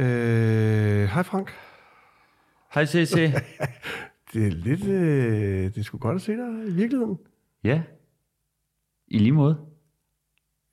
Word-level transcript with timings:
Øh, 0.00 1.08
hej 1.08 1.22
Frank. 1.22 1.52
Hej 2.74 2.84
CC. 2.86 3.14
Det 4.32 4.46
er 4.46 4.50
lidt... 4.50 4.84
Øh, 4.84 5.74
det 5.74 5.84
sgu 5.84 5.98
godt 5.98 6.14
at 6.14 6.22
se 6.22 6.32
dig 6.32 6.68
i 6.68 6.72
virkeligheden. 6.72 7.18
ja, 7.64 7.82
i 9.08 9.18
lige 9.18 9.32
måde. 9.32 9.56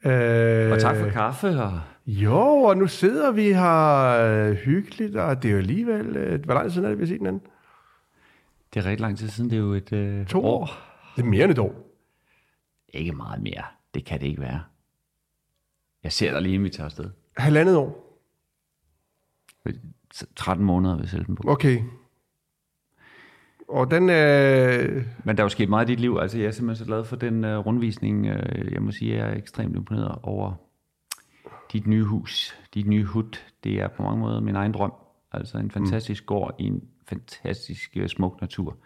Øh, 0.06 0.72
Og 0.72 0.80
tak 0.80 0.96
for 0.98 1.10
kaffe. 1.10 1.48
Og... 1.48 1.82
Jo, 2.06 2.40
og 2.40 2.78
nu 2.78 2.88
sidder 2.88 3.32
vi 3.32 3.54
her 3.54 4.08
øh, 4.08 4.56
hyggeligt, 4.56 5.16
og 5.16 5.44
det 5.44 5.50
er 5.50 5.52
jo 5.52 5.58
alligevel... 5.58 6.18
Øh, 6.18 6.46
hvor 6.46 6.54
lang 6.54 6.66
tid 6.66 6.72
siden 6.72 6.86
er 6.86 6.90
det, 6.90 6.98
vi 6.98 7.04
har 7.04 7.08
set 7.08 7.18
hinanden? 7.18 7.42
Det 8.74 8.80
er 8.80 8.86
rigtig 8.86 9.02
lang 9.02 9.18
tid 9.18 9.30
siden, 9.30 9.50
det 9.50 9.56
er 9.56 9.62
jo 9.62 9.74
et 9.74 9.94
øh, 9.94 10.26
To 10.26 10.46
år. 10.46 10.70
Det 11.16 11.22
er 11.22 11.26
mere 11.28 11.44
end 11.44 11.52
et 11.52 11.60
år. 11.60 11.90
Ikke 12.90 13.12
meget 13.12 13.42
mere. 13.42 13.64
Det 13.94 14.06
kan 14.06 14.20
det 14.20 14.28
ikke 14.28 14.42
være. 14.42 14.62
Jeg 16.04 16.12
ser 16.12 16.32
dig 16.32 16.42
lige, 16.42 16.54
inden 16.54 16.64
vi 16.66 16.70
tager 16.70 16.86
afsted. 16.86 17.10
Halvandet 17.38 17.76
år. 17.76 18.07
13 20.36 20.66
måneder 20.66 20.98
ved 20.98 21.08
Seltenburg. 21.08 21.50
Okay. 21.50 21.82
Og 23.68 23.92
den... 23.92 24.10
Øh, 24.10 25.06
Men 25.24 25.38
der 25.38 25.44
er 25.44 25.46
jo 25.46 25.50
sket 25.50 25.70
meget 25.70 25.90
i 25.90 25.92
dit 25.92 26.00
liv. 26.00 26.18
Altså, 26.22 26.38
jeg 26.38 26.48
er 26.48 26.52
simpelthen 26.52 26.86
så 26.86 26.90
glad 26.90 27.06
for 27.06 27.16
den 27.16 27.44
uh, 27.44 27.66
rundvisning. 27.66 28.20
Uh, 28.20 28.72
jeg 28.72 28.82
må 28.82 28.92
sige, 28.92 29.16
jeg 29.16 29.30
er 29.30 29.36
ekstremt 29.36 29.76
imponeret 29.76 30.20
over 30.24 30.54
dit 31.74 31.88
nye 31.88 32.04
hus, 32.04 32.58
dit 32.74 32.88
nye 32.88 33.04
hud. 33.04 33.38
Det 33.64 33.82
er 33.82 33.88
på 33.88 34.04
mange 34.04 34.20
måder 34.20 34.40
min 34.40 34.56
egen 34.56 34.72
drøm. 34.72 34.94
Altså 35.32 35.58
en 35.58 35.72
fantastisk 35.72 36.24
mm. 36.24 36.26
gård 36.26 36.56
i 36.60 36.64
en 36.64 36.84
fantastisk 37.10 37.98
uh, 38.02 38.08
smuk 38.08 38.42
natur. 38.42 38.78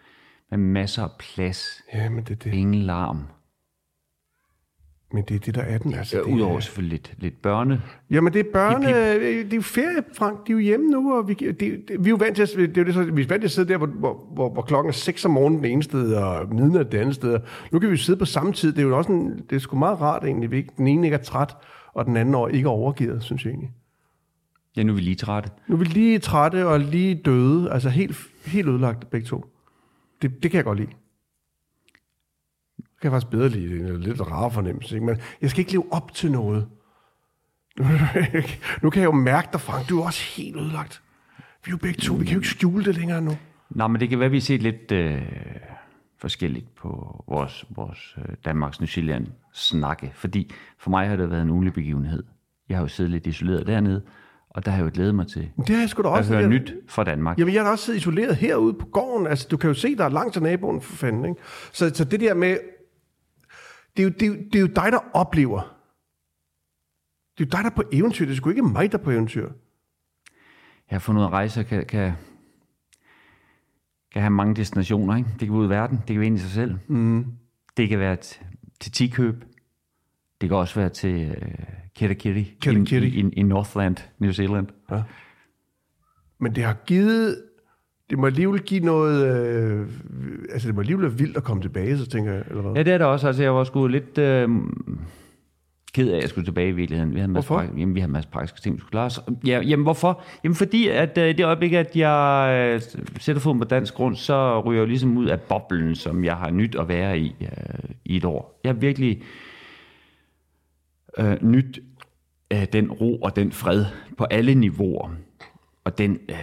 Med 0.50 0.58
masser 0.58 1.02
af 1.02 1.10
plads. 1.18 1.82
ja, 1.94 2.08
men 2.08 2.24
det 2.24 2.30
er 2.30 2.50
det. 2.50 2.54
Ingen 2.54 2.82
larm. 2.82 3.24
Men 5.14 5.24
det 5.28 5.34
er 5.34 5.38
det, 5.38 5.54
der 5.54 5.62
er 5.62 5.78
den. 5.78 5.94
Altså, 5.94 6.16
Ja, 6.16 6.22
det 6.22 6.30
er- 6.30 6.34
Udover 6.34 6.60
selvfølgelig 6.60 6.92
lidt, 6.92 7.14
lidt 7.18 7.42
børne. 7.42 7.82
Jamen, 8.10 8.32
det 8.32 8.40
er 8.40 8.52
børne... 8.52 8.86
Hip, 8.86 9.44
Det 9.44 9.52
er 9.52 9.56
jo 9.56 9.62
ferie, 9.62 10.02
Frank. 10.14 10.46
De 10.46 10.52
er 10.52 10.54
jo 10.54 10.58
hjemme 10.58 10.86
nu, 10.90 11.14
og 11.16 11.28
vi, 11.28 11.34
det, 11.34 11.60
det, 11.60 11.80
vi 11.88 12.04
er 12.06 12.10
jo 12.10 12.16
vant 12.16 12.36
til, 12.36 12.42
at, 12.42 12.50
det 12.74 12.78
er 12.78 12.84
det, 12.84 12.94
så, 12.94 13.02
vi 13.04 13.22
er 13.22 13.26
vant 13.26 13.40
til 13.42 13.46
at 13.46 13.50
sidde 13.50 13.68
der, 13.72 13.76
hvor, 13.78 13.86
hvor, 13.86 14.26
hvor, 14.34 14.50
hvor 14.52 14.62
klokken 14.62 14.88
er 14.88 14.92
6 14.92 15.24
om 15.24 15.30
morgenen 15.30 15.62
det 15.62 15.70
ene 15.72 15.82
sted, 15.82 16.14
og 16.14 16.54
midnat 16.54 16.92
det 16.92 16.98
andet 16.98 17.14
sted. 17.14 17.38
Nu 17.72 17.78
kan 17.78 17.88
vi 17.88 17.94
jo 17.94 17.98
sidde 17.98 18.18
på 18.18 18.24
samme 18.24 18.52
tid. 18.52 18.72
Det 18.72 18.78
er 18.78 18.82
jo 18.86 18.98
også 18.98 19.12
en, 19.12 19.38
det 19.50 19.56
er 19.56 19.60
sgu 19.60 19.76
meget 19.78 20.00
rart 20.00 20.24
egentlig, 20.24 20.50
vi 20.50 20.56
ikke, 20.56 20.72
den 20.76 20.86
ene 20.86 21.06
ikke 21.06 21.14
er 21.14 21.22
træt, 21.22 21.54
og 21.94 22.06
den 22.06 22.16
anden 22.16 22.34
år 22.34 22.48
ikke 22.48 22.66
er 22.66 22.70
overgivet, 22.70 23.22
synes 23.22 23.44
jeg 23.44 23.50
egentlig. 23.50 23.70
Ja, 24.76 24.82
nu 24.82 24.92
er 24.92 24.96
vi 24.96 25.02
lige 25.02 25.16
trætte. 25.16 25.50
Nu 25.68 25.74
er 25.74 25.78
vi 25.78 25.84
lige 25.84 26.18
trætte 26.18 26.66
og 26.66 26.80
lige 26.80 27.14
døde, 27.14 27.70
altså 27.72 27.88
helt, 27.88 28.16
helt 28.46 28.68
ødelagt 28.68 29.10
begge 29.10 29.26
to. 29.26 29.44
Det, 30.22 30.42
det 30.42 30.50
kan 30.50 30.56
jeg 30.58 30.64
godt 30.64 30.78
lide. 30.78 30.88
Kan 33.02 33.12
jeg 33.12 33.12
faktisk 33.12 33.30
bedre 33.30 33.48
lide. 33.48 33.92
Det 33.92 34.00
lidt 34.00 34.20
rar 34.20 34.48
fornemmelse. 34.48 34.94
Ikke? 34.94 35.06
Men 35.06 35.16
jeg 35.40 35.50
skal 35.50 35.60
ikke 35.60 35.72
leve 35.72 35.84
op 35.90 36.14
til 36.14 36.32
noget. 36.32 36.66
Nu, 38.82 38.90
kan 38.90 39.02
jeg 39.02 39.06
jo 39.06 39.12
mærke 39.12 39.48
dig, 39.52 39.60
Frank. 39.60 39.88
Du 39.88 40.00
er 40.00 40.06
også 40.06 40.22
helt 40.36 40.56
ødelagt. 40.56 41.02
Vi 41.64 41.68
er 41.68 41.70
jo 41.70 41.76
begge 41.76 42.00
to. 42.00 42.14
Vi 42.14 42.24
kan 42.24 42.34
jo 42.34 42.38
ikke 42.38 42.48
skjule 42.48 42.84
det 42.84 42.96
længere 42.96 43.22
nu. 43.22 43.36
Nå, 43.70 43.86
men 43.86 44.00
det 44.00 44.08
kan 44.08 44.18
være, 44.18 44.26
at 44.26 44.32
vi 44.32 44.40
ser 44.40 44.58
lidt 44.58 44.92
øh, 44.92 45.22
forskelligt 46.18 46.74
på 46.74 47.24
vores, 47.28 47.64
vores 47.70 48.16
øh, 48.18 48.34
Danmarks 48.44 48.80
New 48.80 48.86
Zealand 48.86 49.26
snakke. 49.52 50.12
Fordi 50.14 50.52
for 50.78 50.90
mig 50.90 51.08
har 51.08 51.16
det 51.16 51.30
været 51.30 51.42
en 51.42 51.50
ugenlig 51.50 51.72
begivenhed. 51.72 52.22
Jeg 52.68 52.76
har 52.76 52.82
jo 52.82 52.88
siddet 52.88 53.10
lidt 53.10 53.26
isoleret 53.26 53.66
dernede, 53.66 54.02
og 54.50 54.64
der 54.64 54.70
har 54.70 54.78
jeg 54.78 54.84
jo 54.84 54.90
glædet 54.94 55.14
mig 55.14 55.26
til 55.26 55.50
det 55.58 55.68
har 55.68 55.78
jeg 55.82 55.88
sgu 55.88 56.02
da 56.02 56.08
at 56.08 56.12
også. 56.12 56.32
høre 56.32 56.40
jeg, 56.40 56.48
nyt 56.48 56.74
fra 56.88 57.04
Danmark. 57.04 57.38
Jamen, 57.38 57.54
jeg 57.54 57.60
har 57.62 57.66
da 57.66 57.72
også 57.72 57.84
siddet 57.84 58.00
isoleret 58.00 58.36
herude 58.36 58.74
på 58.74 58.86
gården. 58.86 59.26
Altså, 59.26 59.48
du 59.50 59.56
kan 59.56 59.68
jo 59.68 59.74
se, 59.74 59.96
der 59.96 60.04
er 60.04 60.08
langt 60.08 60.32
til 60.32 60.42
naboen 60.42 60.80
for 60.80 60.96
fanden. 60.96 61.24
Ikke? 61.24 61.40
Så, 61.72 61.90
så 61.94 62.04
det 62.04 62.20
der 62.20 62.34
med... 62.34 62.58
Det 63.96 64.02
er, 64.02 64.04
jo, 64.04 64.10
det, 64.10 64.22
er 64.22 64.26
jo, 64.26 64.34
det 64.34 64.54
er 64.54 64.60
jo 64.60 64.66
dig, 64.66 64.92
der 64.92 64.98
oplever. 65.12 65.60
Det 67.38 67.44
er 67.44 67.46
jo 67.46 67.50
dig, 67.50 67.64
der 67.64 67.70
er 67.70 67.74
på 67.74 67.82
eventyr. 67.92 68.24
Det 68.24 68.32
er 68.32 68.36
sgu 68.36 68.50
ikke 68.50 68.62
mig, 68.62 68.92
der 68.92 68.98
er 68.98 69.02
på 69.02 69.10
eventyr. 69.10 69.50
Jeg 70.90 70.94
har 70.94 70.98
fundet 70.98 71.20
ud 71.20 71.24
af, 71.24 71.28
at 71.28 71.32
rejser 71.32 71.62
kan, 71.62 71.86
kan, 71.86 72.12
kan 74.12 74.22
have 74.22 74.30
mange 74.30 74.54
destinationer. 74.54 75.16
Ikke? 75.16 75.28
Det 75.30 75.38
kan 75.38 75.52
være 75.52 75.60
ud 75.60 75.66
i 75.66 75.70
verden, 75.70 75.96
det 75.96 76.06
kan 76.06 76.18
være 76.18 76.26
ind 76.26 76.36
i 76.36 76.40
sig 76.40 76.50
selv. 76.50 76.78
Mm. 76.88 77.26
Det 77.76 77.88
kan 77.88 77.98
være 77.98 78.16
til, 78.16 78.44
til 78.80 78.92
tikøb. 78.92 79.44
Det 80.40 80.48
kan 80.48 80.58
også 80.58 80.80
være 80.80 80.88
til 80.88 81.30
uh, 81.30 81.36
Kirikiri 81.94 82.56
Kirikiri. 82.60 83.08
i, 83.08 83.20
i, 83.20 83.30
i 83.32 83.42
Northland, 83.42 83.96
New 84.18 84.32
Zealand. 84.32 84.68
Men 86.38 86.54
det 86.54 86.64
har 86.64 86.76
givet... 86.86 87.44
Det 88.10 88.18
må 88.18 88.26
alligevel 88.26 88.60
give 88.60 88.80
noget... 88.84 89.26
Øh, 89.26 89.86
altså, 90.52 90.68
det 90.68 90.74
må 90.74 90.80
alligevel 90.80 91.04
være 91.06 91.18
vildt 91.18 91.36
at 91.36 91.44
komme 91.44 91.62
tilbage, 91.62 91.98
så 91.98 92.06
tænker 92.06 92.32
jeg, 92.32 92.42
eller 92.50 92.62
hvad? 92.62 92.72
Ja, 92.72 92.82
det 92.82 92.92
er 92.92 92.98
det 92.98 93.06
også. 93.06 93.26
Altså, 93.26 93.42
jeg 93.42 93.54
var 93.54 93.64
sgu 93.64 93.86
lidt 93.86 94.18
øh, 94.18 94.48
ked 95.94 96.10
af, 96.10 96.16
at 96.16 96.22
jeg 96.22 96.28
skulle 96.28 96.44
tilbage 96.46 96.68
i 96.68 96.72
virkeligheden. 96.72 97.10
Vi 97.14 97.16
havde 97.18 97.24
en 97.24 97.32
masse, 97.32 97.48
Hvorfor? 97.48 97.64
prak- 97.64 97.78
jamen, 97.78 97.94
vi 97.94 98.00
havde 98.00 98.08
en 98.08 98.12
masse 98.12 98.30
praktiske 98.30 98.60
ting, 98.60 98.74
vi 98.74 98.80
skulle 98.80 98.90
klare. 98.90 99.10
Så, 99.10 99.20
ja, 99.46 99.60
jamen, 99.60 99.82
hvorfor? 99.82 100.22
Jamen, 100.44 100.54
fordi 100.56 100.88
at 100.88 101.18
øh, 101.18 101.24
det 101.38 101.44
øjeblik, 101.44 101.72
at 101.72 101.96
jeg 101.96 102.50
øh, 102.74 103.00
sætter 103.20 103.40
foden 103.42 103.58
på 103.58 103.64
dansk 103.64 103.94
grund, 103.94 104.16
så 104.16 104.60
ryger 104.60 104.80
jeg 104.80 104.88
ligesom 104.88 105.16
ud 105.16 105.26
af 105.26 105.40
boblen, 105.40 105.94
som 105.94 106.24
jeg 106.24 106.36
har 106.36 106.50
nyt 106.50 106.74
at 106.74 106.88
være 106.88 107.18
i 107.18 107.34
øh, 107.40 107.48
i 108.04 108.16
et 108.16 108.24
år. 108.24 108.60
Jeg 108.64 108.72
har 108.72 108.78
virkelig 108.80 109.22
øh, 111.18 111.36
nyt 111.42 111.78
øh, 112.52 112.66
den 112.72 112.90
ro 112.92 113.16
og 113.16 113.36
den 113.36 113.52
fred 113.52 113.84
på 114.18 114.24
alle 114.24 114.54
niveauer. 114.54 115.10
Og 115.84 115.98
den 115.98 116.18
øh, 116.28 116.36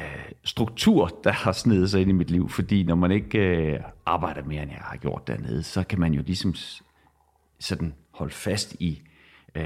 struktur, 0.43 1.19
der 1.23 1.31
har 1.31 1.51
snedet 1.51 1.91
sig 1.91 2.01
ind 2.01 2.09
i 2.09 2.13
mit 2.13 2.31
liv. 2.31 2.49
Fordi 2.49 2.83
når 2.83 2.95
man 2.95 3.11
ikke 3.11 3.39
øh, 3.39 3.79
arbejder 4.05 4.43
mere, 4.43 4.61
end 4.63 4.71
jeg 4.71 4.79
har 4.81 4.97
gjort 4.97 5.27
dernede, 5.27 5.63
så 5.63 5.83
kan 5.83 5.99
man 5.99 6.13
jo 6.13 6.21
ligesom 6.25 6.55
sådan 7.59 7.93
holde 8.11 8.33
fast 8.33 8.73
i 8.79 9.01
øh, 9.55 9.63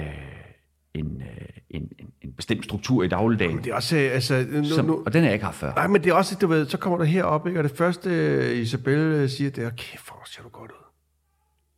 en, 0.93 1.21
øh, 1.21 1.47
en, 1.69 1.91
en, 1.99 2.07
en 2.21 2.33
bestemt 2.33 2.63
struktur 2.63 3.03
i 3.03 3.07
dagligdagen. 3.07 3.57
Det 3.57 3.67
er 3.67 3.75
også... 3.75 3.97
øh, 3.97 4.11
Altså, 4.13 4.45
nu, 4.49 4.65
Som, 4.65 4.85
nu, 4.85 5.03
og 5.05 5.13
den 5.13 5.21
har 5.21 5.27
jeg 5.27 5.33
ikke 5.33 5.45
haft 5.45 5.57
før. 5.57 5.73
nej, 5.73 5.87
men 5.87 6.03
det 6.03 6.09
er 6.09 6.13
også, 6.13 6.35
du 6.41 6.47
ved, 6.47 6.65
så 6.67 6.77
kommer 6.77 6.97
der 6.97 7.05
herop, 7.05 7.47
ikke? 7.47 7.59
Og 7.59 7.63
det 7.63 7.77
første, 7.77 8.09
øh, 8.09 8.57
Isabelle 8.57 9.17
øh, 9.21 9.29
siger, 9.29 9.49
det 9.51 9.63
er, 9.63 9.69
kæft, 9.69 10.07
hvor 10.07 10.21
ser 10.25 10.41
du 10.43 10.49
godt 10.49 10.71
ud. 10.71 10.85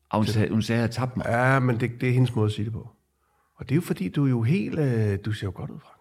Og 0.09 0.17
hun 0.17 0.25
sagde, 0.25 0.49
hun 0.49 0.61
sagde, 0.61 0.79
at 0.79 0.87
jeg 0.87 0.91
tabte 0.91 1.17
mig. 1.19 1.25
Ja, 1.29 1.59
men 1.59 1.79
det, 1.79 1.91
det 2.01 2.09
er 2.09 2.13
hendes 2.13 2.35
måde 2.35 2.45
at 2.45 2.51
sige 2.51 2.65
det 2.65 2.73
på. 2.73 2.89
Og 3.57 3.69
det 3.69 3.71
er 3.71 3.75
jo 3.75 3.81
fordi, 3.81 4.09
du 4.09 4.25
er 4.25 4.29
jo 4.29 4.41
helt... 4.41 4.79
Øh, 4.79 5.19
du 5.25 5.31
ser 5.31 5.47
jo 5.47 5.51
godt 5.55 5.71
ud, 5.71 5.79
Frank. 5.79 5.94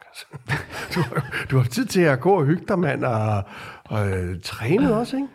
Du, 0.95 1.01
har- 1.01 1.47
du 1.51 1.57
har 1.59 1.65
tid 1.65 1.85
til 1.87 2.01
at 2.01 2.21
gå 2.21 2.31
og 2.39 2.45
hygge 2.45 2.65
dig, 2.69 2.79
mand, 2.79 3.05
og, 3.05 3.43
og 3.85 4.11
øh, 4.11 4.41
træne 4.43 4.95
også, 4.97 5.17
ikke? 5.17 5.29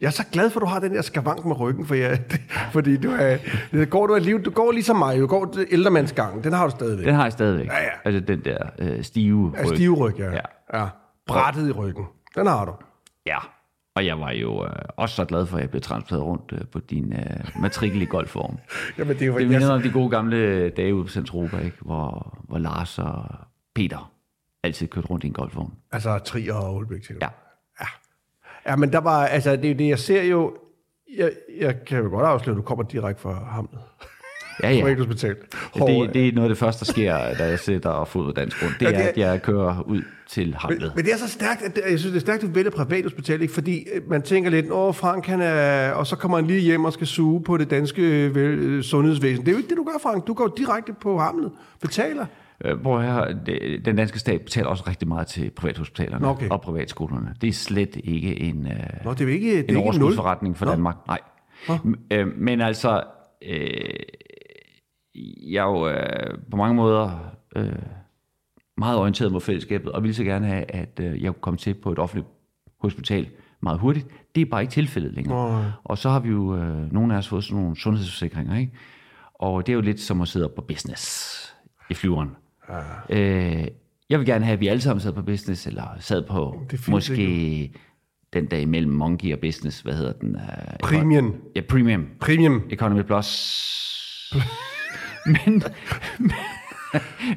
Jeg 0.00 0.06
er 0.06 0.10
så 0.12 0.24
glad 0.32 0.50
for, 0.50 0.60
at 0.60 0.62
du 0.62 0.66
har 0.66 0.80
den 0.80 0.94
der 0.94 1.02
skavank 1.02 1.44
med 1.44 1.60
ryggen, 1.60 1.86
for 1.86 1.94
jeg, 1.94 2.30
det, 2.30 2.40
fordi 2.72 2.96
du, 2.96 3.10
er, 3.10 3.36
det 3.72 3.90
går, 3.90 4.06
du, 4.06 4.12
er 4.12 4.18
liv, 4.18 4.42
du 4.42 4.50
går 4.50 4.72
ligesom 4.72 4.96
mig, 4.96 5.18
du 5.18 5.26
går 5.26 5.54
ældremandsgangen, 5.70 6.44
den 6.44 6.52
har 6.52 6.64
du 6.64 6.70
stadigvæk. 6.70 7.06
Den 7.06 7.14
har 7.14 7.22
jeg 7.22 7.32
stadigvæk. 7.32 7.66
Ja, 7.66 7.82
ja. 7.82 7.88
Altså 8.04 8.20
den 8.20 8.40
der 8.44 8.58
øh, 8.78 9.02
stive 9.02 9.52
Ja, 9.56 9.62
ryg. 9.62 9.76
stive 9.76 9.94
ryg, 9.96 10.18
ja. 10.18 10.30
Ja. 10.32 10.40
ja. 10.80 10.86
Brættet 11.26 11.68
i 11.68 11.72
ryggen, 11.72 12.04
den 12.34 12.46
har 12.46 12.64
du. 12.64 12.72
Ja, 13.26 13.38
og 13.96 14.06
jeg 14.06 14.20
var 14.20 14.30
jo 14.30 14.64
øh, 14.64 14.70
også 14.96 15.14
så 15.16 15.24
glad 15.24 15.46
for, 15.46 15.56
at 15.56 15.60
jeg 15.60 15.70
blev 15.70 15.82
transporteret 15.82 16.22
rundt 16.22 16.52
øh, 16.52 16.60
på 16.72 16.78
din 16.80 17.12
øh, 17.12 17.62
matrikel 17.62 18.02
i 18.02 18.04
golfvogn. 18.04 18.60
Jamen, 18.98 19.14
det 19.14 19.22
er 19.22 19.26
jo, 19.26 19.34
Det 19.34 19.40
jeg, 19.40 19.48
minder 19.48 19.70
om 19.74 19.82
de 19.82 19.90
gode 19.90 20.10
gamle 20.10 20.68
dage 20.70 20.94
ude 20.94 21.04
på 21.04 21.10
Centropa, 21.10 21.58
ikke? 21.58 21.76
Hvor, 21.80 22.38
hvor 22.48 22.58
Lars 22.58 22.98
og 22.98 23.24
Peter 23.74 24.11
altid 24.62 24.86
kørte 24.88 25.06
rundt 25.08 25.24
i 25.24 25.26
en 25.26 25.32
golfvogn. 25.32 25.72
altså 25.92 26.18
Trier 26.18 26.54
og 26.54 26.76
Aalbæk 26.78 27.02
til 27.02 27.16
Ja. 27.22 27.28
Ja, 28.66 28.76
men 28.76 28.92
der 28.92 28.98
var, 28.98 29.26
altså, 29.26 29.56
det 29.56 29.70
er 29.70 29.74
det, 29.74 29.88
jeg 29.88 29.98
ser 29.98 30.22
jo, 30.22 30.56
jeg, 31.16 31.32
jeg 31.60 31.84
kan 31.86 31.98
jo 32.02 32.08
godt 32.08 32.26
afsløre, 32.26 32.54
at 32.54 32.56
du 32.56 32.62
kommer 32.62 32.84
direkte 32.84 33.22
fra 33.22 33.32
Hamlet. 33.50 33.80
Ja, 34.62 34.70
Ja. 34.70 34.88
ja. 34.88 34.94
På 34.94 34.98
hospital. 35.04 35.36
Det, 35.74 36.14
det 36.14 36.28
er 36.28 36.32
noget 36.32 36.44
af 36.44 36.48
det 36.48 36.58
første, 36.58 36.84
der 36.84 36.92
sker, 36.92 37.34
da 37.34 37.44
jeg 37.44 37.58
sætter 37.58 38.04
fod 38.04 38.24
på 38.26 38.32
dansk 38.32 38.60
grund. 38.60 38.72
Det 38.80 38.86
Ja, 38.92 38.92
er, 39.02 39.08
at 39.08 39.16
jeg 39.18 39.42
kører 39.42 39.82
ud 39.86 40.02
til 40.28 40.46
Men, 40.46 40.54
Hamlet. 40.54 40.92
men 40.96 41.04
det 41.04 41.12
er 41.12 41.16
så 41.16 41.28
stærkt, 41.28 41.62
at 41.62 41.78
jeg 41.90 41.98
synes, 41.98 42.12
det 42.12 42.16
er 42.16 42.20
stærkt, 42.20 42.42
at 42.42 42.48
du 42.48 42.54
vælger 42.54 42.70
privathospital, 42.70 43.42
ikke? 43.42 43.54
fordi 43.54 43.86
øh, 43.94 44.10
man 44.10 44.22
tænker 44.22 44.50
lidt, 44.50 44.66
åh, 44.70 44.94
Frank, 44.94 45.26
han 45.26 45.40
er, 45.40 45.92
og 45.92 46.06
så 46.06 46.16
kommer 46.16 46.38
han 46.38 46.46
lige 46.46 46.60
hjem 46.60 46.84
og 46.84 46.92
skal 46.92 47.06
suge 47.06 47.42
på 47.44 47.56
det 47.56 47.70
danske 47.70 48.02
øh, 48.02 48.34
vel, 48.34 48.58
øh, 48.58 48.82
sundhedsvæsen. 48.82 49.40
Det 49.44 49.48
er 49.48 49.52
jo 49.52 49.58
ikke 49.58 49.68
det, 49.70 49.76
du 49.76 49.84
gør, 49.84 49.98
Frank. 50.02 50.26
Du 50.26 50.34
går 50.34 50.54
direkte 50.56 50.92
på 51.00 51.18
Hamlet, 51.18 51.52
betaler. 51.80 52.26
Øh, 52.64 52.80
Hvor 52.80 53.00
her, 53.00 53.32
det, 53.46 53.84
den 53.84 53.96
danske 53.96 54.18
stat 54.18 54.40
betaler 54.40 54.68
også 54.68 54.84
rigtig 54.88 55.08
meget 55.08 55.26
til 55.26 55.50
privathospitalerne 55.50 56.22
Nå, 56.22 56.28
okay. 56.28 56.48
og 56.48 56.60
privatskolerne. 56.60 57.34
Det 57.40 57.48
er 57.48 57.52
slet 57.52 57.96
ikke 58.04 58.40
en, 58.40 58.66
øh, 58.66 59.04
Nå, 59.04 59.14
det 59.14 59.20
er 59.28 59.32
ikke, 59.32 59.56
det 59.56 59.58
er 59.58 59.68
en 59.68 59.74
nul. 59.74 59.82
overskudsforretning 59.82 60.56
for 60.56 60.64
Nå. 60.64 60.70
Danmark. 60.70 60.96
Nej. 61.06 61.20
M- 61.68 62.06
øh, 62.10 62.26
men 62.38 62.60
altså, 62.60 63.02
øh, 63.48 63.98
jeg 65.50 65.58
er 65.58 65.70
jo 65.70 65.88
øh, 65.88 66.38
på 66.50 66.56
mange 66.56 66.74
måder 66.74 67.18
øh, 67.56 67.72
meget 68.76 68.98
orienteret 68.98 69.32
mod 69.32 69.40
fællesskabet, 69.40 69.92
og 69.92 70.02
ville 70.02 70.14
så 70.14 70.24
gerne 70.24 70.46
have, 70.46 70.64
at 70.70 71.00
øh, 71.00 71.22
jeg 71.22 71.32
kunne 71.32 71.40
komme 71.42 71.58
til 71.58 71.74
på 71.74 71.92
et 71.92 71.98
offentligt 71.98 72.26
hospital 72.80 73.28
meget 73.62 73.80
hurtigt. 73.80 74.06
Det 74.34 74.40
er 74.40 74.46
bare 74.50 74.60
ikke 74.60 74.72
tilfældet 74.72 75.12
længere. 75.14 75.62
Nå. 75.62 75.68
Og 75.84 75.98
så 75.98 76.10
har 76.10 76.20
vi 76.20 76.28
jo, 76.28 76.56
øh, 76.56 76.92
nogle 76.92 77.14
af 77.14 77.18
os 77.18 77.28
fået 77.28 77.44
sådan 77.44 77.62
nogle 77.62 77.76
sundhedsforsikringer, 77.76 78.58
ikke? 78.58 78.72
Og 79.34 79.66
det 79.66 79.72
er 79.72 79.74
jo 79.74 79.80
lidt 79.80 80.00
som 80.00 80.20
at 80.20 80.28
sidde 80.28 80.46
op 80.46 80.54
på 80.54 80.62
business 80.62 81.38
i 81.90 81.94
flyveren. 81.94 82.30
Ja. 82.68 82.80
Øh, 83.10 83.68
jeg 84.10 84.18
vil 84.18 84.26
gerne 84.26 84.44
have, 84.44 84.52
at 84.52 84.60
vi 84.60 84.68
alle 84.68 84.80
sammen 84.80 85.00
sad 85.00 85.12
på 85.12 85.22
business, 85.22 85.66
eller 85.66 85.96
sad 86.00 86.22
på 86.22 86.60
Det 86.70 86.88
måske 86.88 87.72
den 88.32 88.46
der 88.46 88.56
imellem 88.56 88.92
Monkey 88.92 89.32
og 89.32 89.38
Business, 89.40 89.80
hvad 89.80 89.94
hedder 89.94 90.12
den? 90.12 90.36
Uh, 90.36 90.42
Premium. 90.82 91.34
Ja, 91.56 91.60
Premium. 91.68 92.06
Premium. 92.20 92.62
Economy 92.70 93.02
Plus. 93.02 94.34
men, 95.26 95.36
men, 96.18 96.32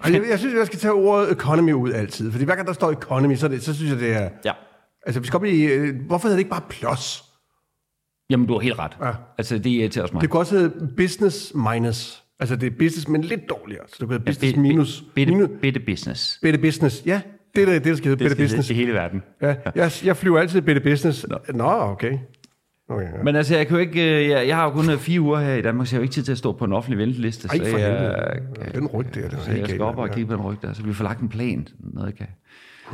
Og 0.04 0.14
jeg, 0.14 0.24
jeg 0.30 0.40
synes, 0.40 0.56
jeg 0.56 0.66
skal 0.66 0.80
tage 0.80 0.94
ordet 0.94 1.32
economy 1.32 1.74
ud 1.74 1.92
altid. 1.92 2.32
Fordi 2.32 2.46
hver 2.46 2.56
gang 2.56 2.68
der 2.68 2.74
står 2.74 2.92
economy, 2.92 3.36
så, 3.36 3.48
det, 3.48 3.64
så 3.64 3.74
synes 3.76 3.92
jeg, 3.92 4.00
det 4.00 4.14
er... 4.14 4.30
Ja. 4.46 4.52
Altså, 5.06 5.20
vi 5.20 5.28
skal 5.28 5.38
op 5.38 5.46
i... 5.46 5.64
øh, 5.64 5.96
Hvorfor 6.08 6.28
hedder 6.28 6.36
det 6.36 6.40
ikke 6.40 6.50
bare 6.50 6.64
plus? 6.70 7.24
Jamen, 8.30 8.48
du 8.48 8.54
har 8.54 8.60
helt 8.60 8.80
ret. 8.80 8.98
Ja. 9.02 9.12
Altså, 9.38 9.58
det 9.58 9.86
er 9.86 9.90
til 9.90 10.04
os 10.04 10.14
mig. 10.14 10.22
Det 10.22 10.30
kunne 10.30 10.40
også 10.40 10.58
hedde 10.58 10.94
business 10.98 11.54
minus. 11.56 12.25
Altså, 12.40 12.56
det 12.56 12.68
er 12.68 12.72
business, 12.80 13.08
men 13.08 13.22
lidt 13.22 13.50
dårligere. 13.50 13.84
Så 13.88 13.96
det 14.00 14.10
hedde 14.10 14.24
business 14.26 14.54
Bi- 14.54 14.60
minus. 14.60 15.04
Bitte, 15.16 15.34
minus 15.36 15.50
bitte 15.62 15.80
business. 15.80 16.40
bitte 16.42 16.60
business. 16.60 17.04
Ja, 17.06 17.22
det 17.56 17.62
er 17.64 17.66
det, 17.66 17.84
der 17.86 17.96
skal 17.96 18.10
hedde 18.10 18.24
bitte 18.24 18.36
business. 18.36 18.70
i 18.70 18.74
hele 18.74 18.94
verden. 18.94 19.24
Ja, 19.42 19.56
jeg, 19.76 19.92
jeg 20.06 20.18
flyver 20.18 20.40
altid 20.40 20.62
bitte 20.62 20.82
business. 20.82 21.26
Nå, 21.54 21.64
okay. 21.64 22.18
okay 22.90 23.06
ja. 23.06 23.24
Men 23.24 23.36
altså, 23.36 23.56
jeg 23.58 23.68
kan 23.68 23.76
jo 23.76 23.82
ikke... 23.82 24.24
øh, 24.24 24.30
Jeg, 24.30 24.48
jeg 24.48 24.56
har 24.56 24.64
jo 24.66 24.72
kun 24.72 24.90
øh, 24.90 24.98
fire 24.98 25.22
uger 25.22 25.40
her 25.40 25.54
i 25.54 25.62
Danmark, 25.62 25.88
så 25.88 25.96
jeg 25.96 25.98
har 25.98 26.02
jo 26.02 26.04
ikke 26.04 26.14
tid 26.14 26.24
til 26.24 26.32
at 26.32 26.38
stå 26.38 26.52
på 26.52 26.66
en 26.66 26.74
offentlig 26.74 26.98
venteliste. 26.98 27.48
Ej, 27.52 27.58
så 27.58 27.72
for 27.72 27.78
jeg, 27.78 27.92
helvede. 27.92 28.16
Ja, 28.60 28.80
Den 28.80 28.88
ryg 28.88 29.06
der, 29.16 29.22
den 29.30 29.38
er 29.38 29.42
så 29.42 29.50
helt 29.50 29.60
jeg 29.62 29.70
skal 29.70 29.82
op 29.82 29.98
og 29.98 30.08
ja. 30.08 30.14
kigge 30.14 30.28
på 30.30 30.34
den 30.36 30.42
ryg 30.42 30.58
der, 30.62 30.74
så 30.74 30.84
vi 30.84 30.94
får 30.94 31.04
lagt 31.04 31.20
en 31.22 31.30
plan. 31.30 31.68
Noget, 31.94 32.08
jeg 32.08 32.16
kan. 32.18 32.28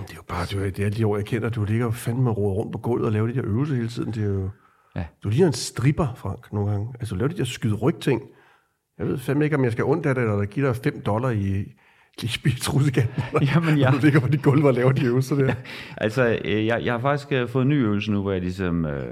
Det 0.07 0.11
er 0.11 0.15
jo 0.15 0.21
bare, 0.27 0.45
det 0.45 0.67
er, 0.67 0.71
det 0.71 0.85
er 0.85 0.89
de 0.89 1.07
år, 1.07 1.17
jeg 1.17 1.25
kender. 1.25 1.49
Du 1.49 1.63
ligger 1.63 1.85
jo 1.85 1.91
fandme 1.91 2.29
rodet 2.31 2.57
rundt 2.57 2.71
på 2.71 2.77
gulvet 2.77 3.05
og 3.05 3.11
laver 3.11 3.27
de 3.27 3.33
der 3.33 3.41
øvelser 3.45 3.75
hele 3.75 3.87
tiden. 3.87 4.13
Det 4.13 4.23
er 4.23 4.27
jo... 4.27 4.49
Ja. 4.95 5.03
Du 5.23 5.29
ligner 5.29 5.47
en 5.47 5.53
stripper, 5.53 6.07
Frank, 6.17 6.53
nogle 6.53 6.71
gange. 6.71 6.87
Altså, 6.99 7.15
du 7.15 7.19
laver 7.19 7.31
de 7.31 7.37
der 7.37 7.43
skyde 7.43 7.73
ryg-ting. 7.75 8.21
Jeg 9.01 9.09
ved 9.09 9.17
fandme 9.17 9.43
ikke, 9.43 9.55
om 9.55 9.63
jeg 9.63 9.71
skal 9.71 9.83
ondt 9.85 10.05
af 10.05 10.15
det, 10.15 10.21
eller 10.23 10.45
give 10.45 10.67
dig 10.67 10.75
5 10.75 11.01
dollar 11.05 11.29
i, 11.29 11.65
i 12.23 12.51
trussekanten. 12.61 13.23
Jamen, 13.55 13.77
ja. 13.77 13.91
Når 13.91 13.97
du 13.97 14.03
ligger 14.03 14.19
på 14.19 14.27
dit 14.27 14.41
gulv 14.43 14.65
og 14.65 14.73
laver 14.73 14.91
de 14.91 15.05
øvelser 15.05 15.35
der. 15.35 15.53
Altså, 15.97 16.39
øh, 16.45 16.65
jeg, 16.65 16.85
jeg 16.85 16.93
har 16.93 16.99
faktisk 16.99 17.31
øh, 17.31 17.49
fået 17.49 17.63
en 17.63 17.69
ny 17.69 17.73
øvelse 17.83 18.11
nu, 18.11 18.21
hvor 18.21 18.31
jeg 18.31 18.41
ligesom 18.41 18.85
øh, 18.85 19.05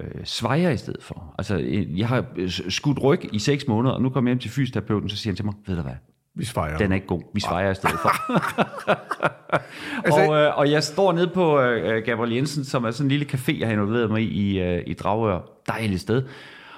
øh, 0.00 0.08
svejer 0.24 0.70
i 0.70 0.76
stedet 0.76 1.02
for. 1.02 1.34
Altså, 1.38 1.56
øh, 1.58 1.98
jeg 1.98 2.08
har 2.08 2.24
skudt 2.68 3.02
ryg 3.02 3.20
i 3.32 3.38
seks 3.38 3.68
måneder, 3.68 3.94
og 3.94 4.02
nu 4.02 4.08
kommer 4.10 4.30
jeg 4.30 4.32
hjem 4.32 4.40
til 4.40 4.50
fysioterapeuten, 4.50 5.08
så 5.08 5.16
siger 5.16 5.30
han 5.30 5.36
til 5.36 5.44
mig, 5.44 5.54
ved 5.66 5.76
du 5.76 5.82
hvad, 5.82 5.92
Vi 6.34 6.44
fejrer. 6.44 6.78
den 6.78 6.92
er 6.92 6.94
ikke 6.94 7.06
god. 7.06 7.22
Vi 7.34 7.40
svejer 7.40 7.70
i 7.70 7.74
stedet 7.74 7.98
for. 8.02 8.10
Altså- 10.04 10.20
og, 10.30 10.36
øh, 10.36 10.58
og 10.58 10.70
jeg 10.70 10.82
står 10.82 11.12
nede 11.12 11.30
på 11.34 11.60
øh, 11.60 12.02
Gabriel 12.04 12.32
Jensen, 12.32 12.64
som 12.64 12.84
er 12.84 12.90
sådan 12.90 13.06
en 13.06 13.08
lille 13.08 13.26
café, 13.32 13.58
jeg 13.58 13.68
har 13.68 13.72
involveret 13.72 14.10
mig 14.10 14.22
i 14.22 14.26
i, 14.26 14.60
øh, 14.60 14.82
i 14.86 14.94
Dragør. 14.94 15.38
Dejligt 15.68 16.00
sted. 16.00 16.22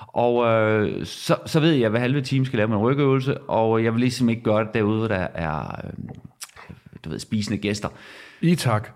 Og 0.08 0.46
øh, 0.46 1.06
så, 1.06 1.36
så 1.46 1.60
ved 1.60 1.72
jeg, 1.72 1.90
hver 1.90 2.00
halve 2.00 2.20
time 2.20 2.46
skal 2.46 2.56
lave 2.56 2.68
min 2.68 2.78
rygøvelse, 2.78 3.38
og 3.38 3.84
jeg 3.84 3.92
vil 3.92 4.00
ligesom 4.00 4.28
ikke 4.28 4.42
gøre 4.42 4.64
det 4.64 4.74
derude, 4.74 4.98
hvor 4.98 5.08
der 5.08 5.26
er 5.34 5.80
øh, 5.84 5.90
du 7.04 7.10
ved, 7.10 7.18
spisende 7.18 7.58
gæster. 7.58 7.88
I 8.40 8.54
tak. 8.54 8.88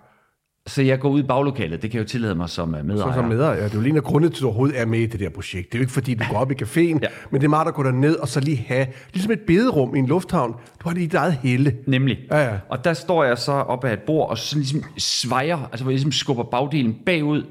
Så 0.67 0.81
jeg 0.81 0.99
går 0.99 1.09
ud 1.09 1.19
i 1.19 1.23
baglokalet. 1.23 1.81
Det 1.81 1.91
kan 1.91 1.97
jeg 1.97 2.03
jo 2.03 2.09
tillade 2.09 2.35
mig 2.35 2.49
som 2.49 2.75
øh, 2.75 2.81
Så 2.81 2.85
medejer. 2.85 3.13
som 3.13 3.25
medejer. 3.25 3.57
Ja, 3.57 3.63
det 3.63 3.71
er 3.71 3.75
jo 3.75 3.81
lige 3.81 3.91
en 3.91 3.97
af 3.97 4.03
grundene 4.03 4.29
til, 4.31 4.37
at 4.37 4.41
du 4.41 4.47
overhovedet 4.47 4.79
er 4.79 4.85
med 4.85 4.99
i 4.99 5.05
det 5.05 5.19
der 5.19 5.29
projekt. 5.29 5.67
Det 5.71 5.75
er 5.75 5.79
jo 5.79 5.83
ikke, 5.83 5.93
fordi 5.93 6.13
du 6.13 6.23
går 6.31 6.37
op 6.37 6.51
i 6.51 6.55
caféen, 6.63 6.99
ja. 7.01 7.07
Men 7.31 7.41
det 7.41 7.43
er 7.43 7.49
meget 7.49 7.67
at 7.67 7.73
gå 7.73 7.83
derned 7.83 8.15
og 8.15 8.27
så 8.27 8.39
lige 8.39 8.57
have, 8.57 8.87
ligesom 9.13 9.31
et 9.31 9.39
bederum 9.47 9.95
i 9.95 9.99
en 9.99 10.07
lufthavn. 10.07 10.51
Du 10.83 10.89
har 10.89 10.95
dit 10.95 11.13
eget 11.13 11.33
helle. 11.33 11.75
Nemlig. 11.87 12.19
Ja, 12.31 12.43
ja. 12.43 12.57
Og 12.69 12.83
der 12.83 12.93
står 12.93 13.23
jeg 13.23 13.37
så 13.37 13.51
op 13.51 13.85
ad 13.85 13.93
et 13.93 13.99
bord, 13.99 14.29
og 14.29 14.37
så 14.37 14.55
ligesom 14.55 14.83
svejer, 14.97 15.57
altså 15.71 15.83
hvor 15.83 15.91
jeg 15.91 15.95
ligesom 15.95 16.11
skubber 16.11 16.43
bagdelen 16.43 16.95
bagud, 17.05 17.43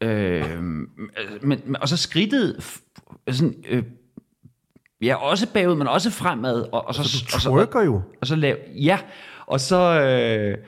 øh, 0.00 0.62
men, 1.42 1.76
og 1.80 1.88
så 1.88 1.96
skridtet, 1.96 2.80
sådan, 3.30 3.64
øh, 3.68 3.82
ja, 5.02 5.14
også 5.14 5.52
bagud, 5.52 5.74
men 5.74 5.86
også 5.86 6.10
fremad. 6.10 6.60
Og, 6.72 6.88
og 6.88 6.94
så, 6.94 7.02
Du 7.02 7.34
og 7.34 7.40
så, 7.40 7.80
jo. 7.80 8.02
og 8.20 8.26
så 8.26 8.36
lav, 8.36 8.56
ja, 8.74 8.98
og 9.46 9.60
så, 9.60 10.00
øh, 10.02 10.58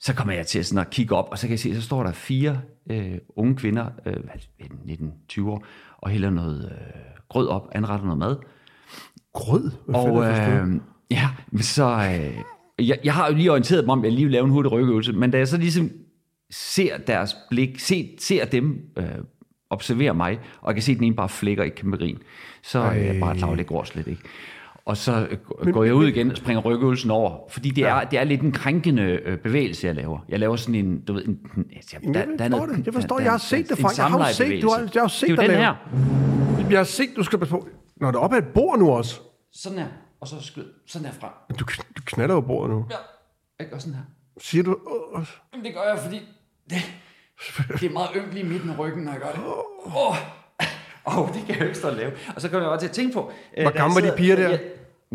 så 0.00 0.14
kommer 0.14 0.34
jeg 0.34 0.46
til 0.46 0.64
sådan 0.64 0.86
at 0.86 0.90
kigge 0.90 1.16
op, 1.16 1.28
og 1.30 1.38
så 1.38 1.46
kan 1.46 1.50
jeg 1.50 1.58
se, 1.58 1.74
så 1.74 1.82
står 1.82 2.02
der 2.02 2.12
fire 2.12 2.60
øh, 2.90 3.18
unge 3.36 3.56
kvinder, 3.56 3.86
øh, 4.06 4.16
19-20 5.32 5.48
år, 5.48 5.64
og 5.98 6.10
hælder 6.10 6.30
noget 6.30 6.64
øh, 6.64 7.00
grød 7.28 7.48
op, 7.48 7.68
anretter 7.72 8.04
noget 8.04 8.18
mad. 8.18 8.36
Grød? 9.32 9.70
Hvad 9.86 9.94
Og 9.94 10.24
øh, 10.24 10.80
ja, 11.10 11.28
så... 11.60 11.84
Øh, 11.84 12.42
jeg, 12.88 12.98
jeg 13.04 13.14
har 13.14 13.28
jo 13.28 13.34
lige 13.34 13.50
orienteret 13.50 13.86
mig 13.86 13.92
om, 13.92 13.98
at 13.98 14.04
jeg 14.04 14.12
lige 14.12 14.24
vil 14.24 14.32
lave 14.32 14.44
en 14.44 14.50
hurtig 14.50 14.72
rygøvelse, 14.72 15.12
men 15.12 15.30
da 15.30 15.38
jeg 15.38 15.48
så 15.48 15.56
ligesom 15.56 15.90
ser 16.50 16.98
deres 16.98 17.36
blik, 17.50 17.78
se, 17.78 18.16
ser 18.18 18.44
dem 18.44 18.90
øh, 18.96 19.04
observere 19.70 20.14
mig, 20.14 20.40
og 20.60 20.68
jeg 20.68 20.74
kan 20.74 20.82
se, 20.82 20.92
at 20.92 20.98
den 20.98 21.04
ene 21.04 21.16
bare 21.16 21.28
flækker 21.28 21.64
i 21.64 21.68
kæmpe 21.68 21.96
grin, 21.96 22.18
så 22.62 22.78
er 22.78 22.92
jeg 22.92 23.20
bare 23.20 23.36
klar, 23.36 23.54
det 23.54 23.66
går 23.66 23.84
slet 23.84 24.06
ikke. 24.06 24.22
Og 24.84 24.96
så 24.96 25.28
øh, 25.30 25.72
går 25.72 25.84
jeg 25.84 25.94
ud 25.94 26.08
igen 26.08 26.30
og 26.30 26.36
springer 26.36 26.62
rygøvelsen 26.62 27.10
over, 27.10 27.48
fordi 27.48 27.70
det 27.70 27.84
er, 27.84 28.04
det 28.04 28.18
er 28.18 28.24
lidt 28.24 28.40
en 28.40 28.52
krænkende 28.52 29.02
øh, 29.02 29.38
bevægelse, 29.38 29.86
jeg 29.86 29.94
laver. 29.94 30.18
Jeg 30.28 30.38
laver 30.38 30.56
sådan 30.56 30.74
en, 30.74 31.00
du 31.00 31.12
ved, 31.12 31.24
en, 31.24 31.38
en 31.56 31.66
altså, 31.76 31.96
Jeg 32.02 32.48
forstår 32.50 32.66
det. 32.66 32.86
Jeg 32.86 32.94
forstår, 32.94 33.20
jeg 33.20 33.30
har 33.30 33.38
set 33.38 33.68
det, 33.68 33.78
en 33.78 33.82
Frank. 33.82 33.98
Jeg 33.98 34.06
har 34.06 34.18
jo 34.18 34.34
set, 34.34 34.62
du 34.62 34.68
har, 34.68 34.90
jeg 34.94 35.02
har 35.02 35.08
set 35.08 35.28
det 35.28 35.38
er 35.38 35.42
jo 35.42 35.48
den 35.48 35.58
her. 35.58 35.74
Jeg 36.70 36.78
har 36.78 36.84
set, 36.84 37.08
du 37.16 37.22
skal 37.22 37.38
passe 37.38 37.52
på. 37.52 37.68
Når 37.96 38.10
du 38.10 38.18
er 38.18 38.22
oppe 38.22 38.36
af 38.36 38.40
et 38.40 38.48
bord 38.54 38.78
nu 38.78 38.90
også. 38.90 39.20
Sådan 39.52 39.78
her, 39.78 39.86
og 40.20 40.28
så 40.28 40.40
skyd, 40.40 40.64
sådan 40.86 41.06
her 41.06 41.12
frem. 41.12 41.30
Du, 41.58 41.64
du 41.96 42.02
knaller 42.04 42.34
jo 42.34 42.40
bordet 42.40 42.70
nu. 42.70 42.86
Ja, 42.90 42.96
jeg 43.58 43.70
gør 43.70 43.78
sådan 43.78 43.94
her. 43.94 44.02
Siger 44.40 44.62
du... 44.64 44.78
Jamen, 45.52 45.64
det 45.64 45.74
gør 45.74 45.82
jeg, 45.92 45.98
fordi 45.98 46.20
det, 46.70 46.92
det 47.80 47.88
er 47.88 47.92
meget 47.92 48.10
ynkeligt 48.16 48.46
i 48.46 48.48
midten 48.48 48.70
af 48.70 48.78
ryggen, 48.78 49.02
når 49.04 49.12
jeg 49.12 49.20
gør 49.20 49.30
det. 49.30 49.40
Åh, 49.86 50.06
oh, 50.06 50.16
oh, 51.18 51.28
det 51.28 51.42
kan 51.46 51.48
jeg 51.48 51.60
jo 51.60 51.64
ikke 51.64 51.78
stå 51.78 51.88
og 51.88 51.96
lave. 51.96 52.12
Og 52.34 52.40
så 52.40 52.48
kommer 52.48 52.66
jeg 52.66 52.70
også 52.72 52.82
til 52.82 52.88
at 52.88 52.94
tænke 52.94 53.12
på... 53.14 53.32
øh, 53.56 53.62
Hvor 53.62 53.70
gamle 53.72 53.94
var 53.94 54.00
de 54.00 54.16
piger 54.16 54.36
der? 54.36 54.48
Ja, 54.48 54.56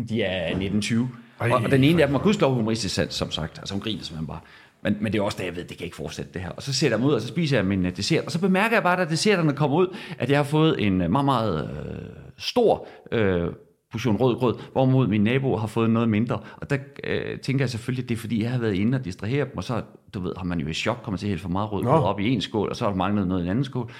de 0.08 0.22
er 0.22 0.46
1920. 0.46 1.08
Ej, 1.40 1.50
og, 1.50 1.60
og 1.64 1.70
den 1.70 1.84
ene 1.84 2.02
af 2.02 2.08
dem 2.08 2.14
har 2.14 2.22
gudskelov 2.22 2.54
humoristisk 2.54 2.94
sans, 2.94 3.14
som 3.14 3.30
sagt. 3.30 3.58
Altså 3.58 3.74
hun 3.74 3.80
griner 3.80 4.02
simpelthen 4.02 4.26
bare. 4.26 4.40
Men, 4.82 4.96
men 5.00 5.12
det 5.12 5.18
er 5.18 5.22
også 5.22 5.38
da, 5.38 5.44
jeg 5.44 5.56
ved, 5.56 5.64
det 5.64 5.76
kan 5.76 5.84
ikke 5.84 5.96
fortsætte 5.96 6.32
det 6.34 6.42
her. 6.42 6.50
Og 6.50 6.62
så 6.62 6.72
sætter 6.72 6.96
jeg 6.96 7.00
mig 7.00 7.08
ud, 7.08 7.14
og 7.14 7.20
så 7.20 7.28
spiser 7.28 7.56
jeg 7.56 7.66
min 7.66 7.86
øh, 7.86 7.96
dessert. 7.96 8.24
Og 8.24 8.32
så 8.32 8.40
bemærker 8.40 8.76
jeg 8.76 8.82
bare, 8.82 8.96
da 9.04 9.10
desserterne 9.10 9.52
kommer 9.52 9.76
ud, 9.76 9.96
at 10.18 10.30
jeg 10.30 10.38
har 10.38 10.44
fået 10.44 10.86
en 10.86 11.00
øh, 11.02 11.10
meget, 11.10 11.24
meget 11.24 11.70
øh, 11.70 11.98
stor 12.38 12.86
øh, 13.12 13.48
portion 13.92 14.16
rød 14.16 14.36
grød, 14.36 14.54
hvorimod 14.72 15.06
min 15.06 15.24
nabo 15.24 15.56
har 15.56 15.66
fået 15.66 15.90
noget 15.90 16.08
mindre. 16.08 16.40
Og 16.56 16.70
der 16.70 16.76
øh, 17.04 17.38
tænker 17.38 17.62
jeg 17.64 17.70
selvfølgelig, 17.70 18.02
at 18.02 18.08
det 18.08 18.14
er 18.14 18.18
fordi, 18.18 18.42
jeg 18.42 18.50
har 18.50 18.58
været 18.58 18.74
inde 18.74 18.98
og 18.98 19.04
distrahere 19.04 19.44
dem, 19.44 19.56
og 19.56 19.64
så 19.64 19.82
du 20.14 20.20
ved, 20.20 20.32
har 20.36 20.44
man 20.44 20.60
jo 20.60 20.68
i 20.68 20.74
chok, 20.74 20.98
kommer 21.02 21.18
til 21.18 21.26
at 21.26 21.28
hælde 21.28 21.42
for 21.42 21.48
meget 21.48 21.72
rød 21.72 21.84
grød 21.84 22.02
op 22.02 22.20
i 22.20 22.28
en 22.28 22.40
skål, 22.40 22.68
og 22.68 22.76
så 22.76 22.84
har 22.84 22.90
der 22.90 22.96
manglet 22.96 23.28
noget 23.28 23.40
i 23.40 23.44
en 23.44 23.50
anden 23.50 23.64
skål. 23.64 23.90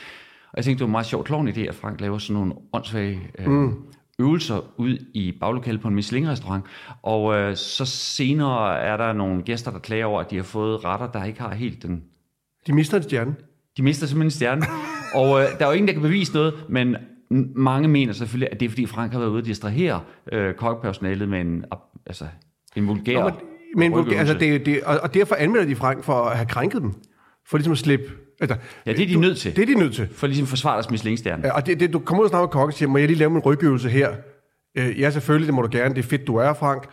Og 0.53 0.57
jeg 0.57 0.65
tænkte, 0.65 0.79
det 0.79 0.85
var 0.85 0.89
en 0.89 0.93
meget 0.93 1.07
sjov 1.07 1.25
klovn 1.25 1.49
idé, 1.49 1.61
at 1.61 1.75
Frank 1.75 2.01
laver 2.01 2.19
sådan 2.19 2.35
nogle 2.35 2.55
åndssvage 2.73 3.21
øh, 3.39 3.51
mm. 3.51 3.75
øvelser 4.19 4.61
ud 4.77 4.99
i 5.15 5.33
baglokalet 5.41 5.81
på 5.81 5.89
en 5.89 5.95
Michelin-restaurant. 5.95 6.65
Og 7.03 7.35
øh, 7.35 7.57
så 7.57 7.85
senere 7.85 8.79
er 8.79 8.97
der 8.97 9.13
nogle 9.13 9.43
gæster, 9.43 9.71
der 9.71 9.79
klager 9.79 10.07
over, 10.07 10.21
at 10.21 10.31
de 10.31 10.37
har 10.37 10.43
fået 10.43 10.85
retter, 10.85 11.13
der 11.13 11.25
ikke 11.25 11.41
har 11.41 11.55
helt 11.55 11.83
den... 11.83 12.03
De 12.67 12.73
mister 12.73 12.97
en 12.97 13.03
stjerne. 13.03 13.35
De 13.77 13.83
mister 13.83 14.07
simpelthen 14.07 14.27
en 14.27 14.31
stjerne. 14.31 14.63
og 15.15 15.41
øh, 15.41 15.47
der 15.59 15.65
er 15.65 15.69
jo 15.69 15.73
ingen, 15.73 15.89
der 15.89 15.93
kan 15.93 16.03
bevise 16.03 16.35
noget, 16.35 16.55
men 16.69 16.97
mange 17.57 17.89
mener 17.89 18.13
selvfølgelig, 18.13 18.49
at 18.53 18.61
det 18.61 18.67
er, 18.67 18.71
fordi 18.71 18.87
Frank 18.87 19.13
har 19.13 19.19
været 19.19 19.31
ude 19.31 19.41
og 19.41 19.47
distrahere 19.47 20.01
øh, 20.33 20.55
kokpersonalet 20.55 21.29
med 21.29 21.41
en, 21.41 21.65
altså, 22.07 22.25
en 22.77 22.87
vulgær 22.89 23.25
Men, 23.25 23.33
men 23.77 23.93
rygøvelse. 24.01 24.19
altså, 24.19 24.35
det, 24.39 24.67
det, 24.67 24.83
og, 24.85 24.99
og 25.03 25.15
derfor 25.15 25.35
anmelder 25.35 25.67
de 25.67 25.77
Frank 25.77 26.05
for 26.05 26.13
at 26.25 26.37
have 26.37 26.47
krænket 26.49 26.83
dem. 26.83 26.93
For 27.49 27.57
ligesom 27.59 27.73
at 27.73 27.79
slippe... 27.79 28.05
Altså, 28.41 28.57
Ja, 28.87 28.93
det 28.93 29.03
er 29.03 29.07
de 29.07 29.15
du- 29.15 29.21
nødt 29.21 29.39
til. 29.39 29.57
Det 29.57 29.63
er 29.63 29.67
de 29.67 29.75
nødt 29.75 29.95
til. 29.95 30.09
For 30.13 30.27
ligesom 30.27 30.47
forsvare 30.47 30.75
deres 30.75 30.91
Michelin-stjerne. 30.91 31.47
Ja, 31.47 31.53
og 31.53 31.67
det, 31.67 31.81
det, 31.81 31.93
du 31.93 31.99
kommer 31.99 32.21
ud 32.21 32.25
og 32.25 32.31
snakker 32.31 32.47
med 32.47 32.53
kokken 32.53 32.69
og 32.69 32.75
siger, 32.75 32.89
må 32.89 32.99
jeg 32.99 33.07
lige 33.09 33.19
lave 33.19 33.31
min 33.31 33.41
rygøvelse 33.41 33.89
her? 33.89 34.11
Øh, 34.79 35.01
ja, 35.01 35.11
selvfølgelig, 35.11 35.47
det 35.47 35.55
må 35.55 35.63
du 35.63 35.69
gerne. 35.73 35.95
Det 35.95 36.05
er 36.05 36.09
fedt, 36.09 36.27
du 36.27 36.37
er, 36.37 36.53
Frank. 36.55 36.87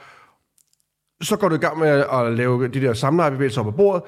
Så 1.22 1.36
går 1.38 1.50
du 1.50 1.56
i 1.56 1.58
gang 1.58 1.80
med 1.80 1.88
at 1.88 2.34
lave 2.38 2.68
de 2.68 2.82
der 2.82 2.94
samlejebevægelser 2.94 3.62
op 3.62 3.66
på 3.66 3.72
bordet, 3.72 4.04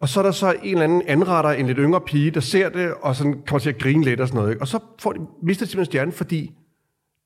og 0.00 0.08
så 0.08 0.20
er 0.20 0.24
der 0.24 0.30
så 0.30 0.54
en 0.62 0.72
eller 0.72 0.84
anden 0.84 1.02
anretter, 1.06 1.50
en 1.50 1.66
lidt 1.66 1.78
yngre 1.80 2.00
pige, 2.00 2.30
der 2.30 2.40
ser 2.40 2.68
det, 2.68 2.94
og 3.02 3.16
sådan 3.16 3.32
kommer 3.46 3.58
til 3.60 3.68
at 3.70 3.78
grine 3.78 4.04
lidt 4.04 4.20
og 4.20 4.28
sådan 4.28 4.38
noget. 4.38 4.50
Ikke? 4.50 4.62
Og 4.62 4.68
så 4.68 4.78
får 4.98 5.12
de, 5.12 5.18
mister 5.42 5.66
de 5.66 5.70
simpelthen 5.70 5.92
stjernen, 5.92 6.12
fordi 6.12 6.50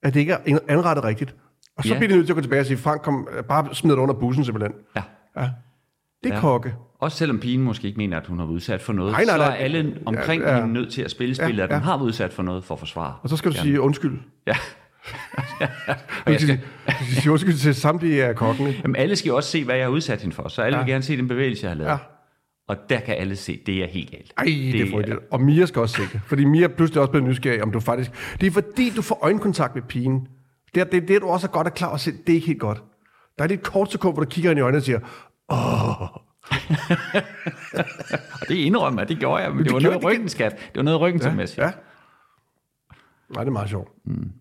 at 0.03 0.15
det 0.15 0.21
ikke 0.21 0.33
er 0.33 0.59
anrettet 0.69 1.05
rigtigt. 1.05 1.35
Og 1.77 1.83
så 1.85 1.89
Ja. 1.89 1.95
ja. 1.95 1.99
bliver 1.99 2.09
de 2.09 2.17
nødt 2.17 2.27
til 2.27 2.33
at 2.33 2.35
gå 2.37 2.41
tilbage 2.43 2.61
og 2.61 2.67
sige, 2.67 2.77
Frank, 2.77 3.03
kom, 3.03 3.29
bare 3.49 3.75
smid 3.75 3.93
dig 3.93 4.01
under 4.03 4.15
bussen 4.15 4.45
simpelthen. 4.45 4.73
Ja. 4.97 5.03
Ja. 5.37 5.41
Det 5.43 5.49
er 6.25 6.29
Ja. 6.29 6.35
ja. 6.35 6.41
kokke. 6.41 6.75
Også 7.01 7.19
selvom 7.19 7.39
pigen 7.41 7.63
måske 7.63 7.87
ikke 7.87 7.99
mener, 7.99 8.21
at 8.21 8.27
hun 8.27 8.39
har 8.39 8.47
været 8.47 8.55
udsat 8.55 8.81
for 8.83 8.93
noget, 8.93 9.13
Nej, 9.13 9.25
nej, 9.25 9.37
så 9.37 9.43
er 9.43 9.49
nej. 9.49 9.57
alle 9.61 9.99
omkring 10.07 10.43
Ja, 10.43 10.49
ja, 10.49 10.55
ja. 10.55 10.61
hende 10.61 10.75
nødt 10.75 10.93
til 10.93 11.03
at 11.03 11.11
spille 11.11 11.35
spillet, 11.35 11.59
Ja, 11.59 11.63
at 11.63 11.69
hun 11.71 11.79
ja. 11.79 11.85
har 11.85 11.97
været 11.97 12.07
udsat 12.07 12.33
for 12.33 12.43
noget 12.43 12.65
for 12.65 12.75
at 12.75 12.79
forsvare. 12.79 13.15
Og 13.23 13.29
så 13.29 13.37
skal 13.37 13.51
du 13.51 13.57
sige 13.57 13.81
undskyld. 13.81 14.19
Ja. 14.47 14.57
Sige, 16.27 16.35
du 16.37 16.41
skal 16.41 16.59
sige 17.07 17.31
undskyld 17.33 17.55
til 17.55 17.75
samtlige 17.75 18.25
af 18.25 18.37
kokkene. 18.37 18.75
Jamen, 18.83 18.97
alle 18.97 19.17
skal 19.17 19.29
jo 19.29 19.37
også 19.37 19.51
se, 19.51 19.65
hvad 19.65 19.75
jeg 19.77 19.85
har 19.85 19.91
udsat 19.91 20.21
hende 20.21 20.35
for, 20.37 20.49
så 20.49 20.63
alle 20.63 20.79
ja. 20.79 20.85
vil 20.85 20.93
gerne 20.93 21.03
se 21.05 21.17
den 21.17 21.29
bevægelse, 21.29 21.63
jeg 21.67 21.71
har 21.71 21.77
lavet. 21.77 21.91
Ja. 21.91 21.97
Og 22.69 22.77
der 22.89 23.01
kan 23.01 23.15
alle 23.15 23.37
se, 23.37 23.61
det 23.67 23.83
er 23.83 23.87
helt 23.87 24.11
galt. 24.11 24.33
Ej, 24.37 24.45
det, 24.45 24.73
det 24.73 24.81
er 24.81 24.91
frygteligt. 24.91 25.21
Og 25.31 25.41
Mia 25.41 25.67
skal 25.67 25.83
også 25.83 25.97
se 25.97 26.03
det. 26.13 26.21
Fordi 26.27 26.45
Mia 26.45 26.69
pludselig 26.69 27.01
også 27.01 27.11
blevet 27.11 27.29
nysgerrig, 27.29 27.63
om 27.63 27.73
du 27.73 27.81
faktisk... 27.81 28.11
Det 28.41 28.47
er 28.47 28.51
fordi, 28.51 28.91
du 28.91 29.03
får 29.03 29.19
øjenkontakt 29.23 29.75
med 29.75 29.83
pigen. 29.83 30.29
Det 30.75 30.81
er 30.81 30.85
det, 30.85 31.09
det 31.09 31.23
du 31.23 31.27
også 31.27 31.47
er 31.47 31.51
godt 31.51 31.67
er 31.67 31.71
klar 31.71 31.89
over 31.89 31.97
selv. 31.97 32.19
Det 32.19 32.29
er 32.29 32.35
ikke 32.35 32.47
helt 32.47 32.61
godt. 32.61 32.83
Der 33.39 33.45
er 33.45 33.49
lidt 33.49 33.63
kort 33.63 33.93
sekund, 33.93 34.15
hvor 34.15 34.23
du 34.23 34.31
kigger 34.31 34.51
ind 34.51 34.59
i 34.59 34.63
øjnene 34.63 34.79
og 34.79 34.83
siger, 34.83 35.01
Og 35.49 36.23
det 38.49 38.55
indrømmer 38.55 39.01
jeg, 39.01 39.09
det 39.09 39.19
gjorde 39.19 39.43
jeg, 39.43 39.51
men 39.51 39.59
det, 39.59 39.65
det 39.67 39.75
var 39.75 39.81
noget 39.81 39.97
det 39.97 40.05
ryggen, 40.05 40.29
skat. 40.29 40.53
Det 40.53 40.77
var 40.77 40.83
noget 40.83 41.01
ryggen 41.01 41.21
til 41.21 41.35
med 41.35 41.47
ja. 41.57 41.71
Nej, 43.29 43.45
det 43.45 43.49
er 43.49 43.53
meget 43.53 43.69
sjovt. 43.69 43.89
Mm. 44.05 44.33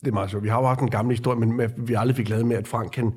Det 0.00 0.08
er 0.08 0.12
meget 0.12 0.30
sjovt. 0.30 0.44
Vi 0.44 0.48
har 0.48 0.60
jo 0.60 0.66
haft 0.66 0.80
en 0.80 0.90
gammel 0.90 1.16
historie, 1.16 1.38
men 1.40 1.70
vi 1.76 1.94
aldrig 1.94 2.16
fik 2.16 2.28
lavet 2.28 2.46
med, 2.46 2.56
at 2.56 2.68
Frank 2.68 2.96
han 2.96 3.12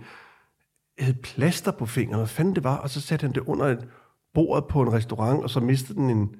havde 0.99 1.17
plaster 1.23 1.71
på 1.71 1.85
fingrene. 1.85 2.17
Hvad 2.17 2.27
fanden 2.27 2.55
det 2.55 2.63
var? 2.63 2.77
Og 2.77 2.89
så 2.89 3.01
satte 3.01 3.23
han 3.23 3.33
det 3.35 3.41
under 3.41 3.65
et 3.65 3.87
bord 4.33 4.69
på 4.69 4.81
en 4.81 4.93
restaurant, 4.93 5.43
og 5.43 5.49
så 5.49 5.59
mistede 5.59 5.99
den 5.99 6.09
en... 6.09 6.35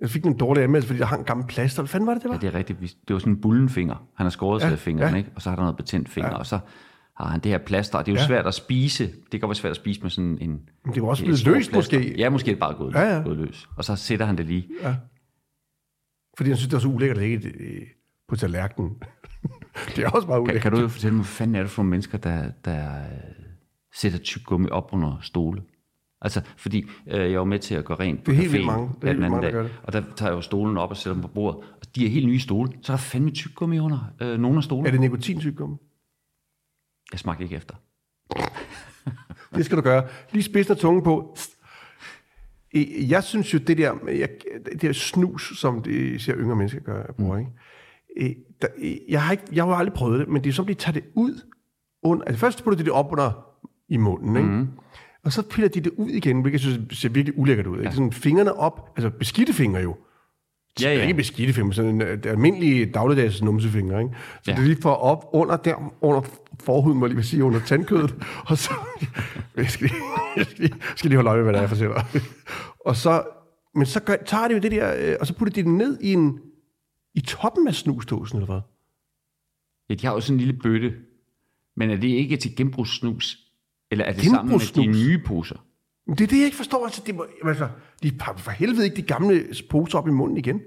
Jeg 0.00 0.10
fik 0.10 0.24
en 0.26 0.36
dårlig 0.36 0.62
anmeldelse, 0.62 0.86
fordi 0.86 0.98
der 1.00 1.06
hang 1.06 1.20
en 1.20 1.24
gammel 1.26 1.46
plaster. 1.46 1.82
Hvad 1.82 1.88
fanden 1.88 2.06
var 2.06 2.14
det, 2.14 2.22
det 2.22 2.28
var? 2.28 2.34
Ja, 2.34 2.40
det 2.40 2.48
er 2.48 2.54
rigtigt. 2.54 2.80
Det 2.80 3.14
var 3.14 3.18
sådan 3.20 3.32
en 3.32 3.40
bullenfinger. 3.40 3.94
Han 4.16 4.24
har 4.24 4.30
skåret 4.30 4.62
sig 4.62 4.68
Ja, 4.68 4.74
i 4.74 4.76
fingeren, 4.78 5.12
ja. 5.14 5.18
ikke? 5.18 5.30
Og 5.34 5.42
så 5.42 5.48
har 5.48 5.56
der 5.56 5.62
noget 5.62 5.76
betændt 5.76 6.08
finger, 6.08 6.30
Ja. 6.30 6.36
og 6.36 6.46
så 6.46 6.58
har 7.16 7.26
han 7.26 7.40
det 7.40 7.50
her 7.50 7.58
plaster, 7.58 7.98
og 7.98 8.06
det 8.06 8.12
er 8.12 8.14
jo 8.14 8.16
Ja. 8.16 8.22
ja. 8.22 8.26
svært 8.26 8.46
at 8.46 8.54
spise. 8.54 9.06
Det 9.06 9.30
kan 9.30 9.40
godt 9.40 9.48
være 9.48 9.54
svært 9.54 9.70
at 9.70 9.76
spise 9.76 10.02
med 10.02 10.10
sådan 10.10 10.38
en... 10.40 10.60
Men 10.84 10.94
det 10.94 11.02
var 11.02 11.08
også 11.08 11.22
et 11.22 11.26
blevet 11.26 11.44
løst 11.44 11.70
plaster. 11.70 11.98
måske. 11.98 12.16
Ja, 12.18 12.30
måske 12.30 12.50
er 12.50 12.54
det 12.54 12.60
bare 12.60 12.74
gået, 12.74 12.94
Ja, 12.94 13.16
ja. 13.16 13.22
gået 13.22 13.36
løs. 13.36 13.68
Og 13.76 13.84
så 13.84 13.96
sætter 13.96 14.26
han 14.26 14.36
det 14.38 14.46
lige. 14.46 14.68
Fordi 16.36 16.50
han 16.50 16.56
synes, 16.56 16.68
det 16.68 16.76
er 16.76 16.80
så 16.80 16.88
ulækkert 16.88 17.16
at 17.16 17.22
lægge 17.22 17.38
det 17.38 17.52
øh, 17.60 17.82
på 18.28 18.36
tallerkenen. 18.36 18.90
det 19.96 20.04
er 20.04 20.08
også 20.10 20.26
Kan, 20.26 20.38
ulækkert. 20.38 20.62
kan 20.62 20.72
du 20.72 20.88
fortælle 20.88 21.14
mig, 21.16 21.22
hvad 21.24 21.28
fanden 21.32 21.56
er 21.56 21.60
det 21.60 21.70
for 21.70 21.82
nogle 21.82 21.90
mennesker, 21.90 22.18
der, 22.18 22.50
der 22.64 22.98
øh, 22.98 23.39
sætter 23.94 24.18
tyggegummi 24.18 24.68
op 24.68 24.88
under 24.92 25.18
stole? 25.22 25.62
Altså, 26.22 26.40
fordi 26.56 26.84
øh, 27.06 27.32
jeg 27.32 27.38
var 27.38 27.44
med 27.44 27.58
til 27.58 27.74
at 27.74 27.84
gå 27.84 27.94
rent 27.94 28.24
på 28.24 28.30
caféen 28.30 28.64
mange. 28.64 28.90
Det 29.02 29.08
er 29.08 29.12
den 29.12 29.22
anden 29.22 29.40
mange, 29.40 29.58
dag, 29.58 29.70
og 29.82 29.92
der 29.92 30.02
tager 30.16 30.30
jeg 30.30 30.36
jo 30.36 30.40
stolen 30.40 30.76
op 30.76 30.90
og 30.90 30.96
sætter 30.96 31.14
dem 31.14 31.22
på 31.22 31.28
bordet. 31.28 31.58
Og 31.80 31.94
de 31.94 32.06
er 32.06 32.10
helt 32.10 32.26
nye 32.26 32.40
stole, 32.40 32.72
så 32.82 32.92
er 32.92 32.96
der 32.96 33.02
fandme 33.02 33.30
tyggegummi 33.30 33.78
under 33.78 34.12
øh, 34.20 34.38
nogle 34.38 34.56
af 34.56 34.64
stolene. 34.64 34.88
Er 34.88 34.90
det 34.90 35.00
nikotinsygdom? 35.00 35.78
Jeg 37.12 37.20
smagte 37.20 37.44
ikke 37.44 37.56
efter. 37.56 37.74
Det 39.54 39.64
skal 39.64 39.76
du 39.76 39.82
gøre. 39.82 40.08
Lige 40.32 40.42
spidsen 40.42 40.72
af 40.72 40.78
tungen 40.78 41.02
på. 41.02 41.36
Jeg 43.08 43.24
synes 43.24 43.54
jo, 43.54 43.58
det 43.58 43.78
der, 43.78 43.94
jeg, 44.08 44.28
det 44.72 44.82
der 44.82 44.92
snus, 44.92 45.58
som 45.60 45.82
det 45.82 46.22
ser 46.22 46.34
yngre 46.36 46.56
mennesker 46.56 46.80
gør, 46.80 46.96
jeg 46.96 47.14
bruger, 47.16 47.38
ikke? 47.38 47.50
Øh, 48.16 48.36
Der, 48.62 48.68
jeg, 49.08 49.22
har 49.22 49.32
ikke, 49.32 49.44
jeg 49.52 49.64
har 49.64 49.70
jo 49.70 49.76
aldrig 49.76 49.94
prøvet 49.94 50.20
det, 50.20 50.28
men 50.28 50.44
det 50.44 50.50
er 50.50 50.54
som, 50.54 50.66
de 50.66 50.74
tager 50.74 50.92
det 50.92 51.04
ud. 51.14 51.40
Under, 52.02 52.24
altså 52.24 52.40
først 52.40 52.64
putter 52.64 52.76
de 52.76 52.84
det 52.84 52.92
op 52.92 53.12
under 53.12 53.49
i 53.90 53.96
munden, 53.96 54.36
ikke? 54.36 54.48
Mm. 54.48 54.68
Og 55.24 55.32
så 55.32 55.42
piller 55.42 55.68
de 55.68 55.80
det 55.80 55.92
ud 55.96 56.08
igen, 56.08 56.40
hvilket 56.40 56.64
jeg 56.64 56.72
synes 56.72 56.98
ser 56.98 57.08
virkelig 57.08 57.38
ulækkert 57.38 57.66
ud. 57.66 57.76
Ikke? 57.76 57.88
Ja. 57.88 57.94
Sådan 57.94 58.12
fingrene 58.12 58.52
op, 58.52 58.92
altså 58.96 59.10
beskidte 59.10 59.52
fingre 59.52 59.80
jo. 59.80 59.96
Ja, 60.82 60.94
Ja. 60.94 61.02
Ikke 61.02 61.14
beskidte 61.14 61.52
fingre, 61.52 61.64
men 61.66 61.72
sådan 61.72 61.94
en, 61.94 62.02
øh, 62.02 62.18
almindelige 62.24 62.86
dagligdags 62.86 63.42
numsefingre. 63.42 64.02
Ikke? 64.02 64.14
Så 64.42 64.50
Ja. 64.50 64.56
det 64.56 64.64
lige 64.66 64.82
for 64.82 64.90
op 64.90 65.24
under 65.32 65.56
der, 65.56 65.92
under 66.00 66.20
forhuden, 66.60 66.98
må 66.98 67.06
jeg 67.06 67.08
lige 67.08 67.16
vil 67.16 67.24
sige, 67.24 67.44
under 67.44 67.60
tandkødet. 67.60 68.14
og 68.50 68.58
så 68.58 68.70
jeg 69.56 69.70
skal, 69.70 69.86
lige, 69.86 70.00
jeg 70.36 70.46
skal, 70.46 70.58
lige, 70.58 70.74
jeg 70.80 70.92
skal 70.98 71.08
lige 71.10 71.16
holde 71.16 71.30
øje 71.30 71.36
med, 71.36 71.44
hvad 71.44 71.52
det 71.52 71.58
er, 71.58 71.62
jeg 71.62 71.68
fortæller. 71.70 72.02
og 72.88 72.96
så, 72.96 73.22
men 73.74 73.86
så 73.86 74.00
gør, 74.00 74.14
tager 74.26 74.48
de 74.48 74.54
jo 74.54 74.60
det 74.60 74.72
der, 74.72 74.94
øh, 74.98 75.16
og 75.20 75.26
så 75.26 75.34
putter 75.34 75.54
de 75.54 75.62
det 75.62 75.70
ned 75.70 75.98
i, 76.00 76.12
en, 76.12 76.38
i 77.14 77.20
toppen 77.20 77.68
af 77.68 77.74
snusdåsen, 77.74 78.38
eller 78.38 78.46
hvad? 78.46 78.60
Ja, 79.90 79.94
de 79.94 80.06
har 80.06 80.20
sådan 80.20 80.34
en 80.34 80.38
lille 80.38 80.60
bøtte. 80.62 80.94
Men 81.76 81.90
er 81.90 81.96
det 81.96 82.08
ikke 82.08 82.36
til 82.36 82.56
genbrugssnus? 82.56 83.38
Eller 83.90 84.04
er 84.04 84.12
det 84.12 84.24
sammen 84.24 84.52
med 84.52 84.74
de 84.74 84.86
nye 84.86 85.18
poser? 85.26 85.56
Det 86.08 86.20
er 86.20 86.26
det, 86.26 86.36
jeg 86.36 86.44
ikke 86.44 86.56
forstår. 86.56 86.84
Altså, 86.84 87.02
det 87.06 87.14
må, 87.14 87.26
altså, 87.44 87.68
de 88.02 88.12
har 88.20 88.36
for 88.36 88.50
helvede 88.50 88.84
ikke 88.84 88.96
de 88.96 89.02
gamle 89.02 89.44
poser 89.70 89.98
op 89.98 90.08
i 90.08 90.10
munden 90.10 90.36
igen. 90.36 90.60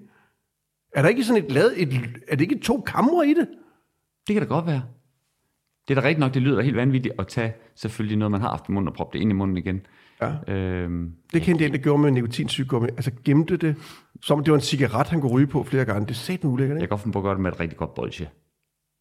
Er 0.95 1.01
der 1.01 1.09
ikke 1.09 1.23
sådan 1.23 1.43
et 1.43 1.51
lavet, 1.51 1.81
et, 1.81 1.89
er 2.27 2.35
det 2.35 2.41
ikke 2.41 2.59
to 2.59 2.81
kamre 2.81 3.27
i 3.27 3.33
det? 3.33 3.47
Det 4.27 4.33
kan 4.33 4.41
da 4.41 4.47
godt 4.47 4.65
være. 4.65 4.83
Det 5.87 5.97
er 5.97 6.01
da 6.01 6.07
rigtigt 6.07 6.19
nok, 6.19 6.33
det 6.33 6.41
lyder 6.41 6.55
da 6.55 6.61
helt 6.61 6.75
vanvittigt 6.75 7.15
at 7.19 7.27
tage 7.27 7.53
selvfølgelig 7.75 8.17
noget, 8.17 8.31
man 8.31 8.41
har 8.41 8.49
haft 8.49 8.69
i 8.69 8.71
munden 8.71 8.87
og 8.87 8.93
proppe 8.93 9.17
det 9.17 9.21
ind 9.21 9.31
i 9.31 9.33
munden 9.33 9.57
igen. 9.57 9.85
Ja. 10.21 10.53
Øhm, 10.53 11.11
Det 11.33 11.41
kendte 11.41 11.63
jeg 11.63 11.71
der 11.71 11.77
gjorde 11.77 12.01
med 12.01 12.11
nikotinsygdomme. 12.11 12.87
Altså 12.91 13.11
gemte 13.25 13.57
det, 13.57 13.75
som 14.21 14.37
om 14.37 14.43
det 14.43 14.51
var 14.51 14.57
en 14.57 14.61
cigaret, 14.61 15.07
han 15.07 15.21
kunne 15.21 15.31
ryge 15.31 15.47
på 15.47 15.63
flere 15.63 15.85
gange. 15.85 16.07
Det 16.07 16.15
sagde 16.15 16.41
den 16.41 16.49
ulækkert, 16.49 16.75
jeg 16.75 16.81
ikke? 16.81 16.87
kan 16.87 16.89
godt 16.89 17.01
finde 17.01 17.13
på 17.13 17.19
at 17.19 17.23
gøre 17.23 17.33
det 17.33 17.41
med 17.41 17.51
et 17.51 17.59
rigtig 17.59 17.77
godt 17.77 17.93
bolsje. 17.93 18.29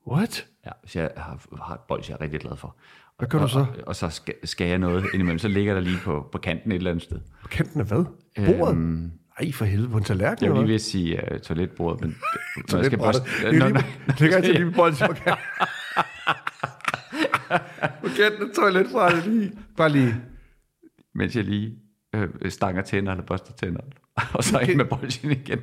What? 0.06 0.46
Ja, 0.66 0.70
hvis 0.82 0.96
jeg 0.96 1.10
har, 1.16 1.40
har 1.62 1.74
et 1.74 1.80
bolsje, 1.88 2.12
jeg 2.12 2.16
er 2.20 2.24
rigtig 2.24 2.40
glad 2.40 2.56
for. 2.56 2.76
Hvad 3.18 3.28
gør 3.28 3.38
og, 3.38 3.42
du 3.44 3.48
så? 3.52 3.58
Og, 3.58 3.66
og 3.86 3.96
så 3.96 4.08
skal, 4.08 4.34
skal 4.44 4.66
jeg 4.68 4.78
noget 4.78 5.04
indimellem, 5.14 5.38
så 5.38 5.48
ligger 5.48 5.74
der 5.74 5.80
lige 5.80 5.98
på, 6.04 6.28
på 6.32 6.38
kanten 6.38 6.72
et 6.72 6.76
eller 6.76 6.90
andet 6.90 7.04
sted. 7.04 7.20
På 7.42 7.48
kanten 7.48 7.80
af 7.80 7.86
hvad? 7.86 8.04
Bordet? 8.46 8.76
Øhm, 8.76 9.12
Ej, 9.38 9.52
for 9.52 9.64
helvede, 9.64 9.88
på 9.88 9.96
en 9.98 10.04
tallerken 10.04 10.44
Jeg 10.44 10.52
vil 10.52 10.60
lige 10.60 10.68
ved 10.68 10.74
at 10.74 10.80
sige 10.80 11.20
uh, 11.32 11.38
toiletbordet, 11.38 12.00
men 12.00 12.16
Så 12.68 12.96
børste... 12.98 13.22
Det 13.40 13.46
er 13.46 13.68
lige, 13.68 13.84
ligger 14.20 14.36
altid 14.36 14.52
lige 14.52 14.70
bold 14.70 15.06
på 15.08 15.12
kanten. 15.14 15.44
på 18.02 18.08
kanten 18.16 18.48
af 18.48 18.54
toiletbrættet 18.54 19.26
lige. 19.26 19.52
Bare 19.76 19.88
lige. 19.88 20.16
mens 21.14 21.36
jeg 21.36 21.44
lige 21.44 21.74
øh, 22.14 22.50
stanger 22.50 22.82
tænder 22.82 23.12
eller 23.12 23.24
børster 23.24 23.52
tænder. 23.52 23.80
Og 24.34 24.44
så 24.44 24.58
ikke 24.58 24.74
med 24.74 24.84
bolden 24.84 25.30
igen. 25.30 25.58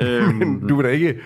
øhm, 0.00 0.34
Men 0.34 0.68
du 0.68 0.76
vil 0.76 0.84
da 0.84 0.90
ikke... 0.90 1.20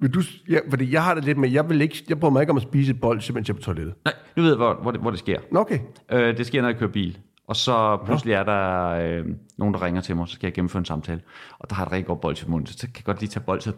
Vil 0.00 0.14
du, 0.14 0.22
ja, 0.48 0.58
fordi 0.70 0.92
jeg 0.92 1.04
har 1.04 1.14
det 1.14 1.24
lidt 1.24 1.38
med, 1.38 1.50
jeg 1.50 1.68
vil 1.68 1.80
ikke, 1.80 2.04
jeg 2.08 2.20
prøver 2.20 2.32
mig 2.32 2.40
ikke 2.40 2.50
om 2.50 2.56
at 2.56 2.62
spise 2.62 2.90
et 2.92 3.00
bold, 3.00 3.48
er 3.48 3.52
på 3.52 3.60
toilettet. 3.60 3.94
nej, 4.04 4.14
nu 4.36 4.42
ved 4.42 4.50
jeg, 4.50 4.56
hvor, 4.56 4.74
hvor, 4.82 4.90
det, 4.90 5.00
hvor 5.00 5.10
det 5.10 5.18
sker. 5.18 5.38
Nå, 5.52 5.60
okay. 5.60 5.78
Øh, 6.12 6.36
det 6.36 6.46
sker, 6.46 6.62
når 6.62 6.68
jeg 6.68 6.78
kører 6.78 6.90
bil. 6.90 7.18
Og 7.46 7.56
så 7.56 7.98
pludselig 8.06 8.34
er 8.34 8.42
der 8.42 8.88
øh, 8.88 9.26
nogen, 9.58 9.74
der 9.74 9.82
ringer 9.82 10.00
til 10.00 10.16
mig, 10.16 10.28
så 10.28 10.34
skal 10.34 10.46
jeg 10.46 10.54
gennemføre 10.54 10.78
en 10.78 10.84
samtale. 10.84 11.20
Og 11.58 11.70
der 11.70 11.76
har 11.76 11.86
et 11.86 11.92
rigtig 11.92 12.06
godt 12.06 12.20
bold 12.20 12.46
i 12.46 12.50
munden, 12.50 12.66
så 12.66 12.78
kan 12.86 12.92
jeg 12.96 13.04
godt 13.04 13.20
lige 13.20 13.30
tage 13.30 13.44
bolden 13.44 13.72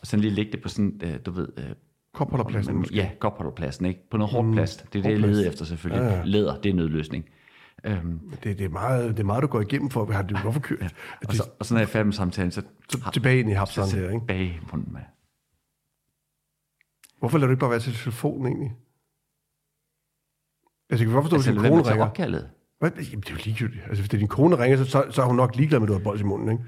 og 0.00 0.06
sådan 0.06 0.20
lige 0.20 0.34
lægge 0.34 0.52
det 0.52 0.62
på 0.62 0.68
sådan, 0.68 1.00
øh, 1.02 1.14
du 1.26 1.30
ved... 1.30 1.48
Øh, 1.56 1.64
Kopholderpladsen 2.14 2.76
måske. 2.76 2.94
ja, 2.94 3.10
kopholderpladsen, 3.18 3.86
ikke? 3.86 4.00
På 4.10 4.16
noget 4.16 4.32
hårdt 4.32 4.52
plast. 4.52 4.92
Det 4.92 4.98
er 4.98 5.02
det, 5.02 5.10
jeg 5.10 5.18
leder 5.18 5.48
efter 5.48 5.64
selvfølgelig. 5.64 6.04
Ja, 6.04 6.14
ja. 6.16 6.22
Læder, 6.24 6.56
det 6.56 6.70
er 6.70 6.74
nødløsning. 6.74 7.24
Øhm, 7.84 8.20
Det, 8.44 8.58
det, 8.58 8.64
er 8.64 8.68
meget, 8.68 9.10
det 9.10 9.20
er 9.20 9.24
meget, 9.24 9.42
du 9.42 9.46
går 9.46 9.60
igennem 9.60 9.90
for, 9.90 10.12
har 10.12 10.22
du 10.22 10.36
hvorfor 10.38 10.60
kørt? 10.60 10.80
Ja. 10.82 10.88
og, 11.28 11.34
så, 11.34 11.42
og 11.58 11.66
så 11.66 11.74
når 11.74 11.78
jeg 11.78 11.86
er 11.86 11.90
færdig 11.90 12.06
med 12.06 12.12
samtalen, 12.14 12.50
så, 12.50 12.62
Så 12.88 13.10
tilbage 13.12 13.40
ind 13.40 13.50
i 13.50 13.52
hapseren 13.52 13.90
der, 13.90 14.10
ikke? 14.10 14.26
bag 14.26 14.40
i 14.40 14.60
munden 14.72 14.92
med. 14.92 15.00
Hvorfor 17.22 17.38
lader 17.38 17.46
du 17.46 17.52
ikke 17.52 17.60
bare 17.60 17.70
være 17.70 17.80
til 17.80 17.92
telefonen 17.94 18.46
egentlig? 18.46 18.72
Altså, 20.90 21.04
jeg 21.04 21.06
kan 21.06 21.12
godt 21.14 21.24
forstå, 21.24 21.36
Altså, 21.36 21.50
lad 21.52 21.62
din 21.62 21.70
kone 21.70 21.80
at 21.80 21.86
ringer. 21.90 22.06
opkaldet. 22.06 22.48
Hvad? 22.80 22.90
Jamen, 22.90 23.20
det 23.20 23.28
er 23.28 23.34
jo 23.34 23.38
ligegyldigt. 23.44 23.82
Altså, 23.88 24.02
hvis 24.02 24.08
det 24.08 24.16
er 24.16 24.18
din 24.18 24.28
kone, 24.28 24.56
der 24.56 24.62
ringer, 24.62 24.76
så, 24.78 24.84
så, 24.84 25.04
så 25.10 25.22
er 25.22 25.26
hun 25.26 25.36
nok 25.36 25.56
ligeglad 25.56 25.80
med, 25.80 25.86
at 25.86 25.88
du 25.88 25.92
har 25.92 26.00
bold 26.04 26.20
i 26.20 26.22
munden, 26.22 26.48
ikke? 26.52 26.64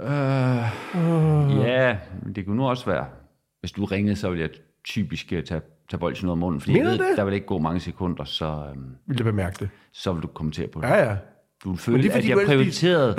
Øh, 0.00 1.60
ja, 1.66 1.98
men 2.24 2.34
det 2.34 2.46
kunne 2.46 2.56
nu 2.56 2.68
også 2.68 2.86
være, 2.86 3.06
hvis 3.60 3.72
du 3.72 3.84
ringede, 3.84 4.16
så 4.16 4.28
ville 4.30 4.42
jeg 4.42 4.50
typisk 4.84 5.32
øh, 5.32 5.44
tage, 5.44 5.60
tage 5.90 5.98
bolden 6.00 6.26
ud 6.26 6.30
af 6.30 6.36
munden, 6.36 6.60
fordi 6.60 6.72
jeg 6.72 6.78
Mener 6.84 6.90
ved, 6.90 6.98
du 6.98 7.04
det? 7.10 7.16
der 7.18 7.24
vil 7.24 7.34
ikke 7.34 7.46
gå 7.46 7.58
mange 7.58 7.80
sekunder, 7.80 8.24
så, 8.24 8.66
øhm, 8.70 8.96
Vil 9.06 9.16
jeg 9.16 9.24
bemærke 9.24 9.56
det? 9.60 9.68
så 9.92 10.12
vil 10.12 10.22
du 10.22 10.26
kommentere 10.26 10.66
på 10.68 10.80
det. 10.80 10.86
Ja, 10.88 11.10
ja. 11.10 11.16
Du 11.64 11.70
vil 11.70 11.78
føle, 11.78 11.98
at 11.98 12.04
jeg 12.04 12.10
du 12.12 12.16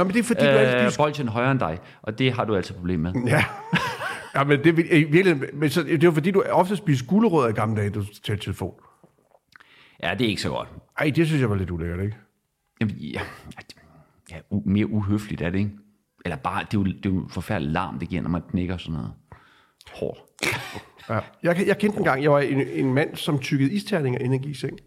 men 0.04 0.14
det 0.14 0.20
er, 0.20 0.24
fordi 0.24 0.42
du 0.42 0.48
altid- 0.48 0.86
øh, 0.86 1.06
bolden 1.06 1.28
højere 1.28 1.52
end 1.52 1.60
dig, 1.60 1.80
og 2.02 2.20
det 2.20 2.34
har 2.34 2.46
du 2.46 2.56
altid 2.56 2.76
problem 2.76 3.00
med. 3.00 3.14
Ja. 3.28 3.46
Ja, 4.36 4.44
men 4.44 4.60
det 4.64 4.68
er 4.68 4.74
vir- 4.74 4.94
i 4.96 5.04
virkeligheden, 5.04 5.60
men 5.60 5.70
så, 5.70 5.84
det 5.84 6.04
er 6.04 6.08
jo 6.08 6.12
fordi, 6.12 6.32
du 6.32 6.42
ofte 6.42 6.76
spiser 6.76 7.06
gulerødder 7.06 7.50
i 7.50 7.54
gamle 7.54 7.82
dage, 7.82 7.90
du 7.90 8.04
tager 8.24 8.38
telefon. 8.38 8.74
Ja, 10.04 10.16
det 10.20 10.26
er 10.26 10.30
ikke 10.30 10.42
så 10.42 10.50
godt. 10.50 10.70
Ej, 10.98 11.12
det 11.16 11.28
synes 11.28 11.42
jeg 11.42 11.50
var 11.50 11.56
lidt 11.56 11.72
ulækkert, 11.72 12.00
ikke? 12.04 12.18
Jamen, 12.82 12.96
ja, 12.96 13.22
ja, 14.32 14.38
u- 14.54 14.62
mere 14.70 14.88
uhøfligt 14.88 15.42
er 15.42 15.50
det, 15.50 15.60
ikke? 15.60 15.72
Eller 16.26 16.36
bare, 16.36 16.64
det 16.64 16.74
er 16.78 16.82
jo, 16.82 16.84
det 16.84 17.06
er 17.06 17.10
jo 17.10 17.28
forfærdelig 17.30 17.72
larm, 17.74 18.00
det 18.00 18.10
giver, 18.10 18.22
når 18.22 18.30
man 18.30 18.42
knækker 18.50 18.78
sådan 18.78 18.94
noget 18.94 19.12
hårdt. 19.94 20.20
Ja. 21.10 21.20
Jeg, 21.44 21.64
jeg 21.68 21.78
kendte 21.78 21.98
en 21.98 22.04
gang, 22.04 22.24
jeg 22.24 22.32
var 22.32 22.40
en, 22.40 22.62
en 22.68 22.94
mand, 22.94 23.16
som 23.16 23.40
tykkede 23.40 23.72
isterninger 23.74 24.20
ind 24.20 24.36
i 24.36 24.38
giseng. 24.38 24.80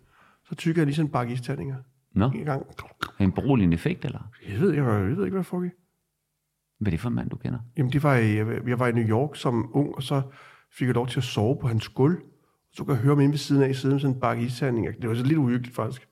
Så 0.48 0.54
tykkede 0.54 0.80
jeg 0.80 0.86
lige 0.86 0.94
sådan 0.96 1.06
en 1.08 1.12
bakke 1.12 1.32
isterninger. 1.32 1.76
Nå, 2.14 2.30
En 2.34 2.44
gang. 2.44 2.66
en 3.20 3.32
beroligende 3.32 3.74
effekt, 3.74 4.04
eller? 4.04 4.30
Jeg 4.48 4.60
ved, 4.60 4.70
jeg, 4.74 4.84
jeg 4.84 5.02
ved 5.04 5.10
ikke, 5.10 5.20
hvad 5.20 5.30
jeg 5.38 5.46
foregik. 5.46 5.70
Hvad 6.78 6.88
er 6.88 6.90
det 6.90 7.00
for 7.00 7.08
en 7.08 7.14
mand, 7.14 7.30
du 7.30 7.36
kender? 7.36 7.58
Jamen, 7.76 7.92
det 7.92 8.02
var, 8.02 8.16
i- 8.16 8.36
jeg, 8.36 8.46
jeg 8.68 8.78
var 8.78 8.86
i 8.88 8.92
New 8.92 9.04
York 9.08 9.36
som 9.36 9.70
ung, 9.72 9.94
og 9.94 10.02
så 10.02 10.22
fik 10.72 10.86
jeg 10.86 10.94
lov 10.94 11.06
til 11.06 11.20
at 11.20 11.24
sove 11.24 11.56
på 11.60 11.68
hans 11.68 11.88
gulv. 11.88 12.18
Så 12.72 12.84
kunne 12.84 12.94
jeg 12.94 13.02
høre 13.02 13.14
ham 13.14 13.20
inde 13.20 13.32
ved 13.32 13.38
siden 13.38 13.62
af, 13.62 13.74
siden 13.74 13.94
med 13.94 14.00
sådan 14.00 14.14
en 14.16 14.20
bakke 14.20 14.42
isterninger. 14.42 14.92
Det 15.00 15.08
var 15.08 15.14
så 15.14 15.22
lidt 15.24 15.38
uhyggeligt, 15.38 15.76
faktisk. 15.76 16.08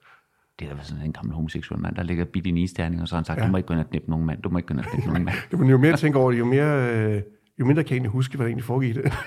Det 0.58 0.68
er 0.70 0.76
da 0.76 0.82
sådan 0.82 1.04
en 1.04 1.12
gammel 1.12 1.34
homoseksuel 1.34 1.80
mand, 1.80 1.96
der 1.96 2.02
ligger 2.02 2.24
bidt 2.24 2.46
i 2.46 2.48
en 2.48 2.56
isterning, 2.58 3.02
og 3.02 3.08
så 3.08 3.14
har 3.14 3.18
han 3.18 3.24
sagt, 3.24 3.40
Ja. 3.40 3.46
du 3.46 3.50
må 3.50 3.56
ikke 3.56 3.66
gå 3.66 3.74
ind 3.74 3.80
og 3.80 3.88
knippe 3.90 4.10
nogen 4.10 4.26
mand, 4.26 4.42
du 4.42 4.48
må 4.48 4.58
ikke 4.58 4.66
gå 4.68 4.72
ind 4.74 4.80
og 4.80 4.86
knippe 4.86 5.06
nogen 5.08 5.24
mand. 5.24 5.36
Jo, 5.52 5.58
men 5.58 5.68
jo 5.68 5.78
mere 5.78 5.90
jeg 5.90 5.98
tænker 5.98 6.20
over 6.20 6.30
det, 6.32 6.38
jo, 6.38 6.44
mere, 6.44 6.94
øh, 7.16 7.22
jo 7.60 7.64
mindre 7.64 7.82
kan 7.84 7.90
jeg 7.90 7.96
egentlig 7.96 8.10
huske, 8.10 8.36
hvad 8.36 8.44
der 8.44 8.48
egentlig 8.48 8.64
foregik 8.64 8.96
i 8.96 9.02
det. 9.02 9.12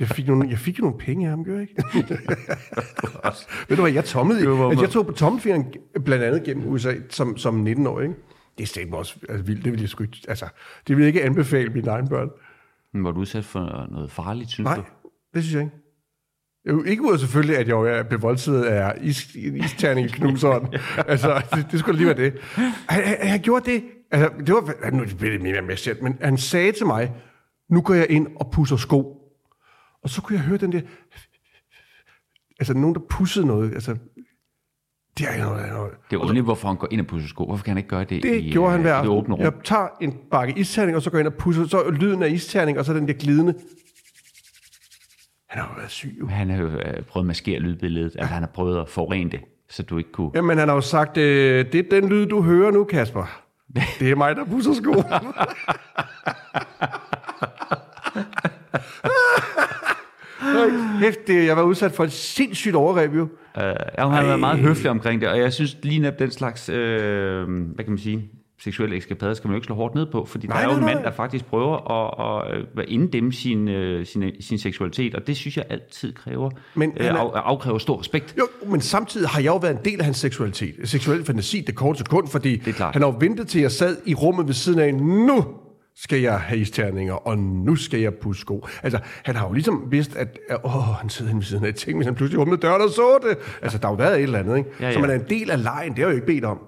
Jeg 0.00 0.08
fik, 0.08 0.26
nogle, 0.26 0.48
jeg 0.50 0.58
fik 0.58 0.78
jo 0.78 0.82
nogle 0.82 0.98
penge 0.98 1.24
af 1.26 1.30
ham, 1.30 1.44
gør 1.44 1.52
jeg 1.52 1.62
ikke? 1.62 1.74
Ved 3.68 3.76
du 3.76 3.82
hvad, 3.82 3.92
jeg 3.92 4.04
tommede 4.04 4.38
altså, 4.38 4.80
Jeg 4.84 4.90
tog 4.90 5.06
på 5.06 5.12
tommelfingeren 5.12 5.66
blandt 6.04 6.24
andet 6.24 6.44
gennem 6.44 6.68
USA 6.68 6.92
som, 7.10 7.36
som 7.36 7.66
19-årig. 7.66 8.08
Ikke? 8.08 8.20
Det 8.60 8.66
er 8.66 8.68
stadig 8.68 8.94
også 8.94 9.18
altså, 9.28 9.44
vildt. 9.44 9.64
Det 9.64 9.72
vil 9.72 9.80
jeg 9.80 9.88
sgu 9.88 10.02
ikke, 10.02 10.18
altså, 10.28 10.48
det 10.88 10.96
vil 10.96 11.02
jeg 11.02 11.08
ikke 11.08 11.22
anbefale 11.22 11.72
mine 11.72 11.90
egne 11.90 12.08
børn. 12.08 12.30
Men 12.92 13.04
var 13.04 13.10
du 13.10 13.20
udsat 13.20 13.44
for 13.44 13.86
noget 13.90 14.10
farligt, 14.10 14.50
synes 14.50 14.64
Nej, 14.64 14.76
du? 14.76 14.82
det 15.34 15.42
synes 15.42 15.54
jeg 15.54 15.62
ikke. 15.62 15.76
Jeg 16.64 16.70
er 16.70 16.74
jo 16.74 16.82
ikke 16.82 17.02
ud 17.02 17.18
selvfølgelig, 17.18 17.56
at 17.56 17.68
jeg 17.68 17.72
jo 17.72 18.04
blev 18.08 18.22
voldtaget 18.22 18.64
af 18.64 18.98
is, 19.00 19.34
en 19.36 19.56
isterning 19.56 20.06
i 20.06 20.10
knuseren. 20.10 20.74
altså, 21.12 21.42
det, 21.54 21.66
det 21.70 21.80
skulle 21.80 21.96
lige 21.96 22.06
være 22.06 22.16
det. 22.16 22.40
Han, 22.88 23.04
han, 23.04 23.28
han 23.28 23.40
gjorde 23.40 23.70
det. 23.70 23.84
Altså, 24.10 24.30
det 24.46 24.54
var, 24.54 24.90
nu 24.90 25.04
bliver 25.18 25.32
det 25.32 25.42
mere 25.42 25.62
med 25.62 25.76
selv, 25.76 26.02
men 26.02 26.18
han 26.20 26.38
sagde 26.38 26.72
til 26.72 26.86
mig, 26.86 27.12
nu 27.70 27.80
går 27.80 27.94
jeg 27.94 28.10
ind 28.10 28.26
og 28.36 28.50
pusser 28.50 28.76
sko. 28.76 29.16
Og 30.02 30.10
så 30.10 30.22
kunne 30.22 30.38
jeg 30.38 30.44
høre 30.44 30.58
den 30.58 30.72
der... 30.72 30.80
Altså, 32.60 32.74
nogen, 32.74 32.94
der 32.94 33.00
pussede 33.10 33.46
noget. 33.46 33.74
Altså, 33.74 33.96
det 35.18 35.26
er 35.30 35.44
noget, 35.44 35.68
noget. 35.72 35.92
Det 36.10 36.16
er 36.16 36.20
underligt, 36.20 36.44
hvorfor 36.44 36.68
han 36.68 36.76
går 36.76 36.88
ind 36.90 37.00
og 37.00 37.06
pusser 37.06 37.28
sko. 37.28 37.44
Hvorfor 37.44 37.64
kan 37.64 37.70
han 37.70 37.78
ikke 37.78 37.88
gøre 37.88 38.04
det, 38.04 38.22
Det 38.22 38.40
i, 38.42 38.50
gjorde 38.52 38.70
han 38.70 38.80
øh, 38.80 38.84
hver 38.84 38.94
aften. 38.94 39.12
åbne 39.12 39.34
rum? 39.34 39.40
Jeg 39.42 39.52
tager 39.64 39.88
en 40.00 40.14
bakke 40.30 40.54
isterning, 40.56 40.96
og 40.96 41.02
så 41.02 41.10
går 41.10 41.18
jeg 41.18 41.26
ind 41.26 41.32
og 41.32 41.38
pusser. 41.38 41.66
Så 41.66 41.90
lyden 41.90 42.22
af 42.22 42.28
isterning, 42.30 42.78
og 42.78 42.84
så 42.84 42.94
den 42.94 43.08
der 43.08 43.14
glidende. 43.14 43.54
Han 45.48 45.62
har 45.62 45.68
jo 45.68 45.74
været 45.76 45.90
syg, 45.90 46.16
jo. 46.20 46.26
Han 46.26 46.50
har 46.50 46.56
jo 46.56 46.66
øh, 46.68 47.02
prøvet 47.02 47.24
at 47.24 47.26
maskere 47.26 47.58
lydbilledet, 47.60 48.16
altså 48.18 48.34
han 48.34 48.42
har 48.42 48.50
prøvet 48.54 48.80
at 48.80 48.88
forurene 48.88 49.30
det, 49.30 49.40
så 49.70 49.82
du 49.82 49.98
ikke 49.98 50.12
kunne... 50.12 50.30
Jamen, 50.34 50.58
han 50.58 50.68
har 50.68 50.74
jo 50.74 50.80
sagt, 50.80 51.16
øh, 51.16 51.72
det 51.72 51.74
er 51.92 52.00
den 52.00 52.08
lyd, 52.08 52.26
du 52.26 52.42
hører 52.42 52.70
nu, 52.70 52.84
Kasper. 52.84 53.40
Det 54.00 54.10
er 54.10 54.14
mig, 54.16 54.36
der 54.36 54.44
pusser 54.44 54.72
sko. 54.74 54.92
Kæft, 61.00 61.26
det, 61.26 61.46
jeg 61.46 61.56
var 61.56 61.62
udsat 61.62 61.92
for 61.92 62.04
et 62.04 62.12
sindssygt 62.12 62.74
overgreb, 62.74 63.14
jo. 63.16 63.22
Uh, 63.22 63.28
jeg 63.62 63.74
har 63.98 64.24
været 64.24 64.40
meget 64.40 64.58
høflig 64.58 64.90
omkring 64.90 65.20
det, 65.20 65.28
og 65.28 65.38
jeg 65.38 65.52
synes 65.52 65.76
lige 65.82 65.98
netop 66.00 66.18
den 66.18 66.30
slags, 66.30 66.68
øh, 66.68 67.48
hvad 67.48 67.84
kan 67.84 67.92
man 67.92 67.98
sige, 67.98 68.30
seksuelle 68.62 68.96
eskapader 68.96 69.34
skal 69.34 69.48
man 69.48 69.52
jo 69.54 69.56
ikke 69.58 69.66
slå 69.66 69.74
hårdt 69.74 69.94
ned 69.94 70.06
på, 70.12 70.24
fordi 70.24 70.46
Nej, 70.46 70.60
der 70.60 70.68
er 70.68 70.72
jo 70.74 70.80
nej, 70.80 70.88
en 70.90 70.94
mand, 70.94 71.04
der 71.04 71.12
faktisk 71.12 71.44
prøver 71.46 71.90
at, 71.90 72.48
at, 72.52 72.58
at 72.78 72.84
inddæmme 72.88 73.32
sin, 73.32 73.68
øh, 73.68 74.06
sin, 74.06 74.24
sin 74.40 74.58
seksualitet, 74.58 75.14
og 75.14 75.26
det 75.26 75.36
synes 75.36 75.56
jeg 75.56 75.64
altid 75.70 76.12
kræver, 76.12 76.50
Men 76.74 76.92
øh, 76.96 77.06
er- 77.06 77.14
af, 77.14 77.40
afkræver 77.44 77.78
stor 77.78 78.00
respekt. 78.00 78.34
Jo, 78.38 78.46
men 78.66 78.80
samtidig 78.80 79.28
har 79.28 79.40
jeg 79.40 79.46
jo 79.46 79.56
været 79.56 79.72
en 79.78 79.84
del 79.84 79.98
af 79.98 80.04
hans 80.04 80.16
seksualitet. 80.16 80.74
Seksuel 80.84 81.24
fantasi, 81.24 81.60
det 81.60 81.74
korte 81.74 81.98
sekund, 81.98 82.28
fordi 82.28 82.56
Det 82.56 82.74
han 82.74 83.02
har 83.02 83.08
jo 83.08 83.16
ventet 83.20 83.48
til, 83.48 83.60
jeg 83.60 83.70
sad 83.72 83.96
i 84.06 84.14
rummet 84.14 84.46
ved 84.46 84.54
siden 84.54 84.78
af, 84.78 84.94
nu 84.94 85.44
skal 86.02 86.20
jeg 86.20 86.40
have 86.40 86.60
isterninger, 86.60 87.14
og 87.14 87.38
nu 87.38 87.76
skal 87.76 88.00
jeg 88.00 88.14
pusse 88.14 88.40
sko. 88.40 88.66
Altså, 88.82 88.98
han 89.24 89.36
har 89.36 89.46
jo 89.46 89.52
ligesom 89.52 89.84
vidst, 89.90 90.16
at 90.16 90.38
åh, 90.64 90.72
han 90.72 91.08
sidder 91.08 91.34
ved 91.34 91.42
siden 91.42 91.64
af 91.64 91.74
ting, 91.74 91.98
hvis 91.98 92.06
han 92.06 92.14
pludselig 92.14 92.40
åbnede 92.40 92.60
døren 92.60 92.82
og 92.82 92.90
så 92.90 93.18
det. 93.28 93.38
Altså, 93.62 93.78
der 93.78 93.86
har 93.86 93.92
jo 93.92 93.96
været 93.96 94.16
et 94.16 94.22
eller 94.22 94.38
andet, 94.38 94.56
ikke? 94.56 94.70
Ja, 94.80 94.92
Så 94.92 94.98
ja. 94.98 95.06
man 95.06 95.10
er 95.10 95.14
en 95.14 95.28
del 95.28 95.50
af 95.50 95.62
lejen, 95.62 95.90
det 95.90 95.98
har 95.98 96.04
jeg 96.04 96.12
jo 96.12 96.14
ikke 96.14 96.26
bedt 96.26 96.44
om. 96.44 96.58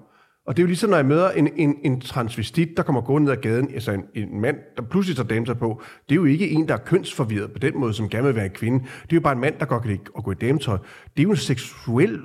Og 0.47 0.57
det 0.57 0.61
er 0.61 0.63
jo 0.63 0.67
ligesom, 0.67 0.89
når 0.89 0.97
jeg 0.97 1.05
møder 1.05 1.31
en, 1.31 1.49
en, 1.55 1.75
en 1.83 2.01
transvestit, 2.01 2.69
der 2.77 2.83
kommer 2.83 3.01
gående 3.01 3.25
ned 3.25 3.31
ad 3.37 3.41
gaden, 3.41 3.69
altså 3.73 3.91
en, 3.91 4.03
en 4.15 4.41
mand, 4.41 4.57
der 4.77 4.83
pludselig 4.83 5.15
tager 5.15 5.27
dametøj 5.27 5.55
på. 5.55 5.81
Det 6.09 6.11
er 6.11 6.15
jo 6.15 6.25
ikke 6.25 6.49
en, 6.49 6.67
der 6.67 6.73
er 6.73 6.77
kønsforvirret 6.77 7.51
på 7.51 7.59
den 7.59 7.79
måde, 7.79 7.93
som 7.93 8.09
gerne 8.09 8.25
vil 8.25 8.35
være 8.35 8.45
en 8.45 8.51
kvinde. 8.51 8.79
Det 8.79 9.11
er 9.11 9.15
jo 9.15 9.21
bare 9.21 9.33
en 9.33 9.39
mand, 9.39 9.55
der 9.59 9.65
godt 9.65 9.81
kan 9.81 9.91
lide 9.91 10.01
at 10.17 10.23
gå 10.23 10.31
i 10.31 10.35
dametøj. 10.35 10.77
Det 11.17 11.19
er 11.19 11.23
jo 11.23 11.29
en 11.29 11.37
seksuel 11.37 12.19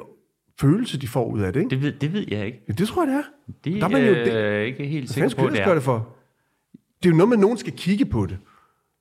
følelse, 0.61 1.01
de 1.01 1.09
får 1.09 1.33
ud 1.33 1.41
af 1.41 1.53
det, 1.53 1.61
ikke? 1.61 1.71
Det 1.71 1.83
ved, 1.83 1.93
det 1.93 2.13
ved 2.13 2.25
jeg 2.29 2.47
ikke. 2.47 2.59
Ja, 2.69 2.73
det 2.73 2.89
tror 2.89 3.05
jeg, 3.05 3.13
det 3.13 3.19
er. 3.19 3.23
Det 3.65 3.81
der 3.81 3.87
er 3.87 3.91
man 3.91 4.07
jo 4.07 4.15
det. 4.15 4.35
jeg 4.35 4.67
ikke 4.67 4.85
helt 4.87 5.11
sikker 5.11 5.35
på, 5.39 5.49
det 5.49 5.61
er. 5.61 5.75
det 5.75 5.83
for? 5.83 6.18
Det 7.03 7.09
er 7.09 7.11
jo 7.11 7.17
noget 7.17 7.29
med, 7.29 7.37
at 7.37 7.41
nogen 7.41 7.59
skal 7.59 7.73
kigge 7.73 8.05
på 8.07 8.27
det. 8.27 8.39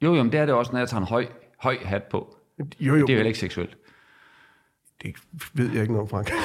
Jo, 0.02 0.16
jo, 0.16 0.24
men 0.24 0.32
det 0.32 0.40
er 0.40 0.46
det 0.46 0.56
også, 0.56 0.72
når 0.72 0.80
jeg 0.80 0.90
tager 0.90 1.02
en 1.02 1.08
høj, 1.08 1.26
høj 1.60 1.78
hat 1.86 2.04
på. 2.04 2.36
Jo, 2.60 2.66
jo, 2.80 2.94
Det 2.96 2.96
er 2.96 3.00
jo 3.00 3.08
heller 3.08 3.26
ikke 3.28 3.40
seksuelt. 3.40 3.78
det 5.04 5.16
ved 5.54 5.72
jeg 5.72 5.82
ikke 5.82 5.94
noget 5.94 6.02
om, 6.02 6.10
Frank. 6.10 6.32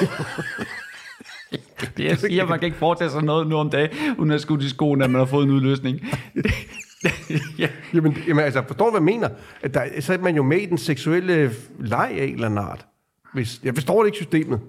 Det 1.97 2.03
jeg 2.05 2.17
siger, 2.17 2.45
man 2.45 2.59
kan 2.59 2.65
ikke 2.65 2.77
foretage 2.77 3.09
sig 3.09 3.23
noget 3.23 3.47
nu 3.47 3.55
om 3.57 3.69
dagen, 3.69 3.89
uden 4.17 4.31
at 4.31 4.41
skulle 4.41 4.65
i 4.65 4.69
skoene, 4.69 5.03
at 5.03 5.09
man 5.09 5.19
har 5.19 5.25
fået 5.25 5.43
en 5.43 5.49
udløsning. 5.51 5.99
ja. 7.59 7.69
jamen, 7.93 8.17
jamen, 8.27 8.43
altså, 8.45 8.63
forstår 8.67 8.85
du, 8.85 8.91
hvad 8.91 8.99
jeg 9.01 9.05
mener? 9.05 9.29
At 9.61 9.73
der, 9.73 10.01
så 10.01 10.13
er 10.13 10.17
man 10.17 10.35
jo 10.35 10.43
med 10.43 10.57
i 10.57 10.65
den 10.65 10.77
seksuelle 10.77 11.51
leg 11.79 12.11
af 12.19 12.23
en 12.25 12.33
eller 12.33 12.45
anden 12.45 12.59
art. 12.59 12.85
Hvis, 13.33 13.59
jeg 13.63 13.73
forstår 13.73 13.99
det 14.03 14.07
ikke 14.07 14.15
systemet. 14.15 14.59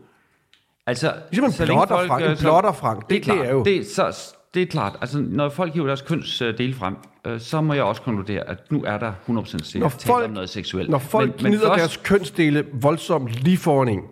Altså, 0.87 1.15
Ligesom 1.31 1.45
en 1.47 1.53
så 1.53 1.65
plotter, 1.65 2.07
Frank. 2.07 2.25
øh, 2.25 2.31
En 2.31 2.37
så- 2.37 2.43
plotter, 2.43 2.73
Frank. 2.73 3.09
Det 3.09 3.17
er 3.17 3.21
Det- 3.21 3.27
det 3.27 3.35
klart. 3.35 3.47
er 3.47 3.51
jo- 3.53 3.65
Det, 3.65 3.87
så, 3.87 4.35
det 4.55 4.63
er 4.63 4.67
klart. 4.67 4.97
Altså, 5.01 5.21
når 5.21 5.49
folk 5.49 5.73
hiver 5.73 5.87
deres 5.87 6.03
kønsdele 6.03 6.75
frem, 6.75 6.97
øh, 7.27 7.41
så 7.41 7.61
må 7.61 7.75
jeg 7.75 7.85
også 7.85 8.03
konkludere, 8.03 8.49
at 8.49 8.73
nu 8.73 8.85
er 8.85 8.99
der 8.99 9.13
100% 9.27 9.65
sikkert 9.65 9.81
Når 9.81 9.89
folk- 9.89 10.25
om 10.25 10.31
noget 10.31 10.51
seksuelt. 10.51 10.91
Når 10.91 10.99
folk 10.99 11.29
men, 11.29 11.43
men 11.43 11.53
gnider 11.53 11.69
først... 11.69 11.79
deres 11.79 11.97
kønsdele 11.97 12.67
voldsomt 12.73 13.31
lige 13.31 13.57
foran 13.57 13.89
en, 13.89 14.03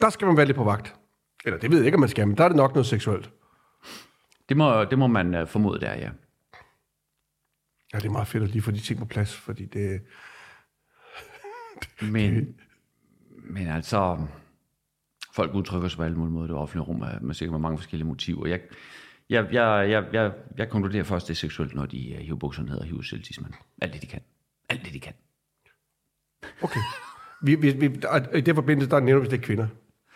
der 0.00 0.10
skal 0.10 0.26
man 0.26 0.36
være 0.36 0.46
lidt 0.46 0.56
på 0.56 0.64
vagt. 0.64 0.94
Eller 1.44 1.58
det 1.58 1.70
ved 1.70 1.78
jeg 1.78 1.86
ikke, 1.86 1.96
om 1.96 2.00
man 2.00 2.08
skal, 2.08 2.28
men 2.28 2.36
der 2.36 2.44
er 2.44 2.48
det 2.48 2.56
nok 2.56 2.74
noget 2.74 2.86
seksuelt. 2.86 3.30
Det 4.48 4.56
må, 4.56 4.84
det 4.84 4.98
må 4.98 5.06
man 5.06 5.42
uh, 5.42 5.48
formode 5.48 5.80
der, 5.80 5.94
ja. 5.94 6.10
Ja, 7.94 7.98
det 7.98 8.06
er 8.06 8.10
meget 8.10 8.28
fedt 8.28 8.42
at 8.42 8.50
lige 8.50 8.62
få 8.62 8.70
de 8.70 8.80
ting 8.80 8.98
på 8.98 9.04
plads, 9.04 9.36
fordi 9.36 9.64
det... 9.64 10.00
Men, 12.12 12.54
men 13.50 13.66
altså, 13.68 14.26
folk 15.34 15.54
udtrykker 15.54 15.88
sig 15.88 15.96
på 15.96 16.02
alle 16.02 16.16
mulige 16.16 16.32
måder 16.32 16.46
det 16.46 16.56
offentlige 16.56 16.84
rum, 16.84 16.96
med, 16.96 17.20
med 17.20 17.34
sikkert 17.34 17.52
med 17.52 17.60
mange 17.60 17.78
forskellige 17.78 18.08
motiver. 18.08 18.46
Jeg, 18.46 18.60
jeg, 19.30 19.46
jeg, 19.52 19.90
jeg, 19.90 20.04
jeg, 20.12 20.32
jeg 20.58 20.68
konkluderer 20.68 21.04
først, 21.04 21.28
det 21.28 21.34
er 21.34 21.36
seksuelt, 21.36 21.74
når 21.74 21.86
de 21.86 22.14
uh, 22.14 22.24
hiver 22.24 22.36
bukserne 22.36 22.68
ned 22.68 22.78
og 22.78 22.84
hiver 22.84 23.02
selvtismen. 23.02 23.54
Alt 23.82 23.92
det, 23.92 24.02
de 24.02 24.06
kan. 24.06 24.20
Alt 24.68 24.84
det, 24.84 24.92
de 24.92 25.00
kan. 25.00 25.12
Okay. 26.62 26.80
Vi, 27.42 27.54
vi, 27.54 27.70
vi, 27.70 27.86
I 28.34 28.40
det 28.40 28.54
forbindelse, 28.54 28.90
der 28.90 29.00
nævner 29.00 29.22
vi 29.22 29.28
det 29.28 29.42
kvinder. 29.42 29.66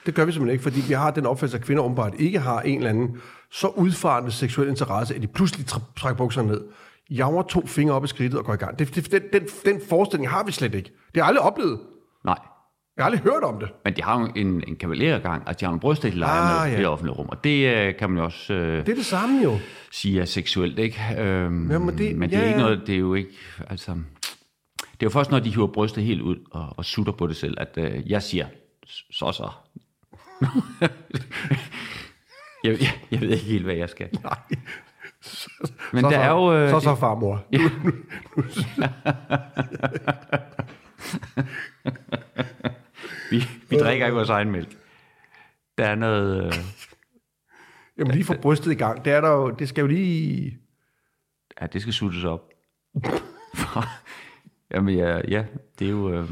Det 0.07 0.15
gør 0.15 0.25
vi 0.25 0.33
simpelthen 0.33 0.53
ikke, 0.53 0.63
fordi 0.63 0.81
vi 0.89 0.95
har 0.95 1.11
den 1.11 1.27
opfattelse, 1.27 1.57
at 1.57 1.65
kvinder 1.65 1.83
åbenbart 1.83 2.15
ikke 2.19 2.39
har 2.41 2.61
en 2.61 2.77
eller 2.77 2.91
anden 2.91 3.21
så 3.51 3.69
udfarende 3.69 4.31
seksuel 4.31 4.69
interesse, 4.69 5.15
at 5.15 5.23
de 5.23 5.27
pludselig 5.27 5.67
trækker 5.97 6.17
bukserne 6.17 6.49
ned, 6.49 6.65
jager 7.11 7.43
to 7.43 7.67
fingre 7.67 7.95
op 7.95 8.05
i 8.05 8.09
skridtet 8.09 8.39
og 8.39 8.45
går 8.45 8.55
i 8.55 8.57
gang. 8.57 8.79
Det, 8.79 8.95
det, 8.95 9.13
den, 9.13 9.23
den, 9.33 9.49
den 9.65 9.81
forestilling 9.89 10.31
har 10.31 10.45
vi 10.45 10.53
slet 10.53 10.75
ikke. 10.75 10.89
Det 10.89 11.23
har 11.23 11.23
jeg 11.23 11.27
aldrig 11.27 11.43
oplevet. 11.43 11.81
Jeg 12.97 13.05
har 13.05 13.11
aldrig 13.11 13.33
hørt 13.33 13.43
om 13.43 13.61
det. 13.61 13.69
Men 13.85 13.97
de 13.97 14.03
har 14.03 14.21
jo 14.21 14.29
en, 14.37 14.65
en 14.69 14.77
kavalergang, 14.77 15.43
at 15.49 15.61
de 15.61 15.65
har 15.65 15.73
en 15.73 15.81
bryst, 15.81 16.03
de 16.03 16.11
leger 16.11 16.33
Ah, 16.33 16.63
med 16.65 16.71
ja. 16.73 16.77
i 16.77 16.81
det 16.81 16.89
offentlige 16.89 17.15
rum. 17.17 17.29
Og 17.29 17.45
det 17.45 17.75
øh, 17.77 17.97
kan 17.97 18.11
man 18.11 18.19
jo 18.19 18.25
også 18.25 18.55
øh, 18.55 18.87
Det 18.87 18.93
er 18.93 18.97
det 18.97 19.07
samme 19.07 19.43
jo. 19.43 19.59
sige 19.93 20.21
er 20.21 20.25
seksuelt, 20.25 20.79
ikke? 20.79 21.01
Øhm, 21.19 21.71
Jamen, 21.71 21.99
det- 21.99 22.17
men 22.17 22.31
det 22.31 22.37
er 22.39 22.43
ja, 22.43 22.49
ikke 22.49 22.61
ja. 22.61 22.65
noget, 22.67 22.83
det 22.87 22.95
er 22.95 22.99
jo 22.99 23.15
ikke, 23.15 23.31
altså... 23.71 23.93
Det 23.93 25.07
er 25.07 25.07
jo 25.07 25.11
først, 25.11 25.31
når 25.31 25.39
de 25.39 25.51
hiver 25.51 25.67
brystet 25.67 26.05
helt 26.05 26.21
ud 26.21 26.37
og, 26.51 26.69
og 26.77 26.85
sutter 26.85 27.13
på 27.13 27.27
det 27.27 27.37
selv, 27.37 27.57
at 27.61 27.69
øh, 27.77 28.11
jeg 28.11 28.23
siger, 28.23 28.47
så 28.87 29.33
så. 29.33 29.51
jeg, 32.65 32.81
jeg, 32.81 32.91
jeg 33.11 33.21
ved 33.21 33.29
ikke 33.31 33.45
helt, 33.45 33.65
hvad 33.65 33.75
jeg 33.75 33.89
skal. 33.89 34.09
Nej. 34.25 34.39
Men 35.93 36.01
så, 36.05 36.11
der 36.11 36.11
så, 36.11 36.17
er 36.21 36.31
jo... 36.31 36.55
Øh, 36.55 36.71
så 36.71 36.81
så 36.81 36.95
farmor. 36.95 37.45
Ja. 37.53 37.59
vi, 43.33 43.43
vi 43.71 43.77
drikker 43.77 44.07
ikke 44.07 44.17
vores 44.17 44.29
egen 44.29 44.51
mælk. 44.51 44.79
Der 45.79 45.85
er 45.87 45.95
noget... 45.95 46.45
Øh, 46.47 46.53
Jamen 47.99 48.13
lige 48.13 48.25
få 48.25 48.35
brystet 48.43 48.73
i 48.73 48.75
gang. 48.75 49.05
Det, 49.05 49.13
er 49.13 49.21
der 49.21 49.29
jo, 49.31 49.51
det 49.51 49.69
skal 49.69 49.83
jo 49.83 49.87
lige... 49.87 50.59
Ja, 51.61 51.67
det 51.67 51.81
skal 51.83 51.93
suttes 51.95 52.25
op. 52.25 52.51
Jamen 54.71 54.95
ja, 54.99 55.21
ja, 55.29 55.47
det 55.79 55.87
er 55.87 55.91
jo... 55.91 56.13
Øh, 56.13 56.31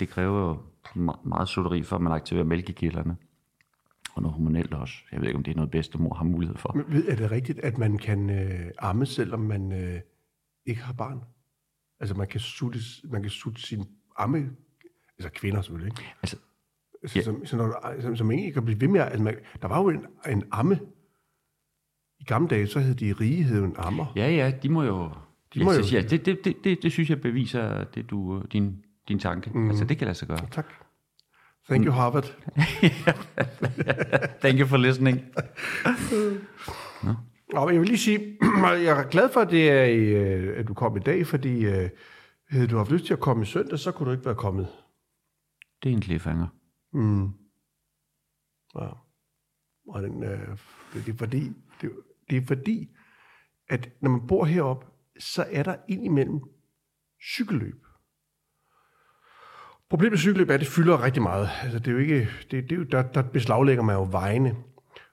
det 0.00 0.08
kræver 0.08 0.40
jo 0.48 0.54
me- 0.96 1.28
meget 1.28 1.48
sutteri, 1.48 1.82
for 1.82 1.96
at 1.96 2.02
man 2.02 2.12
aktiverer 2.12 2.44
mælkekilderne. 2.44 3.16
Og 4.14 4.22
noget 4.22 4.34
hormonelt 4.34 4.74
også. 4.74 4.94
Jeg 5.12 5.20
ved 5.20 5.26
ikke, 5.26 5.36
om 5.36 5.42
det 5.42 5.50
er 5.50 5.56
noget 5.56 5.70
bedstemor 5.70 6.14
har 6.14 6.24
mulighed 6.24 6.56
for. 6.56 6.72
Men 6.76 6.84
ved- 6.88 7.08
Er 7.08 7.16
det 7.16 7.30
rigtigt, 7.30 7.58
at 7.58 7.78
man 7.78 7.98
kan 7.98 8.30
øh, 8.30 8.70
amme, 8.78 9.06
selvom 9.06 9.40
man 9.40 9.72
øh, 9.72 10.00
ikke 10.66 10.82
har 10.82 10.92
barn? 10.92 11.20
Altså 12.00 12.14
man 12.14 12.26
kan 12.26 12.40
sutte, 12.40 12.78
man 13.04 13.22
kan 13.22 13.30
sutte 13.30 13.62
sin 13.62 13.84
amme... 14.18 14.50
Altså 15.18 15.30
kvinder 15.40 15.62
selvfølgelig, 15.62 15.92
ikke? 15.92 16.14
Altså, 16.22 16.36
Så, 17.06 17.12
Ja. 17.18 17.22
som, 17.22 17.46
så 17.46 17.56
når, 17.56 17.94
som, 18.00 18.16
som 18.16 18.30
ikke 18.30 18.52
kan 18.52 18.64
blive 18.64 18.80
ved 18.80 18.88
med... 18.88 19.00
Altså 19.00 19.22
man, 19.22 19.34
der 19.62 19.68
var 19.68 19.80
jo 19.82 19.88
en, 19.88 20.06
en 20.28 20.44
amme. 20.52 20.80
I 22.20 22.24
gamle 22.24 22.48
dage, 22.48 22.66
så 22.66 22.80
hed 22.80 22.94
de 22.94 23.12
rige, 23.12 23.42
hed 23.42 23.58
jo 23.58 23.64
en 23.64 23.74
ammer. 23.78 24.12
ja, 24.16 24.30
ja, 24.30 24.52
de 24.62 24.68
må 24.68 24.82
jo... 24.82 25.10
De 25.54 25.64
må 25.64 25.72
ja, 25.72 25.78
jo- 25.78 25.84
Ja, 25.92 26.00
det, 26.00 26.26
det, 26.26 26.44
det, 26.44 26.56
det, 26.64 26.82
det, 26.82 26.92
synes 26.92 27.10
jeg 27.10 27.20
beviser 27.20 27.84
det, 27.84 28.10
du, 28.10 28.42
din, 28.52 28.84
din 29.08 29.18
tanke. 29.18 29.50
Mm. 29.54 29.68
Altså, 29.70 29.84
det 29.84 29.98
kan 29.98 30.04
lade 30.06 30.18
sig 30.18 30.28
gøre. 30.28 30.46
Tak. 30.52 30.66
Thank 31.68 31.86
you, 31.86 31.92
Harvard. 31.92 32.24
Thank 34.42 34.60
you 34.60 34.66
for 34.66 34.76
listening. 34.76 35.20
Og 37.54 37.72
jeg 37.72 37.80
vil 37.80 37.88
lige 37.88 37.98
sige, 37.98 38.36
jeg 38.84 38.98
er 39.00 39.08
glad 39.08 39.28
for, 39.32 39.40
at, 39.40 39.50
det 39.50 39.70
er, 39.70 39.86
øh, 39.90 40.58
at 40.58 40.68
du 40.68 40.74
kom 40.74 40.96
i 40.96 41.00
dag, 41.00 41.26
fordi 41.26 41.64
øh, 41.66 41.88
havde 42.50 42.66
du 42.66 42.76
haft 42.76 42.90
lyst 42.92 43.04
til 43.06 43.12
at 43.12 43.20
komme 43.20 43.42
i 43.42 43.46
søndag, 43.46 43.78
så 43.78 43.92
kunne 43.92 44.06
du 44.06 44.12
ikke 44.12 44.24
være 44.26 44.34
kommet. 44.34 44.66
Det 45.82 45.88
er 45.88 45.96
en 45.96 46.02
cliffhanger. 46.02 46.46
Mm. 46.92 47.26
Ja. 48.74 48.88
Og 49.88 50.02
den, 50.02 50.22
øh, 50.22 50.48
det, 50.94 51.06
det, 51.06 51.12
er 51.12 51.16
fordi, 51.16 51.52
det, 51.80 51.90
det 52.30 52.36
er 52.36 52.46
fordi, 52.46 52.88
at 53.68 53.90
når 54.00 54.10
man 54.10 54.26
bor 54.26 54.44
heroppe, 54.44 54.86
så 55.18 55.46
er 55.50 55.62
der 55.62 55.76
indimellem 55.88 56.40
cykelløb. 57.22 57.84
Problemet 59.90 60.12
med 60.12 60.18
cykelløb 60.18 60.50
er, 60.50 60.54
at 60.54 60.60
det 60.60 60.68
fylder 60.68 61.02
rigtig 61.02 61.22
meget. 61.22 61.48
Altså, 61.62 61.78
det 61.78 61.88
er 61.88 61.92
jo 61.92 61.98
ikke, 61.98 62.28
det, 62.50 62.50
det 62.50 62.72
er 62.72 62.76
jo, 62.76 62.82
der, 62.82 63.02
der 63.02 63.22
beslaglægger 63.22 63.82
man 63.82 63.96
jo 63.96 64.08
vejene. 64.10 64.56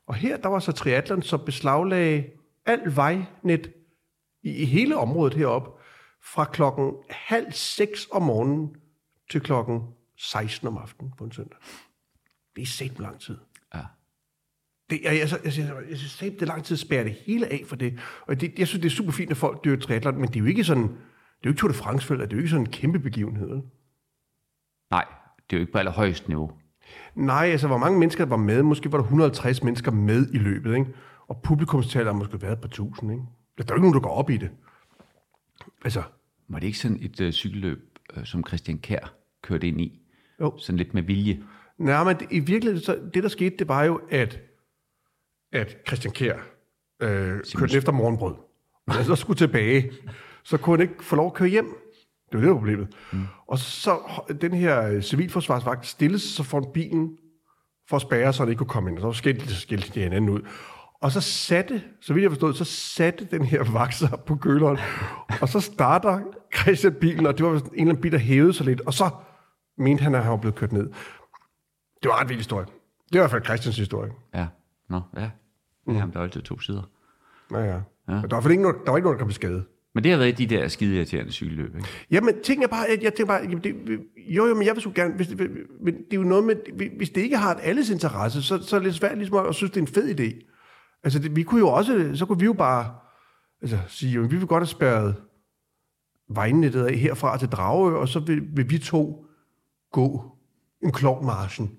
Og 0.08 0.16
her, 0.16 0.38
der 0.38 0.50
var 0.50 0.60
så 0.60 0.72
triatlon, 0.72 1.22
som 1.22 1.46
beslaglagde 1.46 2.30
alt 2.66 2.96
vejnet 2.96 3.72
i, 4.44 4.50
i 4.50 4.66
hele 4.66 4.98
området 4.98 5.34
heroppe, 5.34 5.70
fra 6.24 6.46
klokken 6.46 6.94
halv 7.10 7.52
seks 7.52 8.08
om 8.12 8.22
morgenen 8.22 8.76
til 9.32 9.42
klokken 9.42 9.82
16 10.18 10.68
om 10.68 10.78
aftenen 10.78 11.14
på 11.18 11.24
en 11.24 11.32
søndag. 11.32 11.58
Det 12.56 12.62
er 12.62 12.66
sæt 12.66 13.00
lang 13.00 13.20
tid. 13.20 13.38
Ja. 13.76 13.82
Det, 14.90 15.00
jeg, 15.04 15.18
jeg, 15.20 15.30
jeg, 15.46 15.54
jeg, 15.58 15.84
jeg 15.90 15.98
synes, 15.98 16.18
det 16.18 16.42
er 16.42 16.46
lang 16.46 16.64
tid 16.64 16.76
at 16.76 16.80
spære 16.80 17.04
det 17.04 17.14
hele 17.26 17.48
af 17.48 17.64
for 17.68 17.76
det. 17.76 18.00
Og 18.28 18.42
det, 18.42 18.60
jeg 18.60 18.68
synes, 18.68 18.82
det 18.82 18.90
er 18.92 18.96
super 18.96 19.12
fint, 19.12 19.32
at 19.32 19.38
folk 19.38 19.64
dør 19.64 19.76
triathlon, 19.76 20.18
men 20.18 20.28
det 20.28 20.36
er 20.36 20.40
jo 20.40 20.46
ikke 20.46 20.64
sådan, 20.64 20.84
det 20.84 20.90
er 20.90 21.46
jo 21.46 21.50
ikke 21.50 21.60
Tour 21.60 21.68
de 21.72 21.74
France 21.74 22.14
det 22.14 22.22
er 22.22 22.28
jo 22.32 22.38
ikke 22.38 22.50
sådan 22.50 22.66
en 22.66 22.72
kæmpe 22.72 23.00
begivenhed. 23.00 23.62
Nej, 24.92 25.06
det 25.50 25.56
er 25.56 25.58
jo 25.58 25.60
ikke 25.60 25.72
på 25.72 25.78
allerhøjeste 25.78 26.28
niveau. 26.28 26.52
Nej, 27.16 27.46
altså 27.46 27.68
hvor 27.68 27.78
mange 27.78 28.00
mennesker 28.00 28.26
var 28.26 28.38
med? 28.38 28.64
Måske 28.64 28.92
var 28.92 28.98
der 28.98 29.04
150 29.04 29.64
mennesker 29.64 29.92
med 29.92 30.28
i 30.34 30.38
løbet, 30.38 30.76
ikke? 30.76 30.94
Og 31.28 31.42
publikumstallet 31.42 32.14
har 32.14 32.20
måske 32.20 32.42
været 32.42 32.62
på 32.62 32.68
tusind, 32.68 33.12
ikke? 33.12 33.24
Der 33.58 33.64
er 33.64 33.68
jo 33.70 33.76
ikke 33.76 33.82
nogen, 33.82 33.94
der 33.94 34.00
går 34.00 34.16
op 34.16 34.30
i 34.30 34.38
det. 34.38 34.52
Altså, 35.84 36.04
Var 36.48 36.60
det 36.60 36.68
ikke 36.68 36.80
sådan 36.80 36.98
et 37.02 37.22
øh, 37.22 37.32
cykelløb, 37.32 38.00
øh, 38.16 38.26
som 38.26 38.44
Christian 38.48 38.80
Kær 38.80 39.14
kørte 39.44 39.68
ind 39.68 39.82
i? 39.82 40.05
Jo. 40.42 40.58
Sådan 40.58 40.78
lidt 40.78 40.94
med 40.94 41.04
vilje. 41.04 41.44
nej, 41.78 42.04
men 42.04 42.18
i 42.32 42.40
virkeligheden, 42.40 42.86
så, 42.86 43.00
det 43.14 43.24
der 43.24 43.30
skete, 43.30 43.56
det 43.60 43.68
var 43.68 43.84
jo, 43.84 44.02
at, 44.10 44.40
at 45.54 45.78
Christian 45.88 46.14
Kjær 46.14 46.38
øh, 47.00 47.40
kørte 47.56 47.78
efter 47.78 47.92
morgenbrød. 47.92 48.36
Og 48.88 49.06
så 49.06 49.16
skulle 49.16 49.38
tilbage, 49.38 49.92
så 50.44 50.58
kunne 50.58 50.78
han 50.78 50.90
ikke 50.90 51.04
få 51.04 51.16
lov 51.16 51.26
at 51.28 51.34
køre 51.34 51.50
hjem. 51.50 51.66
Det 52.32 52.34
var 52.34 52.40
det, 52.40 52.48
der 52.48 52.54
var 52.54 52.60
problemet. 52.60 52.88
Mm. 53.14 53.24
Og 53.48 53.60
så 53.60 54.00
den 54.42 54.54
her 54.54 54.88
øh, 54.88 55.02
civilforsvarsvagt 55.02 55.88
stillede 55.88 56.20
sig 56.20 56.32
så 56.32 56.44
foran 56.44 56.66
bilen 56.74 57.18
for 57.90 57.96
at 57.96 58.02
spærre, 58.02 58.34
så 58.34 58.44
han 58.44 58.50
ikke 58.50 58.58
kunne 58.58 58.68
komme 58.68 58.90
ind. 58.90 59.00
Og 59.00 59.14
så 59.14 59.18
skældte 59.18 59.46
de, 59.46 59.56
skældte 59.56 59.92
de 59.94 60.04
hinanden 60.04 60.30
ud. 60.30 60.42
Og 61.02 61.12
så 61.12 61.22
satte, 61.22 61.84
så 62.02 62.14
vidt 62.14 62.24
jeg 62.24 62.32
forstod, 62.32 62.54
så 62.54 62.64
satte 62.64 63.28
den 63.32 63.46
her 63.46 63.72
vagt 63.74 63.96
sig 63.96 64.20
på 64.26 64.36
køleren. 64.36 64.78
og 65.42 65.50
så 65.50 65.60
starter 65.60 66.20
Christian 66.56 66.94
bilen, 66.94 67.26
og 67.26 67.38
det 67.38 67.46
var 67.46 67.52
en 67.52 67.58
eller 67.58 67.82
anden 67.82 68.02
bil, 68.02 68.12
der 68.12 68.18
hævede 68.18 68.54
sig 68.54 68.66
lidt. 68.66 68.82
Og 68.82 68.94
så 68.94 69.10
mente 69.78 70.04
han, 70.04 70.16
at 70.16 70.22
han 70.22 70.32
var 70.32 70.38
blevet 70.38 70.56
kørt 70.56 70.72
ned. 70.72 70.84
Det 72.04 72.10
var 72.10 72.16
en 72.16 72.22
ret 72.22 72.30
vild 72.30 72.40
historie. 72.40 72.66
Det 73.10 73.16
er 73.16 73.20
i 73.20 73.22
hvert 73.22 73.32
fald 73.32 73.44
Christians 73.46 73.78
historie. 73.78 74.12
Ja. 74.34 74.48
Nå, 74.90 75.02
ja. 75.18 75.30
Mm. 75.88 76.12
Der 76.12 76.20
er 76.20 76.24
altid 76.24 76.42
to 76.42 76.60
sider. 76.60 76.90
Ja, 77.52 77.60
ja. 77.60 77.74
ja. 77.74 77.82
Men 78.08 78.30
der 78.30 78.42
var, 78.42 78.50
ikke 78.50 78.64
noget, 78.64 78.78
der 78.86 78.92
var 78.92 78.98
ikke 78.98 79.06
nogen, 79.06 79.18
der 79.18 79.24
kom 79.24 79.30
til 79.30 79.36
skade. 79.36 79.66
Men 79.94 80.04
det 80.04 80.12
har 80.12 80.18
været 80.18 80.38
de 80.38 80.46
der 80.46 80.68
skide 80.68 80.96
irriterende 80.96 81.32
cykelløb, 81.32 81.76
ikke? 81.76 81.88
Jamen, 82.12 82.36
ting 82.44 82.64
er 82.64 82.68
bare, 82.68 82.88
at 82.88 83.04
jeg 83.04 83.14
tænker 83.14 83.34
bare, 83.34 83.42
jamen 83.42 83.64
det, 83.64 84.00
jo, 84.18 84.46
jo, 84.46 84.56
men 84.56 84.68
jeg 84.68 84.76
vil 84.76 84.82
så 84.82 84.92
gerne, 84.96 85.14
hvis 85.14 85.28
det, 85.28 85.40
men 85.82 85.94
det 85.94 86.14
er 86.14 86.18
jo 86.18 86.24
noget 86.24 86.44
med, 86.44 86.56
hvis 86.98 87.10
det 87.10 87.22
ikke 87.22 87.38
har 87.38 87.52
et 87.52 87.60
alles 87.62 87.90
interesse, 87.90 88.44
så, 88.44 88.64
så 88.64 88.76
er 88.76 88.80
det 88.80 88.86
lidt 88.86 88.96
svært 88.96 89.18
ligesom 89.18 89.46
at 89.46 89.56
synes, 89.56 89.72
det 89.72 89.78
er 89.78 89.82
en 89.82 89.94
fed 89.94 90.20
idé. 90.20 90.52
Altså, 91.04 91.20
det, 91.20 91.36
vi 91.36 91.44
kunne 91.44 91.60
jo 91.60 91.70
også, 91.70 92.12
så 92.14 92.26
kunne 92.26 92.40
vi 92.40 92.46
jo 92.46 92.54
bare 92.54 92.96
altså, 93.62 93.80
sige, 93.88 94.12
jo, 94.12 94.22
vi 94.22 94.38
vil 94.38 94.48
godt 94.48 94.62
have 94.62 94.68
spærret 94.68 95.16
vejnettet 96.30 96.86
af 96.86 96.98
herfra 96.98 97.38
til 97.38 97.50
Dragø, 97.50 97.96
og 97.96 98.08
så 98.08 98.20
vil, 98.20 98.44
vil 98.56 98.70
vi 98.70 98.78
to 98.78 99.25
gå 99.96 100.38
en 100.84 100.92
klovnmarchen. 100.92 101.72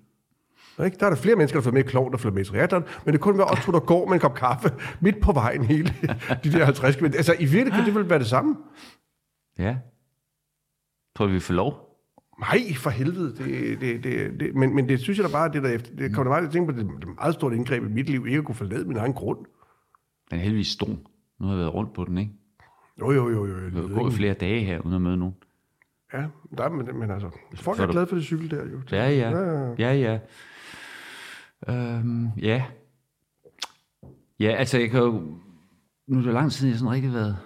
Ikke? 0.85 0.97
Der 1.01 1.07
er 1.07 1.11
der 1.11 1.17
flere 1.17 1.37
mennesker, 1.37 1.59
der 1.59 1.65
får 1.65 1.71
med 1.71 1.85
i 1.85 1.87
klovn, 1.87 2.13
der 2.13 2.31
med 2.31 2.43
i 2.43 2.45
triathlon, 2.45 2.85
men 3.05 3.13
det 3.13 3.21
kunne 3.21 3.39
være 3.39 3.47
os 3.47 3.65
to, 3.65 3.73
der 3.73 3.81
går 3.81 4.07
med 4.07 4.15
en 4.15 4.21
kop 4.21 4.35
kaffe 4.35 4.69
midt 5.01 5.21
på 5.21 5.33
vejen 5.33 5.65
hele 5.65 5.95
de 6.45 6.53
der 6.53 6.65
50 6.65 6.97
km. 6.97 7.05
Altså, 7.05 7.33
i 7.33 7.37
virkeligheden 7.37 7.73
kan 7.73 7.85
det 7.87 7.95
vel 7.95 8.11
være 8.11 8.19
det 8.19 8.27
samme? 8.27 8.57
Ja. 9.59 9.77
Tror 11.17 11.27
du, 11.27 11.33
vi 11.33 11.41
får 11.41 11.55
lov? 11.55 11.73
Nej, 12.41 12.75
for 12.75 12.91
helvede. 12.91 13.37
Det, 13.37 13.81
det, 13.81 14.05
det, 14.05 14.41
det, 14.41 14.55
men, 14.55 14.75
men 14.75 14.89
det 14.89 15.01
synes 15.01 15.19
jeg 15.19 15.27
da 15.27 15.33
bare, 15.33 15.53
det 15.53 15.63
der 15.63 15.71
efter, 15.71 15.97
det 15.97 16.15
kommer 16.15 16.33
da 16.33 16.35
bare 16.35 16.43
til 16.43 16.47
at 16.47 16.53
tænke 16.53 16.73
på, 16.73 16.79
det, 16.79 16.87
det 16.87 17.05
er 17.05 17.11
et 17.11 17.17
meget 17.17 17.35
stort 17.35 17.53
indgreb 17.53 17.83
i 17.85 17.89
mit 17.89 18.11
liv, 18.11 18.27
ikke 18.27 18.39
at 18.39 18.45
kunne 18.45 18.55
forlade 18.55 18.85
min 18.85 18.97
egen 18.97 19.13
grund. 19.13 19.39
Den 20.31 20.39
er 20.39 20.43
heldigvis 20.43 20.69
stor. 20.69 20.89
Nu 21.41 21.47
har 21.47 21.49
jeg 21.49 21.59
været 21.59 21.75
rundt 21.75 21.95
på 21.95 22.05
den, 22.05 22.19
ikke? 22.19 22.33
Jo, 23.01 23.13
jo, 23.13 23.31
jo. 23.31 23.47
jo. 23.47 23.57
Jeg 23.57 23.73
har 23.73 24.03
gået 24.03 24.13
flere 24.13 24.35
dage 24.35 24.65
her, 24.65 24.81
uden 24.81 24.95
at 24.95 25.03
møde 25.03 25.17
nogen. 25.17 25.35
Ja, 26.13 26.25
der, 26.59 26.69
men, 26.69 26.99
men 26.99 27.11
altså, 27.11 27.31
folk 27.55 27.81
er 27.81 27.87
du- 27.87 27.93
glade 27.93 28.07
for 28.07 28.17
det 28.17 28.25
cykel 28.25 28.51
der, 28.51 28.65
jo. 28.65 28.81
Ja, 28.93 29.09
ja. 29.11 29.31
Ja, 29.31 29.75
ja. 29.79 29.93
Ja, 29.95 29.95
ja. 29.95 30.19
Øhm, 31.69 32.29
ja. 32.39 32.65
Ja, 34.41 34.49
altså 34.51 34.79
jeg 34.79 34.91
kan 34.91 35.01
jo... 35.01 35.11
Nu 36.07 36.19
er 36.19 36.23
det 36.23 36.33
lang 36.33 36.51
tid, 36.51 36.59
siden 36.59 36.71
jeg 36.71 36.79
sådan 36.79 36.93
rigtig 36.93 37.13
været... 37.13 37.37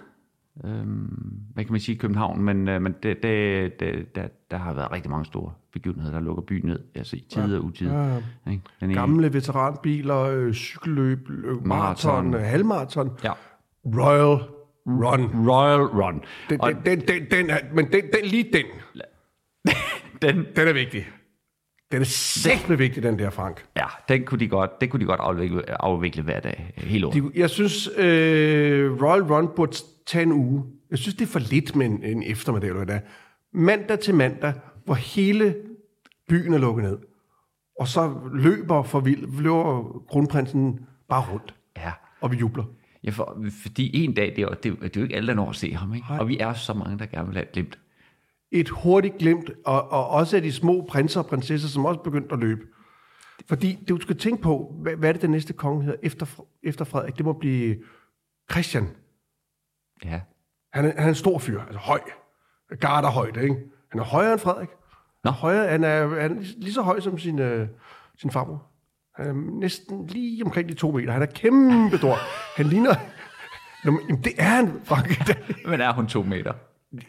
Øhm, 0.65 1.39
hvad 1.53 1.63
kan 1.63 1.71
man 1.73 1.79
sige, 1.81 1.97
København, 1.97 2.41
men, 2.41 2.67
øh, 2.67 2.81
men 2.81 2.95
det, 3.03 3.23
det, 3.23 3.79
det, 3.79 4.15
der, 4.15 4.27
der 4.51 4.57
har 4.57 4.73
været 4.73 4.91
rigtig 4.91 5.11
mange 5.11 5.25
store 5.25 5.53
begivenheder, 5.73 6.11
der 6.11 6.19
lukker 6.19 6.43
byen 6.43 6.67
ned, 6.67 6.79
altså 6.95 7.15
i 7.15 7.25
tid 7.29 7.55
og 7.57 7.63
utid. 7.65 7.87
Ja, 7.87 8.03
ja. 8.07 8.19
Ikke? 8.51 8.63
Den 8.79 8.89
ene- 8.91 8.99
Gamle 8.99 9.33
veteranbiler, 9.33 10.17
øh, 10.21 10.53
cykelløb, 10.53 11.29
øh, 11.29 11.67
maraton, 11.67 11.67
Maraton. 11.67 12.33
øh, 12.33 12.41
halvmaraton, 12.41 13.11
Ja. 13.23 13.31
Royal 13.85 14.39
Run. 14.87 15.49
Royal 15.49 15.81
Run. 15.81 16.21
Den, 16.49 16.61
Og 16.61 16.73
den, 16.73 16.85
den, 16.85 17.07
den, 17.07 17.25
den 17.31 17.49
er, 17.49 17.59
men 17.73 17.85
den, 17.91 18.03
den, 18.13 18.25
lige 18.25 18.43
den, 18.53 18.65
den, 20.21 20.45
den 20.55 20.67
er 20.67 20.73
vigtig. 20.73 21.07
Den 21.91 22.01
er 22.01 22.05
sættende 22.05 22.77
vigtig, 22.77 23.03
den 23.03 23.19
der, 23.19 23.29
Frank. 23.29 23.65
ja, 23.77 23.85
den 24.09 24.25
kunne 24.25 24.39
de 24.39 24.47
godt, 24.47 24.81
det 24.81 24.89
kunne 24.89 24.99
de 24.99 25.05
godt 25.05 25.19
afvikle, 25.19 25.81
afvikle 25.81 26.23
hver 26.23 26.39
dag, 26.39 26.73
hele 26.77 27.07
året. 27.07 27.15
De, 27.15 27.31
jeg 27.39 27.49
synes, 27.49 27.89
øh, 27.97 29.01
Royal 29.01 29.21
Run 29.23 29.47
burde 29.55 29.77
tage 30.05 30.23
en 30.23 30.31
uge. 30.31 30.63
Jeg 30.89 30.97
synes, 30.97 31.15
det 31.15 31.21
er 31.25 31.29
for 31.31 31.39
lidt 31.39 31.75
med 31.75 31.85
en, 31.85 32.03
en 32.03 32.23
eftermiddag, 32.23 32.67
eller 32.69 32.85
hvad 32.85 32.95
det 32.95 33.03
er. 33.03 33.07
Mandag 33.53 33.99
til 33.99 34.15
mandag, 34.15 34.53
hvor 34.85 34.93
hele 34.93 35.55
byen 36.29 36.53
er 36.53 36.57
lukket 36.57 36.83
ned. 36.83 36.97
Og 37.79 37.87
så 37.87 38.13
løber, 38.33 38.83
for 38.83 38.99
vild, 38.99 39.41
løber 39.41 40.01
kronprinsen 40.09 40.79
bare 41.09 41.23
rundt, 41.33 41.55
Ja. 41.77 41.91
og 42.21 42.31
vi 42.31 42.37
jubler. 42.37 42.63
Ja, 43.03 43.09
for, 43.09 43.37
fordi 43.63 44.03
en 44.03 44.13
dag, 44.13 44.33
det 44.35 44.41
er, 44.41 44.49
det, 44.49 44.71
er 44.71 44.75
det 44.75 44.97
er 44.97 44.99
jo 44.99 45.03
ikke 45.03 45.15
alle, 45.15 45.27
der 45.27 45.33
når 45.33 45.49
at 45.49 45.55
se 45.55 45.73
ham, 45.73 45.93
ikke? 45.93 46.07
Og 46.09 46.27
vi 46.27 46.39
er 46.39 46.53
så 46.53 46.73
mange, 46.73 46.99
der 46.99 47.05
gerne 47.05 47.27
vil 47.27 47.35
have 47.35 47.45
et 47.45 47.51
glimt. 47.51 47.79
Et 48.51 48.69
hurtigt 48.69 49.17
glemt, 49.17 49.51
og, 49.65 49.91
og 49.91 50.07
også 50.09 50.35
af 50.35 50.41
de 50.41 50.51
små 50.51 50.85
prinser 50.89 51.19
og 51.19 51.25
prinsesser, 51.25 51.69
som 51.69 51.85
også 51.85 51.99
begyndte 51.99 52.33
at 52.33 52.39
løbe. 52.39 52.61
Fordi 53.47 53.79
du 53.89 53.99
skal 54.01 54.17
tænke 54.17 54.41
på, 54.41 54.75
hvad, 54.81 54.95
hvad 54.95 55.09
er 55.09 55.13
det, 55.13 55.21
den 55.21 55.31
næste 55.31 55.53
konge 55.53 55.83
hedder 55.83 55.99
efter, 56.03 56.25
efter 56.63 56.85
Frederik? 56.85 57.17
Det 57.17 57.25
må 57.25 57.33
blive 57.33 57.77
Christian. 58.51 58.87
Ja. 60.05 60.21
Han 60.73 60.85
er, 60.85 60.93
han 60.95 61.03
er 61.03 61.09
en 61.09 61.15
stor 61.15 61.39
fyr, 61.39 61.61
altså 61.61 61.79
høj. 61.79 61.99
Garderhøjde, 62.79 63.43
ikke? 63.43 63.55
Han 63.91 63.99
er 63.99 64.05
højere 64.05 64.31
end 64.31 64.39
Frederik. 64.39 64.69
Nå. 65.23 65.31
Højere, 65.31 65.67
han 65.67 65.83
er, 65.83 66.21
han 66.21 66.37
er 66.37 66.41
lige 66.57 66.73
så 66.73 66.81
høj 66.81 66.99
som 66.99 67.19
sin, 67.19 67.39
øh, 67.39 67.67
sin 68.17 68.31
farmor. 68.31 68.70
Er 69.21 69.33
næsten 69.59 70.07
lige 70.07 70.45
omkring 70.45 70.69
de 70.69 70.73
to 70.73 70.91
meter. 70.91 71.11
Han 71.11 71.21
er 71.21 71.25
kæmpe 71.25 71.97
stor. 71.97 72.15
Han 72.55 72.65
ligner... 72.65 72.95
Nå, 73.83 73.91
men, 73.91 74.01
jamen, 74.09 74.23
det 74.23 74.33
er 74.37 74.43
han, 74.43 74.81
Frank. 74.83 75.07
Men 75.69 75.81
er 75.81 75.93
hun 75.93 76.07
to 76.07 76.23
meter? 76.23 76.53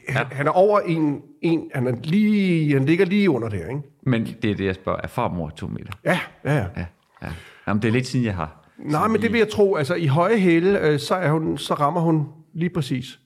Han, 0.08 0.26
han 0.26 0.46
er 0.46 0.50
over 0.50 0.80
en, 0.80 1.22
en... 1.42 1.70
Han, 1.74 1.86
er 1.86 1.96
lige, 2.02 2.72
han 2.72 2.84
ligger 2.84 3.06
lige 3.06 3.30
under 3.30 3.48
der, 3.48 3.68
ikke? 3.68 3.82
Men 4.02 4.26
det 4.42 4.50
er 4.50 4.54
det, 4.54 4.64
jeg 4.64 4.74
spørger. 4.74 5.00
Er 5.02 5.06
farmor 5.06 5.48
to 5.48 5.66
meter? 5.66 5.92
Ja, 6.04 6.20
ja, 6.44 6.54
ja. 6.54 6.66
Ja. 6.76 6.86
ja. 7.22 7.32
Jamen, 7.66 7.82
det 7.82 7.88
er 7.88 7.92
lidt 7.92 8.06
siden, 8.06 8.24
jeg 8.24 8.34
har... 8.34 8.68
Nej, 8.78 9.08
men 9.08 9.22
det 9.22 9.32
vil 9.32 9.38
jeg 9.38 9.48
tro. 9.48 9.74
Altså, 9.74 9.94
i 9.94 10.06
høje 10.06 10.38
hæle, 10.38 10.80
øh, 10.80 10.98
så, 10.98 11.14
er 11.14 11.30
hun, 11.30 11.58
så 11.58 11.74
rammer 11.74 12.00
hun 12.00 12.28
lige 12.54 12.70
præcis 12.70 13.18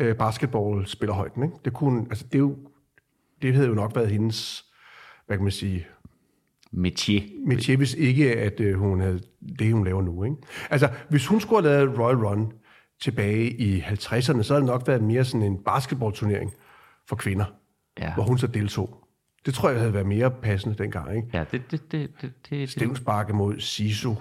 øh, 0.00 0.16
basketballspillerhøjden. 0.16 1.42
Ikke? 1.42 1.56
Det, 1.64 1.72
kunne, 1.72 2.06
altså, 2.10 2.24
det, 2.24 2.34
er 2.34 2.38
jo, 2.38 2.56
det 3.42 3.54
havde 3.54 3.68
jo 3.68 3.74
nok 3.74 3.96
været 3.96 4.10
hendes, 4.10 4.64
hvad 5.26 5.36
kan 5.36 5.44
man 5.44 5.52
sige, 5.52 5.86
Metier. 6.76 7.22
metier, 7.46 7.76
hvis 7.76 7.94
ikke, 7.94 8.36
at 8.36 8.60
øh, 8.60 8.74
hun 8.78 9.00
havde 9.00 9.20
det, 9.58 9.72
hun 9.72 9.84
laver 9.84 10.02
nu. 10.02 10.24
Ikke? 10.24 10.36
Altså, 10.70 10.88
hvis 11.08 11.26
hun 11.26 11.40
skulle 11.40 11.62
have 11.68 11.84
lavet 11.86 11.98
Royal 11.98 12.16
Run 12.16 12.52
tilbage 13.02 13.50
i 13.50 13.80
50'erne, 13.80 14.42
så 14.42 14.54
havde 14.54 14.60
det 14.60 14.66
nok 14.72 14.82
været 14.86 15.02
mere 15.02 15.24
sådan 15.24 15.42
en 15.42 15.58
basketballturnering 15.64 16.52
for 17.08 17.16
kvinder, 17.16 17.44
Ja. 18.00 18.14
hvor 18.14 18.22
hun 18.22 18.38
så 18.38 18.46
deltog. 18.46 19.02
Det 19.46 19.54
tror 19.54 19.70
jeg 19.70 19.78
havde 19.78 19.94
været 19.94 20.06
mere 20.06 20.30
passende 20.30 20.76
dengang. 20.78 21.16
Ikke? 21.16 21.28
Ja, 21.32 21.44
det, 21.52 21.70
det, 21.70 21.92
det, 21.92 22.10
det, 22.22 22.32
det, 22.50 22.70
Stævnsbakke 22.70 23.32
mod 23.32 23.60
Sisu, 23.60 24.14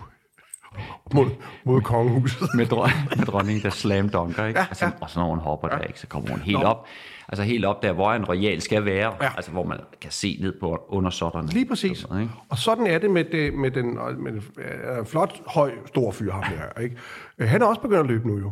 mod, 1.14 1.30
mod 1.64 1.82
kongehuset. 1.82 2.50
med, 2.56 2.66
dron, 2.66 2.90
med 3.18 3.26
dronningen, 3.26 3.64
der 3.64 3.70
slam 3.70 4.10
dunker, 4.10 4.46
ikke? 4.46 4.60
Ja, 4.60 4.66
altså, 4.70 4.86
ja. 4.86 4.92
Og 5.02 5.10
så 5.10 5.20
når 5.20 5.30
hun 5.30 5.40
hopper 5.40 5.68
der, 5.68 5.80
ikke? 5.80 6.00
Så 6.00 6.08
kommer 6.08 6.30
hun 6.30 6.40
helt 6.40 6.64
op. 6.64 6.88
Altså 7.30 7.44
helt 7.44 7.66
op 7.66 7.84
der, 7.84 7.94
hvor 7.94 8.14
en 8.14 8.26
royal 8.26 8.62
skal 8.62 8.86
være. 8.86 9.14
Ja. 9.22 9.30
Altså 9.36 9.52
hvor 9.52 9.64
man 9.66 9.80
kan 10.02 10.12
se 10.12 10.38
ned 10.42 10.54
på 10.60 10.86
undersåtterne. 10.90 11.48
Lige 11.48 11.66
præcis. 11.66 11.98
Sådan, 11.98 12.22
ikke? 12.22 12.34
Og 12.50 12.58
sådan 12.58 12.88
er 12.88 12.98
det 13.00 13.12
med, 13.12 13.24
det, 13.24 13.54
med 13.54 13.72
den 13.72 13.94
med 13.96 14.32
den, 14.32 14.44
øh, 14.58 15.06
flot, 15.06 15.42
høj, 15.48 15.72
stor 15.86 16.12
fyr, 16.12 16.32
ham 16.32 16.44
der. 16.44 16.82
Ikke? 16.82 16.98
Øh, 17.38 17.48
Han 17.50 17.62
er 17.62 17.66
også 17.66 17.82
begyndt 17.82 18.00
at 18.00 18.06
løbe 18.08 18.28
nu 18.28 18.38
jo. 18.38 18.52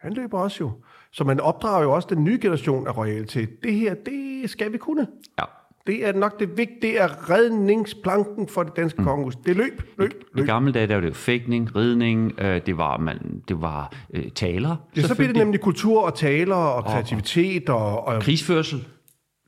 Han 0.00 0.12
løber 0.12 0.38
også 0.38 0.56
jo. 0.60 0.72
Så 1.12 1.24
man 1.24 1.40
opdrager 1.40 1.82
jo 1.82 1.92
også 1.92 2.08
den 2.10 2.24
nye 2.24 2.38
generation 2.42 2.86
af 2.86 2.96
royal 2.96 3.26
til, 3.26 3.48
det 3.62 3.74
her, 3.74 3.94
det 3.94 4.50
skal 4.50 4.72
vi 4.72 4.78
kunne. 4.78 5.06
Ja. 5.40 5.44
Det 5.86 6.06
er 6.06 6.12
nok 6.12 6.40
det 6.40 6.56
vigtige, 6.58 6.80
det 6.80 7.00
er 7.00 7.30
redningsplanken 7.30 8.48
for 8.48 8.62
det 8.62 8.76
danske 8.76 8.98
mm. 9.00 9.04
kongehus. 9.04 9.36
Det 9.36 9.50
er 9.50 9.54
løb, 9.54 9.82
løb, 9.98 10.12
I 10.12 10.38
løb. 10.38 10.46
gamle 10.46 10.72
dage, 10.72 10.86
der 10.86 10.94
var 10.94 11.00
det 11.00 11.08
jo 11.08 11.14
fægtning, 11.14 11.76
ridning, 11.76 12.40
øh, 12.40 12.60
det 12.66 12.78
var, 12.78 12.96
man, 12.96 13.42
det 13.48 13.60
var 13.60 13.92
øh, 14.14 14.30
taler. 14.30 14.76
Ja, 14.96 15.02
så 15.02 15.14
bliver 15.14 15.28
det 15.28 15.36
nemlig 15.36 15.60
kultur 15.60 16.02
og 16.02 16.14
taler 16.14 16.54
og 16.54 16.84
kreativitet, 16.84 17.68
og, 17.68 18.06
og 18.06 18.22
Krigsførsel, 18.22 18.88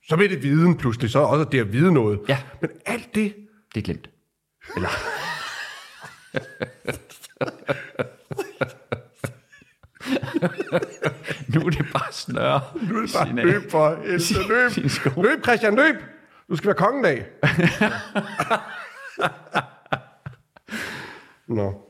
så 0.09 0.17
bliver 0.17 0.29
det 0.29 0.43
viden 0.43 0.77
pludselig, 0.77 1.11
så 1.11 1.19
også 1.19 1.45
det 1.53 1.61
at 1.61 1.73
vide 1.73 1.93
noget. 1.93 2.21
Ja. 2.29 2.39
Men 2.61 2.71
alt 2.87 3.15
det, 3.15 3.35
det 3.75 3.81
er 3.81 3.85
glemt. 3.85 4.11
Eller, 4.77 4.89
nu 11.55 11.61
er 11.67 11.71
det 11.71 11.87
bare 11.93 12.13
snøre. 12.13 12.61
Nu 12.91 12.97
er 12.97 13.01
det 13.01 13.11
bare 13.15 13.35
løb 13.35 13.71
for 13.71 13.99
helvede. 14.03 14.81
Løb. 15.05 15.25
løb, 15.25 15.45
Christian, 15.45 15.77
løb. 15.77 15.97
Du 16.51 16.57
skal 16.57 16.67
være 16.67 16.75
kongedag. 16.77 17.27
Nå. 21.49 21.83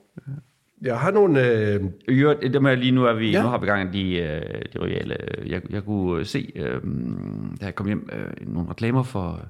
Jeg 0.83 1.01
har 1.01 1.11
nogle... 1.11 1.49
Øh, 1.75 1.85
øvrigt, 2.09 2.53
det 2.53 2.63
med 2.63 2.77
lige 2.77 2.93
nu 2.93 3.05
er 3.05 3.13
vi, 3.13 3.31
Ja. 3.31 3.43
nu 3.43 3.49
har 3.49 3.59
vi 3.59 3.67
gang 3.67 3.95
i 3.95 3.99
de, 4.15 4.17
øh, 4.17 4.63
de 4.73 4.79
royale. 4.81 5.17
Jeg, 5.47 5.63
jeg 5.71 5.85
kunne 5.85 6.25
se, 6.25 6.53
øh, 6.57 6.83
da 7.61 7.65
jeg 7.65 7.75
kom 7.75 7.87
hjem, 7.87 8.09
øh, 8.13 8.31
nogle 8.55 8.71
reklamer 8.71 9.03
for 9.03 9.41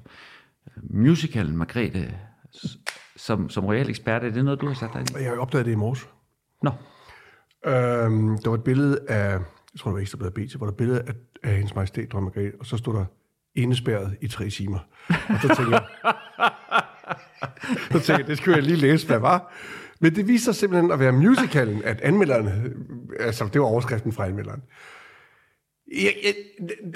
øh, 0.67 0.83
musicalen 0.97 1.57
Margrethe 1.57 2.13
som, 3.15 3.49
som 3.49 3.65
royal 3.65 3.89
ekspert. 3.89 4.23
Er 4.23 4.29
det 4.29 4.45
noget, 4.45 4.61
du 4.61 4.67
har 4.67 4.73
sat 4.73 4.89
dig 4.93 5.01
i? 5.01 5.23
jeg 5.23 5.31
har 5.31 5.37
opdaget 5.37 5.65
det 5.65 5.71
i 5.71 5.75
morges. 5.75 6.09
Nå, 6.63 6.71
Øhm, 7.65 8.37
der 8.37 8.49
var 8.49 8.57
et 8.57 8.63
billede 8.63 8.99
af... 9.09 9.31
Jeg 9.73 9.79
tror, 9.79 9.91
det 9.91 9.95
var 9.95 10.01
Ekstrabladet 10.01 10.33
BT, 10.33 10.55
hvor 10.55 10.65
der 10.65 10.65
var 10.65 10.71
et 10.71 10.77
billede 10.77 11.01
af, 11.07 11.13
af 11.43 11.55
hendes 11.55 11.75
majestæt, 11.75 12.11
dronning 12.11 12.33
Margrethe, 12.35 12.59
og 12.59 12.65
så 12.65 12.77
stod 12.77 12.93
der 12.93 13.05
indespærret 13.57 14.17
i 14.21 14.27
tre 14.27 14.49
timer. 14.49 14.79
Og 15.09 15.35
så 15.41 15.47
tænkte 15.47 15.71
jeg... 15.71 15.83
så 17.91 17.99
tænkte 17.99 18.13
jeg, 18.13 18.27
det 18.27 18.37
skulle 18.37 18.55
jeg 18.55 18.63
lige 18.63 18.77
læse, 18.77 19.07
hvad 19.07 19.19
var. 19.19 19.53
Men 19.99 20.15
det 20.15 20.27
viser 20.27 20.51
sig 20.51 20.55
simpelthen 20.59 20.91
at 20.91 20.99
være 20.99 21.11
musicalen, 21.11 21.83
at 21.83 22.01
anmelderen... 22.01 22.49
Altså, 23.19 23.49
det 23.53 23.61
var 23.61 23.67
overskriften 23.67 24.11
fra 24.11 24.25
anmelderen. 24.25 24.61
Jeg, 25.91 26.13
jeg, 26.23 26.33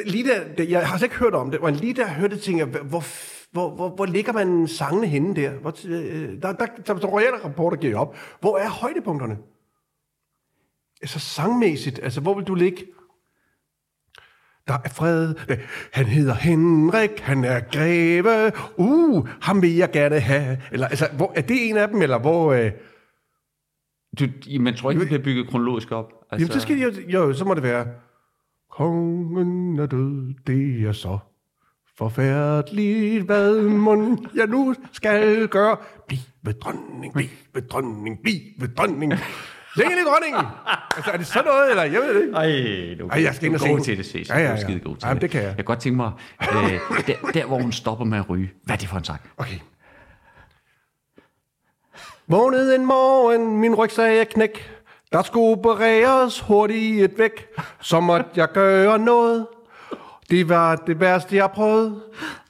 lige 0.06 0.28
der, 0.58 0.63
jeg 0.63 0.88
har 0.88 0.97
slet 0.97 1.06
ikke 1.06 1.15
hørt 1.15 1.34
om 1.34 1.52
det, 1.52 1.62
men 1.63 1.76
lige 1.76 1.93
der 1.93 2.06
jeg 2.06 2.15
hørte 2.15 2.36
det, 2.36 2.43
tænker 2.43 2.67
jeg, 2.67 2.82
hvor, 2.82 3.04
hvor, 3.52 3.76
hvor, 3.76 3.89
hvor 3.89 4.06
ligger 4.06 4.34
man 4.34 4.67
sangene 4.67 5.08
henne 5.08 5.36
der? 5.36 5.52
Hvor, 5.52 5.74
øh, 5.88 6.41
der, 6.41 6.52
der, 6.52 6.52
der, 6.52 6.65
der, 6.88 6.93
der 6.93 7.08
royale 7.08 7.43
rapporter 7.43 7.78
giver 7.78 7.97
op. 7.97 8.17
Hvor 8.39 8.58
er 8.58 8.69
højdepunkterne? 8.69 9.38
Altså 11.02 11.19
sangmæssigt, 11.19 12.00
altså 12.04 12.21
hvor 12.21 12.34
vil 12.34 12.45
du 12.45 12.56
ligge? 12.56 12.86
Der 14.67 14.78
er 14.84 14.89
fred. 14.89 15.36
Han 15.93 16.06
hedder 16.06 16.34
Henrik, 16.34 17.19
han 17.19 17.43
er 17.43 17.60
greve. 17.60 18.52
Uh, 18.78 19.28
ham 19.41 19.62
vil 19.62 19.76
jeg 19.76 19.91
gerne 19.91 20.19
have. 20.19 20.58
Eller, 20.71 20.88
altså, 20.88 21.08
hvor, 21.17 21.34
er 21.36 21.41
det 21.41 21.69
en 21.69 21.78
af 21.78 21.88
dem, 21.88 22.02
eller 22.02 22.19
hvor... 22.19 22.54
Øh, 22.54 22.71
Du, 24.19 24.26
man 24.60 24.76
tror 24.76 24.91
ikke, 24.91 25.00
det 25.00 25.08
bliver 25.08 25.24
bygget 25.24 25.47
kronologisk 25.47 25.91
op. 25.91 26.13
Altså, 26.32 26.45
Jamen, 26.45 26.52
så 26.54 26.60
skal 26.60 26.78
de 26.78 27.12
jo, 27.12 27.34
så 27.34 27.45
må 27.45 27.54
det 27.54 27.63
være, 27.63 27.88
kongen 28.71 29.80
er 29.80 29.86
død, 29.86 30.34
det 30.47 30.88
er 30.88 30.91
så 30.91 31.17
forfærdeligt, 31.97 33.26
hvad 33.26 33.62
må 33.62 34.17
jeg 34.36 34.47
nu 34.47 34.76
skal 34.91 35.47
gøre. 35.47 35.78
Bliv 36.08 36.19
ved 36.43 36.54
dronning, 36.54 37.13
bliv 37.13 37.28
ved 37.54 37.62
dronning, 37.62 38.19
bliv 38.24 38.39
ved 38.60 38.67
dronning. 38.67 39.13
Længe 39.75 39.93
i 40.01 40.03
dronningen! 40.07 40.45
Altså, 40.95 41.12
er 41.12 41.17
det 41.17 41.27
sådan 41.27 41.45
noget, 41.45 41.69
eller? 41.69 41.84
Jeg 41.84 42.01
ved 42.01 42.15
det 42.15 42.21
ikke. 42.21 42.36
Ej, 42.36 42.95
du, 42.99 43.07
Ej, 43.07 43.23
jeg 43.23 43.36
skal 43.36 43.49
du 43.49 43.53
er 43.53 43.67
god 43.67 43.79
til 43.79 43.97
det, 43.97 44.05
ses. 44.05 44.29
Ja, 44.29 44.38
ja, 44.38 44.43
Du 44.43 44.47
er 44.47 44.55
ja. 44.55 44.62
skide 44.62 44.79
god 44.79 44.95
til 44.97 45.07
Jamen, 45.07 45.21
det 45.21 45.29
kan 45.29 45.39
jeg. 45.41 45.47
Jeg 45.47 45.55
kan 45.55 45.65
godt 45.65 45.79
tænke 45.79 45.95
mig, 45.97 46.12
øh, 46.41 46.79
der, 47.07 47.31
der, 47.34 47.45
hvor 47.45 47.62
hun 47.62 47.71
stopper 47.71 48.05
med 48.05 48.17
at 48.17 48.29
ryge. 48.29 48.51
Hvad 48.63 48.75
er 48.75 48.79
det 48.79 48.89
for 48.89 48.97
en 48.97 49.03
sang? 49.03 49.21
Okay. 49.38 49.60
Vågnede 52.27 52.75
en 52.75 52.86
morgen, 52.86 53.57
min 53.60 53.75
rygsag 53.75 54.19
er 54.19 54.23
knæk. 54.23 54.71
Der 55.12 55.21
skulle 55.23 55.45
opereres 55.51 56.39
hurtigt 56.39 57.17
væk. 57.17 57.47
Så 57.81 57.99
måtte 57.99 58.29
jeg 58.36 58.47
gøre 58.53 58.99
noget. 58.99 59.47
Det 60.29 60.49
var 60.49 60.75
det 60.75 60.99
værste, 60.99 61.36
jeg 61.36 61.49
prøvede. 61.51 62.01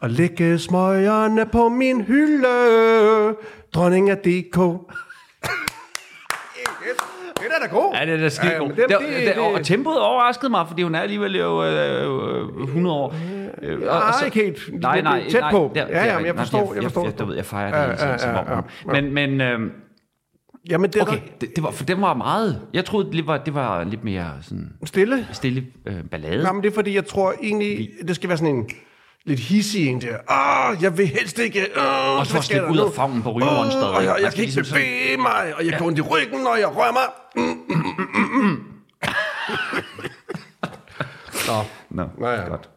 At 0.02 0.12
lægge 0.12 0.60
smøgerne 0.60 1.46
på 1.46 1.70
min 1.70 2.02
hylde. 2.02 2.48
Dronning 3.74 4.10
af 4.10 4.18
DK. 4.18 4.58
Det 7.42 7.56
er 7.62 7.68
da 7.68 7.76
god. 7.76 7.94
Ja, 7.96 8.06
det 8.06 8.14
er 8.14 8.18
da 8.18 8.30
skide 8.30 8.52
Ja, 8.52 8.58
god. 8.58 8.68
men 8.68 8.78
Det, 8.78 8.86
det- 8.90 8.98
det, 9.00 9.36
det- 9.36 9.38
og 9.60 9.64
tempoet 9.64 10.00
overraskede 10.00 10.50
mig, 10.50 10.66
fordi 10.68 10.82
hun 10.84 10.96
er 10.96 11.00
alligevel 11.00 11.36
jo 11.38 11.64
øh, 11.66 12.04
øh, 12.62 12.64
100 12.68 12.96
år. 12.96 13.16
Øh, 13.62 13.80
og- 13.80 13.86
Nej, 13.86 14.26
ikke 14.26 14.44
helt. 14.44 14.82
Nej, 14.82 15.02
nej. 15.02 15.24
Tæt 15.30 15.44
på. 15.52 15.72
der- 15.76 15.88
Ja, 15.90 16.06
ja, 16.06 16.18
men 16.18 16.26
jeg 16.26 16.36
forstår, 16.36 16.74
jeg 16.74 16.84
forstår. 16.84 17.06
Jeg, 17.06 17.20
du 17.20 17.26
ved, 17.26 17.36
jeg 17.36 17.46
fejrer 17.46 17.94
det 17.94 18.02
Ja, 18.04 18.08
ja, 18.10 18.40
ja, 18.50 18.56
ja. 18.56 19.02
Men, 19.02 19.14
men 19.14 19.42
øh, 19.42 19.60
Jamen, 20.70 20.90
det 20.90 21.02
okay, 21.02 21.18
det, 21.42 21.56
det 21.56 21.64
var, 21.64 21.72
for 21.72 21.86
dem 21.86 22.02
var 22.02 22.14
meget. 22.14 22.62
Jeg 22.74 22.86
troede, 22.86 23.12
det 23.12 23.28
var, 23.28 23.38
det 23.38 23.54
var 23.54 23.84
lidt 23.84 24.04
mere 24.04 24.26
sådan 24.42 24.70
stille. 24.86 25.28
stille 25.32 25.66
øh, 25.88 25.96
ballade. 26.12 26.44
Nej, 26.44 26.52
men 26.54 26.64
det 26.64 26.70
er 26.70 26.74
fordi, 26.74 26.96
jeg 26.96 27.06
tror 27.06 27.34
egentlig, 27.44 27.90
det 28.08 28.16
skal 28.16 28.30
være 28.30 28.38
sådan 28.38 28.56
en 28.56 28.70
lidt 29.26 29.40
hissig 29.40 29.88
en 29.88 30.02
der. 30.02 30.18
Åh, 30.32 30.84
jeg 30.84 30.98
vil 30.98 31.08
helst 31.08 31.40
ikke... 31.40 31.60
Åh, 31.78 32.20
Og 32.20 32.26
så 32.26 32.32
skal 32.32 32.44
slippe 32.44 32.68
ud 32.72 32.78
af 32.80 32.94
favnen 32.94 33.22
på 33.24 33.32
rygeånden 33.32 33.66
Åh, 33.66 33.72
stadig. 33.72 33.88
og 33.96 34.04
jeg, 34.04 34.16
jeg 34.22 34.32
skal 34.32 34.32
kan 34.32 34.44
ikke 34.44 34.56
ligesom 34.56 34.64
sådan- 34.64 34.82
bevæge 34.84 35.18
mig, 35.18 35.56
og 35.56 35.66
jeg 35.66 35.76
går 35.80 35.86
ondt 35.86 35.98
i 35.98 36.02
ryggen, 36.02 36.40
når 36.44 36.56
jeg 36.56 36.76
rører 36.78 36.92
mig. 37.00 37.08
Mm, 37.36 37.42
mm, 37.42 37.76
mm, 37.78 38.08
mm, 38.14 38.44
mm. 38.46 38.58
Nå, 41.48 41.58
Nå, 41.90 42.10
Nå 42.18 42.28
ja. 42.28 42.48
godt. 42.48 42.70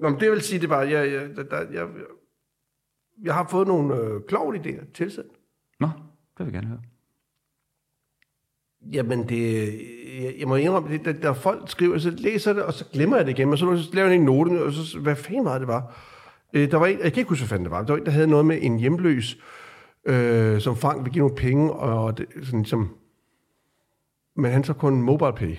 Nå, 0.00 0.08
men 0.08 0.20
det 0.20 0.30
vil 0.30 0.40
sige, 0.42 0.60
det 0.60 0.68
var, 0.68 0.82
jeg, 0.82 1.12
jeg, 1.12 1.36
der, 1.36 1.42
der, 1.42 1.60
jeg, 1.72 1.86
jeg 3.22 3.34
har 3.34 3.46
fået 3.50 3.66
nogle 3.66 3.94
øh, 3.96 4.20
kloge 4.28 4.56
idéer 4.58 4.92
tilsendt. 4.94 5.32
Nå, 5.80 5.86
det 6.38 6.46
vil 6.46 6.52
jeg 6.52 6.52
gerne 6.52 6.66
høre. 6.68 6.80
Jamen, 8.92 9.28
det, 9.28 9.66
jeg, 10.22 10.34
jeg 10.38 10.48
må 10.48 10.56
indrømme, 10.56 10.88
det, 10.92 11.04
der, 11.04 11.12
der 11.12 11.32
folk 11.32 11.70
skriver, 11.70 11.98
så 11.98 12.10
læser 12.10 12.52
det, 12.52 12.62
og 12.62 12.72
så 12.72 12.84
glemmer 12.92 13.16
jeg 13.16 13.26
det 13.26 13.38
igen, 13.38 13.48
og 13.48 13.58
så 13.58 13.88
laver 13.92 14.08
jeg 14.08 14.16
en 14.16 14.24
note, 14.24 14.62
og 14.62 14.72
så, 14.72 14.98
hvad 14.98 15.16
fanden 15.16 15.44
var 15.44 15.58
det, 15.58 15.68
var? 15.68 15.96
Øh, 16.52 16.70
der 16.70 16.76
var 16.76 16.86
en, 16.86 16.98
jeg 17.02 17.12
kan 17.12 17.20
ikke 17.20 17.28
huske, 17.28 17.42
hvad 17.42 17.48
fanden 17.48 17.64
det 17.64 17.70
var, 17.70 17.82
der 17.82 17.92
var 17.92 18.00
en, 18.00 18.06
der 18.06 18.12
havde 18.12 18.26
noget 18.26 18.46
med 18.46 18.58
en 18.62 18.78
hjemløs, 18.78 19.38
øh, 20.06 20.60
som 20.60 20.76
Frank 20.76 21.04
vil 21.04 21.12
give 21.12 21.22
nogle 21.22 21.36
penge, 21.36 21.72
og 21.72 22.18
det, 22.18 22.26
sådan 22.42 22.64
som, 22.64 22.96
men 24.36 24.52
han 24.52 24.64
så 24.64 24.72
kun 24.72 25.02
mobile 25.02 25.32
pay. 25.32 25.56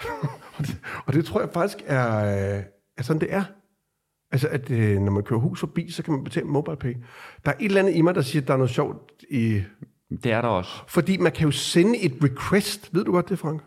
og, 0.58 0.66
det, 0.66 0.80
og 1.06 1.12
det 1.12 1.24
tror 1.24 1.40
jeg 1.40 1.50
faktisk 1.54 1.78
er, 1.86 2.16
øh, 2.56 2.62
er 2.96 3.02
sådan, 3.02 3.20
det 3.20 3.32
er. 3.32 3.44
Altså, 4.32 4.48
at 4.48 4.70
øh, 4.70 5.00
når 5.00 5.12
man 5.12 5.22
kører 5.22 5.40
hus 5.40 5.60
forbi, 5.60 5.90
så 5.90 6.02
kan 6.02 6.14
man 6.14 6.24
betale 6.24 6.46
mobile 6.46 6.76
pay. 6.76 6.94
Der 7.44 7.50
er 7.50 7.56
et 7.60 7.64
eller 7.64 7.80
andet 7.80 7.94
i 7.94 8.02
mig, 8.02 8.14
der 8.14 8.20
siger, 8.20 8.42
at 8.42 8.48
der 8.48 8.54
er 8.54 8.58
noget 8.58 8.70
sjovt 8.70 9.12
i, 9.30 9.62
det 10.10 10.26
er 10.32 10.40
der 10.40 10.48
også. 10.48 10.82
fordi 10.88 11.16
man 11.16 11.32
kan 11.32 11.44
jo 11.44 11.50
sende 11.50 11.98
et 11.98 12.12
request. 12.22 12.94
Ved 12.94 13.04
du 13.04 13.12
godt 13.12 13.28
det, 13.28 13.38
Frank? 13.38 13.62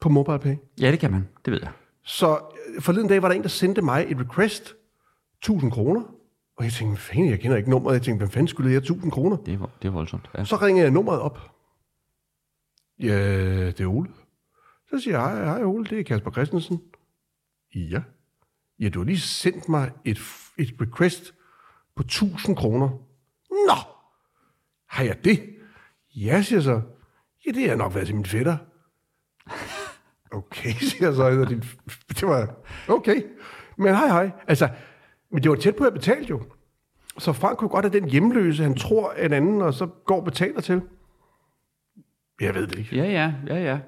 På 0.00 0.08
MobilePay. 0.08 0.54
Ja, 0.80 0.90
det 0.90 0.98
kan 1.00 1.10
man. 1.10 1.28
Det 1.44 1.52
ved 1.52 1.60
jeg. 1.62 1.72
Så 2.04 2.40
øh, 2.74 2.82
forleden 2.82 3.08
dag 3.08 3.22
var 3.22 3.28
der 3.28 3.34
en, 3.34 3.42
der 3.42 3.48
sendte 3.48 3.82
mig 3.82 4.06
et 4.08 4.20
request. 4.20 4.74
1000 5.38 5.72
kroner. 5.72 6.02
Og 6.56 6.64
jeg 6.64 6.72
tænkte, 6.72 7.02
fanden, 7.02 7.30
jeg 7.30 7.40
kender 7.40 7.56
ikke 7.56 7.70
nummeret. 7.70 7.94
Jeg 7.94 8.02
tænkte, 8.02 8.24
hvad 8.24 8.32
fanden 8.32 8.48
skulle 8.48 8.70
jeg 8.70 8.78
1000 8.78 9.12
kroner? 9.12 9.36
Det 9.36 9.54
er, 9.54 9.70
det 9.82 9.88
er 9.88 9.92
voldsomt. 9.92 10.30
Ja. 10.38 10.44
Så 10.44 10.56
ringede 10.56 10.84
jeg 10.84 10.90
nummeret 10.92 11.20
op. 11.20 11.38
Ja, 13.00 13.66
det 13.66 13.80
er 13.80 13.86
Ole. 13.86 14.08
Så 14.90 14.98
siger 15.00 15.18
jeg, 15.18 15.28
hej, 15.28 15.44
hej 15.44 15.64
Ole, 15.64 15.84
det 15.84 16.00
er 16.00 16.04
Kasper 16.04 16.30
Christensen. 16.30 16.82
Ja. 17.74 18.02
Ja, 18.80 18.88
du 18.88 18.98
har 18.98 19.04
lige 19.06 19.20
sendt 19.20 19.68
mig 19.68 19.90
et, 20.04 20.18
et 20.58 20.74
request 20.80 21.34
på 21.96 22.02
1000 22.02 22.56
kroner. 22.56 22.88
Nå, 23.50 23.76
har 24.92 25.04
jeg 25.04 25.24
det? 25.24 25.54
Ja, 26.16 26.42
siger 26.42 26.56
jeg 26.58 26.62
så. 26.62 26.80
Ja, 27.46 27.50
det 27.50 27.68
har 27.68 27.76
nok 27.76 27.94
været 27.94 28.06
til 28.06 28.16
min 28.16 28.26
fætter. 28.26 28.56
Okay, 30.30 30.70
siger 30.88 31.06
jeg 31.06 31.14
så. 31.14 31.30
hedder 31.30 31.48
Din, 31.48 31.62
det 32.08 32.22
var 32.22 32.54
okay. 32.88 33.22
Men 33.76 33.94
hej, 33.94 34.06
hej. 34.06 34.30
Altså, 34.48 34.68
men 35.30 35.42
det 35.42 35.50
var 35.50 35.56
tæt 35.56 35.76
på, 35.76 35.84
at 35.84 35.90
jeg 35.92 36.00
betalte 36.00 36.30
jo. 36.30 36.42
Så 37.18 37.32
Frank 37.32 37.58
kunne 37.58 37.68
godt 37.68 37.84
have 37.84 38.00
den 38.00 38.08
hjemløse, 38.10 38.62
han 38.62 38.74
tror 38.74 39.12
en 39.12 39.32
anden, 39.32 39.62
og 39.62 39.74
så 39.74 39.86
går 39.86 40.16
og 40.16 40.24
betaler 40.24 40.60
til. 40.60 40.82
Jeg 42.40 42.54
ved 42.54 42.66
det 42.66 42.78
ikke. 42.78 42.96
Ja, 42.96 43.04
ja, 43.04 43.34
ja, 43.46 43.62
ja. 43.64 43.78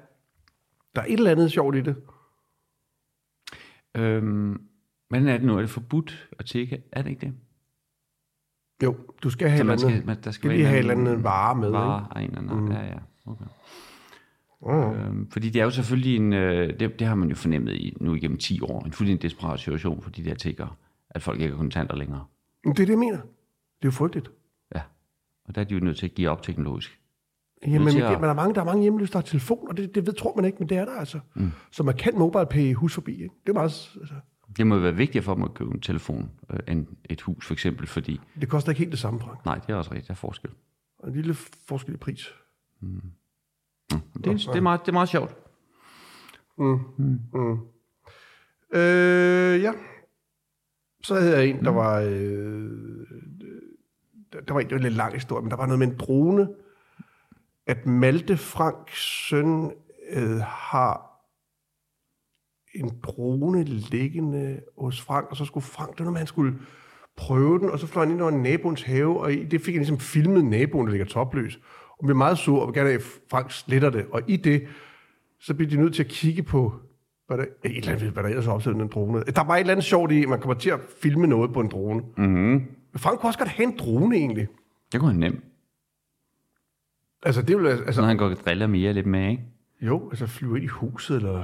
Der 0.95 1.01
er 1.01 1.05
et 1.05 1.13
eller 1.13 1.31
andet 1.31 1.51
sjovt 1.51 1.75
i 1.75 1.81
det. 1.81 1.95
Øhm, 3.95 4.61
hvordan 5.07 5.27
er 5.27 5.37
det 5.37 5.47
nu? 5.47 5.55
Er 5.55 5.61
det 5.61 5.69
forbudt 5.69 6.29
at 6.39 6.45
tjekke? 6.45 6.83
Er 6.91 7.01
det 7.01 7.09
ikke 7.09 7.25
det? 7.25 7.33
Jo, 8.83 8.95
du 9.23 9.29
skal 9.29 9.49
have 9.49 9.57
Så 9.57 9.63
man 9.63 9.79
skal, 9.79 10.05
man, 10.05 10.17
der 10.23 10.31
skal, 10.31 10.49
lige 10.49 10.61
en 10.61 10.67
have 10.67 10.79
eller 10.79 11.17
vare 11.17 11.55
med, 11.55 11.69
Vare 11.69 12.07
af 12.15 12.21
en 12.21 12.27
eller 12.27 12.39
anden. 12.39 12.65
Mm. 12.65 12.71
Ja, 12.71 12.83
ja. 12.85 12.97
Okay. 13.25 13.45
Mm. 14.61 14.71
Øhm, 14.71 15.31
fordi 15.31 15.49
det 15.49 15.59
er 15.59 15.63
jo 15.63 15.69
selvfølgelig 15.69 16.15
en, 16.15 16.33
øh, 16.33 16.79
det, 16.79 16.99
det 16.99 17.07
har 17.07 17.15
man 17.15 17.29
jo 17.29 17.35
fornemmet 17.35 17.73
i, 17.73 17.97
nu 18.01 18.13
igennem 18.15 18.37
10 18.37 18.61
år, 18.61 18.83
en 18.85 18.91
fuldstændig 18.91 19.21
desperat 19.21 19.59
situation 19.59 20.01
for 20.01 20.09
de 20.09 20.25
der 20.25 20.35
tiggere, 20.35 20.69
at 21.09 21.21
folk 21.23 21.41
ikke 21.41 21.51
har 21.53 21.57
kontanter 21.57 21.95
længere. 21.95 22.25
Men 22.65 22.73
det 22.73 22.79
er 22.81 22.85
det, 22.85 22.91
jeg 22.93 22.99
mener. 22.99 23.17
Det 23.17 23.81
er 23.81 23.85
jo 23.85 23.91
frygteligt. 23.91 24.31
Ja. 24.75 24.81
Og 25.47 25.55
der 25.55 25.61
er 25.61 25.65
de 25.65 25.73
jo 25.73 25.79
nødt 25.79 25.97
til 25.97 26.05
at 26.05 26.13
give 26.15 26.29
op 26.29 26.43
teknologisk. 26.43 26.99
Jamen, 27.67 27.79
men, 27.79 27.87
at- 27.87 27.93
det, 27.93 28.11
men 28.11 28.23
der 28.23 28.29
er 28.29 28.33
mange, 28.33 28.55
der 28.55 28.61
er 28.61 28.65
mange 28.65 28.81
hjemløse, 28.81 29.11
der 29.11 29.17
har 29.17 29.23
telefon, 29.23 29.67
og 29.69 29.77
det, 29.77 29.95
det 29.95 30.05
ved, 30.05 30.13
tror 30.13 30.35
man 30.35 30.45
ikke, 30.45 30.57
men 30.59 30.69
det 30.69 30.77
er 30.77 30.85
der 30.85 30.95
altså. 30.99 31.19
Mm. 31.35 31.51
Så 31.71 31.83
man 31.83 31.95
kan 31.95 32.17
mobile 32.19 32.45
pay 32.45 32.73
hus 32.73 32.93
forbi. 32.93 33.11
Ikke? 33.13 33.35
Det 33.43 33.49
er 33.49 33.53
meget, 33.53 33.89
altså, 33.99 34.13
Det 34.57 34.67
må 34.67 34.79
være 34.79 34.95
vigtigt 34.95 35.23
for 35.25 35.33
dem 35.33 35.43
at 35.43 35.53
købe 35.53 35.71
en 35.73 35.81
telefon 35.81 36.31
øh, 36.49 36.59
end 36.67 36.87
et 37.09 37.21
hus, 37.21 37.45
for 37.47 37.53
eksempel, 37.53 37.87
fordi... 37.87 38.21
det 38.41 38.49
koster 38.49 38.69
ikke 38.71 38.79
helt 38.79 38.91
det 38.91 38.99
samme, 38.99 39.19
Frank. 39.19 39.45
Nej, 39.45 39.55
det 39.59 39.69
er 39.69 39.75
også 39.75 39.91
rigtigt, 39.91 40.07
der 40.07 40.13
er 40.13 40.15
forskel. 40.15 40.51
Og 40.99 41.09
en 41.09 41.15
lille 41.15 41.33
forskel 41.67 41.93
i 41.93 41.97
pris. 41.97 42.33
Det, 42.81 43.91
er- 43.91 44.01
det, 44.23 44.47
er, 44.57 44.61
meget, 44.61 44.79
det 44.81 44.87
er 44.87 44.93
meget 44.93 45.09
sjovt. 45.09 45.35
Øh, 48.73 49.61
ja. 49.61 49.71
Så 51.03 51.15
havde 51.15 51.37
jeg 51.37 51.47
en, 51.47 51.65
der 51.65 51.71
var... 51.71 51.99
Øh, 51.99 52.71
der, 54.33 54.41
der 54.41 54.53
var 54.53 54.59
en, 54.61 54.65
det 54.67 54.71
var 54.71 54.77
en 54.77 54.83
lidt 54.83 54.93
lang 54.93 55.13
historie, 55.13 55.41
men 55.41 55.51
der 55.51 55.57
var 55.57 55.65
noget 55.65 55.79
med 55.79 55.87
en 55.87 55.97
drone, 55.97 56.47
at 57.67 57.85
Malte 57.85 58.37
Franks 58.37 59.27
søn 59.29 59.71
øh, 60.11 60.37
har 60.47 61.04
en 62.75 62.91
drone 63.03 63.63
liggende 63.63 64.59
hos 64.77 65.01
Frank, 65.01 65.27
og 65.29 65.37
så 65.37 65.45
skulle 65.45 65.63
Frank, 65.63 65.91
det 65.91 65.99
var 65.99 66.05
noget 66.05 66.17
han 66.17 66.27
skulle 66.27 66.55
prøve 67.17 67.59
den, 67.59 67.69
og 67.69 67.79
så 67.79 67.87
fløj 67.87 68.05
han 68.05 68.13
ind 68.13 68.21
over 68.21 68.31
naboens 68.31 68.81
have, 68.81 69.19
og 69.19 69.33
i 69.33 69.43
det 69.43 69.61
fik 69.61 69.73
han 69.73 69.79
ligesom 69.79 69.99
filmet 69.99 70.45
naboen, 70.45 70.87
der 70.87 70.91
ligger 70.91 71.05
topløs, 71.05 71.59
og 71.99 72.05
blev 72.05 72.15
meget 72.15 72.37
sur, 72.37 72.61
og 72.61 72.73
gerne 72.73 72.89
at 72.89 73.01
Frank 73.29 73.51
sletter 73.51 73.89
det, 73.89 74.05
og 74.11 74.21
i 74.27 74.35
det, 74.35 74.67
så 75.39 75.53
bliver 75.53 75.69
de 75.69 75.77
nødt 75.77 75.95
til 75.95 76.03
at 76.03 76.09
kigge 76.09 76.43
på, 76.43 76.73
hvad 77.27 77.37
der, 77.37 77.43
et 77.43 77.77
eller 77.77 77.91
andet, 77.91 78.09
hvad 78.09 78.23
der 78.23 78.29
ellers 78.29 78.47
er 78.47 78.51
opsat 78.51 78.75
en 78.75 78.87
drone. 78.87 79.23
Der 79.23 79.43
var 79.43 79.55
et 79.55 79.59
eller 79.59 79.73
andet 79.73 79.85
sjovt 79.85 80.11
i, 80.11 80.23
at 80.23 80.29
man 80.29 80.39
kommer 80.39 80.55
til 80.55 80.69
at 80.69 80.79
filme 81.01 81.27
noget 81.27 81.53
på 81.53 81.59
en 81.59 81.67
drone. 81.67 82.03
Mhm. 82.17 82.67
Men 82.91 82.99
Frank 82.99 83.19
kunne 83.19 83.29
også 83.29 83.39
godt 83.39 83.49
have 83.49 83.67
en 83.67 83.77
drone, 83.77 84.15
egentlig. 84.15 84.47
Det 84.91 84.99
kunne 84.99 85.11
han 85.11 85.19
nemt. 85.19 85.43
Altså, 87.23 87.41
det 87.41 87.57
vil, 87.57 87.67
altså, 87.67 87.93
Så 87.93 88.01
han 88.01 88.17
går 88.17 88.29
og 88.29 88.35
driller 88.45 88.67
mere 88.67 88.93
lidt 88.93 89.05
med, 89.05 89.29
ikke? 89.29 89.43
Jo, 89.81 90.09
altså 90.09 90.27
flyve 90.27 90.55
ind 90.55 90.63
i 90.63 90.67
huset, 90.67 91.17
eller 91.17 91.43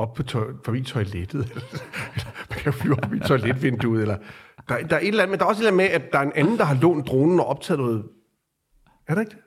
op 0.00 0.14
på 0.14 0.22
tøj, 0.22 0.52
forbi 0.64 0.82
toilettet. 0.82 1.50
eller 2.14 2.30
man 2.50 2.58
kan 2.58 2.72
flyve 2.72 3.04
op 3.04 3.14
i 3.14 3.18
toiletvinduet. 3.18 4.02
Eller, 4.02 4.18
der, 4.68 4.86
der, 4.86 4.96
er 4.96 5.00
et 5.00 5.08
eller 5.08 5.22
andet, 5.22 5.30
men 5.30 5.38
der 5.38 5.44
er 5.44 5.48
også 5.48 5.62
et 5.62 5.68
eller 5.68 5.82
andet 5.84 6.00
med, 6.00 6.06
at 6.06 6.12
der 6.12 6.18
er 6.18 6.22
en 6.22 6.32
anden, 6.32 6.58
der 6.58 6.64
har 6.64 6.74
lånt 6.74 7.06
dronen 7.06 7.40
og 7.40 7.46
optaget 7.46 7.80
noget. 7.80 8.08
Er 9.06 9.14
der 9.14 9.20
ikke 9.20 9.30
det? 9.30 9.42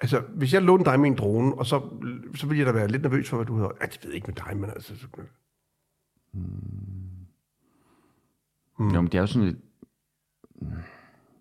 Altså, 0.00 0.20
hvis 0.20 0.54
jeg 0.54 0.62
lånte 0.62 0.90
dig 0.90 1.00
min 1.00 1.14
drone, 1.14 1.54
og 1.54 1.66
så, 1.66 1.80
så 2.34 2.46
ville 2.46 2.58
jeg 2.58 2.66
da 2.66 2.72
være 2.72 2.88
lidt 2.88 3.02
nervøs 3.02 3.28
for, 3.28 3.36
hvad 3.36 3.46
du 3.46 3.54
hedder. 3.54 3.70
Ja, 3.80 3.86
det 3.86 3.98
ved 4.02 4.10
jeg 4.10 4.14
ikke 4.14 4.26
med 4.26 4.34
dig, 4.34 4.56
men 4.56 4.70
altså... 4.70 4.96
Så, 4.98 5.06
Mm. 8.78 8.88
Jo, 8.94 9.00
men 9.00 9.06
det 9.06 9.14
er 9.14 9.20
jo 9.20 9.26
sådan 9.26 9.48
et, 9.48 9.60
mm, 10.54 10.68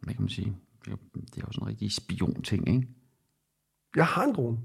hvad 0.01 0.13
kan 0.13 0.21
man 0.21 0.29
sige, 0.29 0.57
det 0.85 0.91
er 0.91 0.95
det 1.13 1.37
er 1.37 1.41
jo 1.47 1.51
sådan 1.51 1.63
en 1.63 1.67
rigtig 1.67 1.91
spion-ting, 1.91 2.69
ikke? 2.69 2.87
jeg 3.95 4.05
har 4.05 4.23
en 4.23 4.35
drone. 4.35 4.57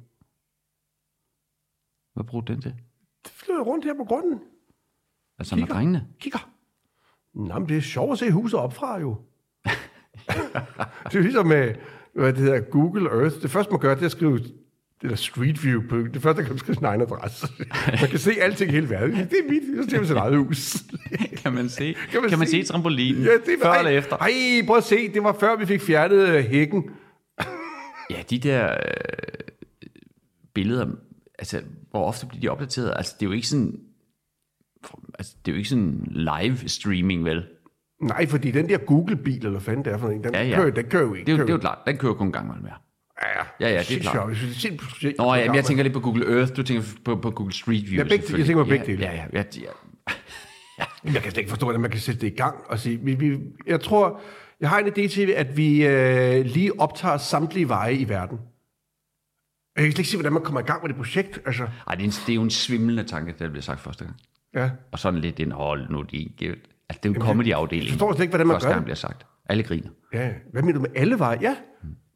Hvad 2.19 2.27
bruger 2.27 2.45
du 2.45 2.53
den 2.53 2.63
til? 2.63 2.75
Det 3.25 3.33
flyver 3.33 3.61
rundt 3.63 3.85
her 3.85 3.95
på 3.95 4.05
grunden. 4.05 4.41
Altså 5.39 5.55
med 5.57 5.63
Kigger. 5.63 5.75
drengene? 5.75 6.07
Kigger. 6.21 6.51
Nå, 7.35 7.59
men 7.59 7.69
det 7.69 7.77
er 7.77 7.81
sjovt 7.81 8.13
at 8.13 8.19
se 8.19 8.31
huset 8.31 8.61
opfra, 8.61 9.01
jo. 9.01 9.17
det 11.11 11.15
er 11.15 11.21
ligesom 11.21 11.47
med, 11.47 11.75
hvad 12.15 12.33
det 12.33 12.39
hedder, 12.43 12.61
Google 12.61 13.11
Earth. 13.11 13.43
Det 13.43 13.51
første, 13.51 13.71
man 13.73 13.81
gør, 13.81 13.95
det 13.95 14.03
er 14.03 14.07
at 14.07 14.13
skrive 14.13 14.39
det 15.03 15.11
der 15.11 15.15
Street 15.17 15.65
View 15.65 15.83
på. 15.89 15.97
Det 15.99 16.23
første, 16.23 16.43
kan 16.43 16.53
man 16.53 16.59
skrive 16.59 16.75
sin 16.75 16.85
egen 16.85 17.01
adresse. 17.01 17.47
Man 18.01 18.11
kan 18.11 18.19
se 18.19 18.31
alting 18.41 18.71
i 18.71 18.75
hele 18.75 18.91
verden. 18.91 19.11
Det 19.17 19.33
er 19.45 19.51
mit, 19.51 19.85
så 19.85 19.91
ser 19.91 19.97
man 19.99 20.07
sit 20.07 20.17
eget 20.17 20.37
hus. 20.37 20.77
kan 21.43 21.53
man 21.53 21.69
se, 21.69 21.95
Kan 22.11 22.21
man 22.21 22.31
kan 22.31 22.39
man 22.39 22.49
se- 22.49 22.63
se 22.65 22.73
trampolinen 22.73 23.23
Ja, 23.23 23.33
det 23.33 23.57
før 23.63 23.71
ej, 23.71 23.79
eller 23.79 23.91
efter? 23.91 24.17
Ej, 24.17 24.33
prøv 24.67 24.77
at 24.77 24.85
se, 24.85 25.13
det 25.15 25.23
var 25.23 25.37
før 25.41 25.57
vi 25.57 25.67
fik 25.67 25.81
fjernet 25.81 26.29
øh, 26.29 26.45
hækken. 26.45 26.91
Ja, 28.11 28.23
de 28.31 28.39
der 28.39 28.73
øh, 28.73 28.79
billeder, 30.55 30.87
altså, 31.39 31.63
hvor 31.91 32.05
ofte 32.05 32.27
bliver 32.27 32.41
de 32.41 32.49
opdateret? 32.49 32.93
Altså, 32.97 33.15
det 33.21 33.27
er 33.27 33.31
jo 33.31 33.33
ikke 33.35 33.47
sådan, 33.47 33.81
altså, 35.19 35.35
det 35.47 35.51
er 35.51 35.55
jo 35.55 35.59
ikke 35.59 35.69
sådan 35.69 36.07
live 36.11 36.57
streaming, 36.69 37.25
vel? 37.25 37.45
Nej, 38.03 38.27
fordi 38.27 38.51
den 38.51 38.69
der 38.69 38.79
Google-bil, 38.79 39.47
eller 39.47 39.61
fanden 39.61 39.85
det 39.85 39.93
er 39.93 39.99
for 39.99 40.09
en, 40.09 40.25
den, 40.25 40.35
Ja, 40.35 40.43
ja. 40.45 40.57
Kører, 40.57 40.71
den 40.71 40.85
kører 40.85 41.03
jo 41.03 41.15
ikke. 41.15 41.27
Det 41.27 41.33
er 41.33 41.37
jo, 41.37 41.43
det 41.43 41.51
er 41.51 41.55
jo 41.55 41.61
klart, 41.61 41.79
den 41.87 41.97
kører 41.97 42.15
kun 42.15 42.27
en 42.27 42.33
gang 42.33 42.47
imellem 42.47 42.63
mere. 42.65 42.75
Ja, 43.23 43.29
ja. 43.39 43.69
Ja, 43.69 43.75
ja, 43.75 43.83
det 43.83 43.97
er 43.97 44.01
klart. 44.01 45.17
Nå, 45.19 45.35
ja, 45.35 45.47
men 45.47 45.55
jeg 45.55 45.65
tænker 45.65 45.83
lidt 45.83 45.95
på 45.95 46.01
Google 46.01 46.39
Earth, 46.39 46.57
du 46.57 46.63
tænker 46.63 46.85
på, 47.05 47.17
på 47.17 47.31
Google 47.31 47.53
Street 47.55 47.91
View. 47.91 47.97
Ja, 48.05 48.09
begge- 48.09 48.37
jeg 48.39 48.47
tænker 48.47 48.65
på 48.65 48.69
begge 48.69 48.87
dele. 48.87 49.03
Ja, 49.05 49.13
ja, 49.15 49.25
ja, 49.33 49.43
ja, 49.57 49.61
ja. 50.79 50.85
Jeg 51.05 51.23
kan 51.23 51.23
slet 51.23 51.37
ikke 51.39 51.51
forstå, 51.51 51.67
hvordan 51.67 51.81
man 51.81 51.91
kan 51.91 52.01
sætte 52.01 52.21
det 52.21 52.27
i 52.33 52.37
gang 52.37 52.57
og 52.67 52.79
sige, 52.79 52.97
vi, 53.03 53.15
vi, 53.15 53.39
jeg 53.67 53.81
tror, 53.81 54.21
jeg 54.61 54.69
har 54.69 54.79
en 54.79 54.87
idé 54.87 55.09
til, 55.09 55.31
at 55.31 55.57
vi 55.57 55.87
øh, 55.87 56.45
lige 56.45 56.81
optager 56.81 57.17
samtlige 57.17 57.69
veje 57.69 57.95
i 57.95 58.09
verden. 58.09 58.39
Jeg 59.79 59.85
kan 59.85 59.93
slet 59.93 59.99
ikke 59.99 60.11
se, 60.11 60.17
hvordan 60.17 60.33
man 60.33 60.43
kommer 60.43 60.61
i 60.61 60.65
gang 60.65 60.83
med 60.83 60.89
det 60.89 60.97
projekt. 60.97 61.39
Altså, 61.47 61.63
Ej, 61.89 61.95
det 61.95 62.03
er, 62.03 62.05
en, 62.07 62.11
det 62.11 62.29
er 62.33 62.35
jo 62.35 62.43
en 62.43 62.51
svimlende 62.51 63.05
tanke, 63.05 63.35
det 63.39 63.51
blev 63.51 63.63
sagt 63.63 63.81
første 63.81 64.05
gang. 64.05 64.17
ja. 64.55 64.71
Og 64.93 64.99
sådan 64.99 65.21
lidt 65.21 65.39
indhold 65.39 65.91
nu, 65.91 66.03
de 66.03 66.29
givet. 66.39 66.59
Altså, 66.89 67.01
det 67.03 67.09
er 67.09 67.15
jo 67.15 67.15
en 67.15 67.27
comedy-afdeling. 67.27 67.85
Jeg 67.85 67.91
forstår 67.93 68.13
slet 68.13 68.23
ikke, 68.23 68.31
hvordan 68.31 68.47
man 68.47 68.55
Første 68.55 68.67
gør 68.67 68.73
gang 68.73 68.81
det. 68.81 68.85
bliver 68.85 68.97
sagt. 68.97 69.27
Alle 69.49 69.63
griner. 69.63 69.89
ja. 70.15 70.31
Hvad 70.53 70.63
mener 70.63 70.75
du 70.75 70.81
med 70.81 70.91
alle 70.97 71.19
veje? 71.19 71.39
Ja. 71.41 71.57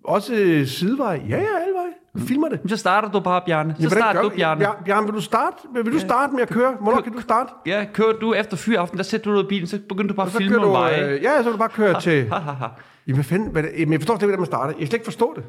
Også 0.04 0.34
øh, 0.34 0.66
sideveje? 0.66 1.18
Ja, 1.28 1.36
ja, 1.36 1.36
alle 1.62 1.74
veje. 1.74 1.92
Vi 2.14 2.20
filmer 2.20 2.48
det. 2.48 2.58
Men 2.62 2.68
så 2.68 2.76
starter 2.76 3.10
du 3.10 3.20
bare, 3.20 3.42
Bjarne. 3.46 3.74
Så 3.78 3.82
Ja, 3.82 3.88
starter 3.88 4.22
du, 4.22 4.28
Bjarne. 4.28 4.64
Bjar- 4.64 4.84
Bjarne, 4.84 5.06
vil 5.06 5.14
du 5.14 5.20
starte? 5.20 5.56
Vil 5.84 5.92
du 5.92 5.98
starte 5.98 6.32
med 6.34 6.42
at 6.42 6.48
køre? 6.48 6.76
Hvornår 6.80 7.00
kan 7.00 7.12
du 7.12 7.20
starte? 7.20 7.50
Ja, 7.66 7.86
kører 7.92 8.12
du 8.18 8.32
efter 8.34 8.56
fyraften, 8.56 8.98
der 8.98 9.04
sætter 9.04 9.30
du 9.30 9.36
ud 9.36 9.42
af 9.42 9.48
bilen, 9.48 9.66
så 9.66 9.78
begynder 9.88 10.08
du 10.08 10.14
bare 10.14 10.26
at 10.26 10.32
filme 10.32 10.56
nogle 10.56 10.72
veje. 10.72 11.08
øh, 11.08 11.22
ja, 11.22 11.36
så 11.36 11.42
kan 11.42 11.52
du 11.52 11.58
bare 11.58 11.68
køre 11.68 12.00
til... 12.00 12.28
Ha, 12.28 12.38
ha, 12.38 12.52
ha. 12.52 12.66
Jamen, 13.06 13.16
hvad 13.16 13.24
fanden, 13.24 13.50
hvad, 13.50 13.62
det- 13.62 13.72
jamen, 13.78 13.92
jeg 13.92 14.00
forstår 14.00 14.14
slet 14.14 14.22
ikke, 14.22 14.26
hvordan 14.26 14.40
man 14.40 14.46
starter. 14.46 14.68
Jeg 14.70 14.78
kan 14.78 14.86
slet 14.86 14.94
ikke 14.94 15.04
forstå 15.04 15.34
det. 15.36 15.44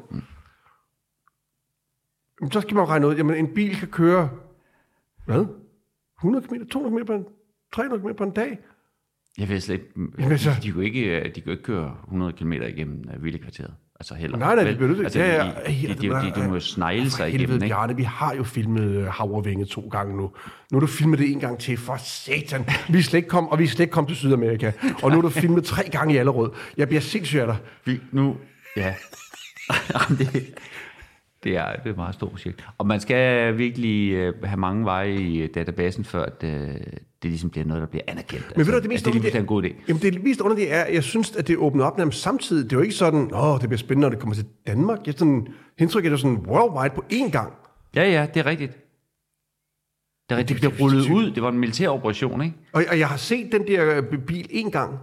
Jamen, 2.40 2.52
så 2.52 2.60
skal 2.60 2.74
man 2.74 2.84
jo 2.84 2.88
regne 2.90 3.06
ud. 3.08 3.16
Jamen, 3.16 3.36
en 3.36 3.54
bil 3.54 3.76
kan 3.76 3.88
køre... 3.88 4.28
Hvad? 5.26 5.44
100 6.20 6.46
km, 6.48 6.54
200 6.70 7.04
km 7.04 7.06
på 7.06 7.12
en, 7.12 7.24
300 7.74 8.02
km 8.02 8.08
på 8.18 8.24
en 8.24 8.30
dag? 8.30 8.58
Jeg 9.38 9.48
ved 9.48 9.60
slet 9.60 9.74
ikke, 9.74 9.86
Jamen, 10.18 10.32
altså- 10.32 10.50
de, 10.62 10.68
jo 10.68 10.80
ikke, 10.80 11.00
øh, 11.00 11.34
de 11.34 11.42
jo 11.46 11.50
ikke 11.50 11.62
køre 11.62 11.96
100 12.04 12.32
km 12.32 12.52
igennem 12.52 13.04
uh, 13.16 13.24
villekvarteret. 13.24 13.74
Altså 14.00 14.14
heller. 14.14 14.38
Nej, 14.38 14.54
nej, 14.54 14.64
det 14.64 14.76
bliver 14.76 14.88
nødt 14.88 14.98
til. 14.98 15.04
Altså, 15.04 15.18
Ja, 15.20 15.44
ja. 15.44 15.50
de, 15.66 15.88
de, 15.88 15.88
de, 15.92 15.96
bliver- 15.98 16.20
de, 16.34 16.40
de, 16.42 16.48
må 16.48 16.54
jo 16.54 16.60
snegle 16.60 17.10
sig 17.10 17.24
Helvede, 17.24 17.42
igennem, 17.42 17.54
ikke? 17.62 17.66
Bjarne, 17.74 17.96
vi 17.96 18.02
har 18.02 18.34
jo 18.34 18.44
filmet 18.44 18.90
øh, 18.90 19.06
Havrevinge 19.06 19.64
to 19.64 19.88
gange 19.88 20.16
nu. 20.16 20.22
Nu 20.22 20.78
har 20.78 20.80
du 20.80 20.86
filmet 20.86 21.18
det 21.18 21.32
en 21.32 21.40
gang 21.40 21.58
til. 21.58 21.76
For 21.76 21.96
satan. 21.96 22.64
Vi 22.88 22.98
er 22.98 23.02
slet 23.02 23.18
ikke 23.18 23.28
kom, 23.28 23.48
og 23.48 23.58
vi 23.58 23.64
er 23.64 23.68
slet 23.68 23.80
ikke 23.80 23.92
kommet 23.92 24.08
til 24.08 24.16
Sydamerika. 24.16 24.72
Og 25.02 25.10
nu 25.10 25.14
har 25.16 25.22
du 25.22 25.28
filmet 25.28 25.64
tre 25.64 25.82
gange 25.92 26.14
i 26.14 26.16
Allerød. 26.16 26.50
Jeg 26.76 26.88
bliver 26.88 27.00
sindssyg 27.00 27.38
af 27.38 27.46
dig. 27.46 27.56
Vi, 27.84 28.00
nu, 28.12 28.36
ja. 28.76 28.94
Det, 30.18 30.54
det, 31.44 31.56
er, 31.56 31.72
det 31.72 31.86
er 31.86 31.90
et 31.90 31.96
meget 31.96 32.14
stort 32.14 32.30
projekt. 32.30 32.64
Og 32.78 32.86
man 32.86 33.00
skal 33.00 33.58
virkelig 33.58 34.12
øh, 34.12 34.44
have 34.44 34.60
mange 34.60 34.84
veje 34.84 35.14
i 35.14 35.38
øh, 35.38 35.48
databasen, 35.54 36.04
før 36.04 36.24
at, 36.24 36.44
øh, 36.44 36.50
det 37.22 37.30
ligesom 37.30 37.50
bliver 37.50 37.64
noget, 37.66 37.80
der 37.80 37.86
bliver 37.86 38.02
anerkendt. 38.08 38.52
Men 38.56 38.58
ved 38.58 38.64
du, 38.64 38.70
hvad 38.70 38.80
det 38.80 38.88
mest 38.88 39.06
altså, 39.06 39.22
det 39.22 39.34
er 39.34 39.40
en 39.40 39.46
god 39.46 39.64
idé. 39.64 39.72
Jamen, 39.88 40.02
det 40.02 40.24
mest 40.24 40.40
underlige 40.40 40.68
er, 40.68 40.84
at 40.84 40.94
jeg 40.94 41.02
synes, 41.02 41.36
at 41.36 41.48
det 41.48 41.56
åbner 41.56 41.84
op 41.84 41.98
nærmest 41.98 42.22
samtidig. 42.22 42.64
Det 42.64 42.72
er 42.72 42.76
jo 42.76 42.82
ikke 42.82 42.94
sådan, 42.94 43.30
åh, 43.34 43.60
det 43.60 43.68
bliver 43.68 43.78
spændende, 43.78 44.04
når 44.04 44.10
det 44.10 44.18
kommer 44.18 44.34
til 44.34 44.46
Danmark. 44.66 44.98
Jeg 45.06 45.14
sådan, 45.16 45.46
indtryk 45.78 46.06
er 46.06 46.10
det 46.10 46.20
sådan 46.20 46.36
worldwide 46.36 46.94
på 46.94 47.04
én 47.12 47.30
gang. 47.30 47.52
Ja, 47.96 48.10
ja, 48.10 48.26
det 48.34 48.40
er 48.40 48.46
rigtigt. 48.46 48.72
Det 50.28 50.34
er 50.34 50.38
rigtigt. 50.38 50.62
Det 50.62 50.70
blev 50.70 50.80
rullet 50.80 51.10
ud. 51.10 51.30
Det 51.30 51.42
var 51.42 51.48
en 51.48 51.58
militær 51.58 51.88
operation, 51.88 52.42
ikke? 52.42 52.56
Og, 52.72 52.84
og 52.90 52.98
jeg 52.98 53.08
har 53.08 53.16
set 53.16 53.52
den 53.52 53.66
der 53.66 54.02
bil 54.26 54.44
én 54.44 54.70
gang. 54.70 54.98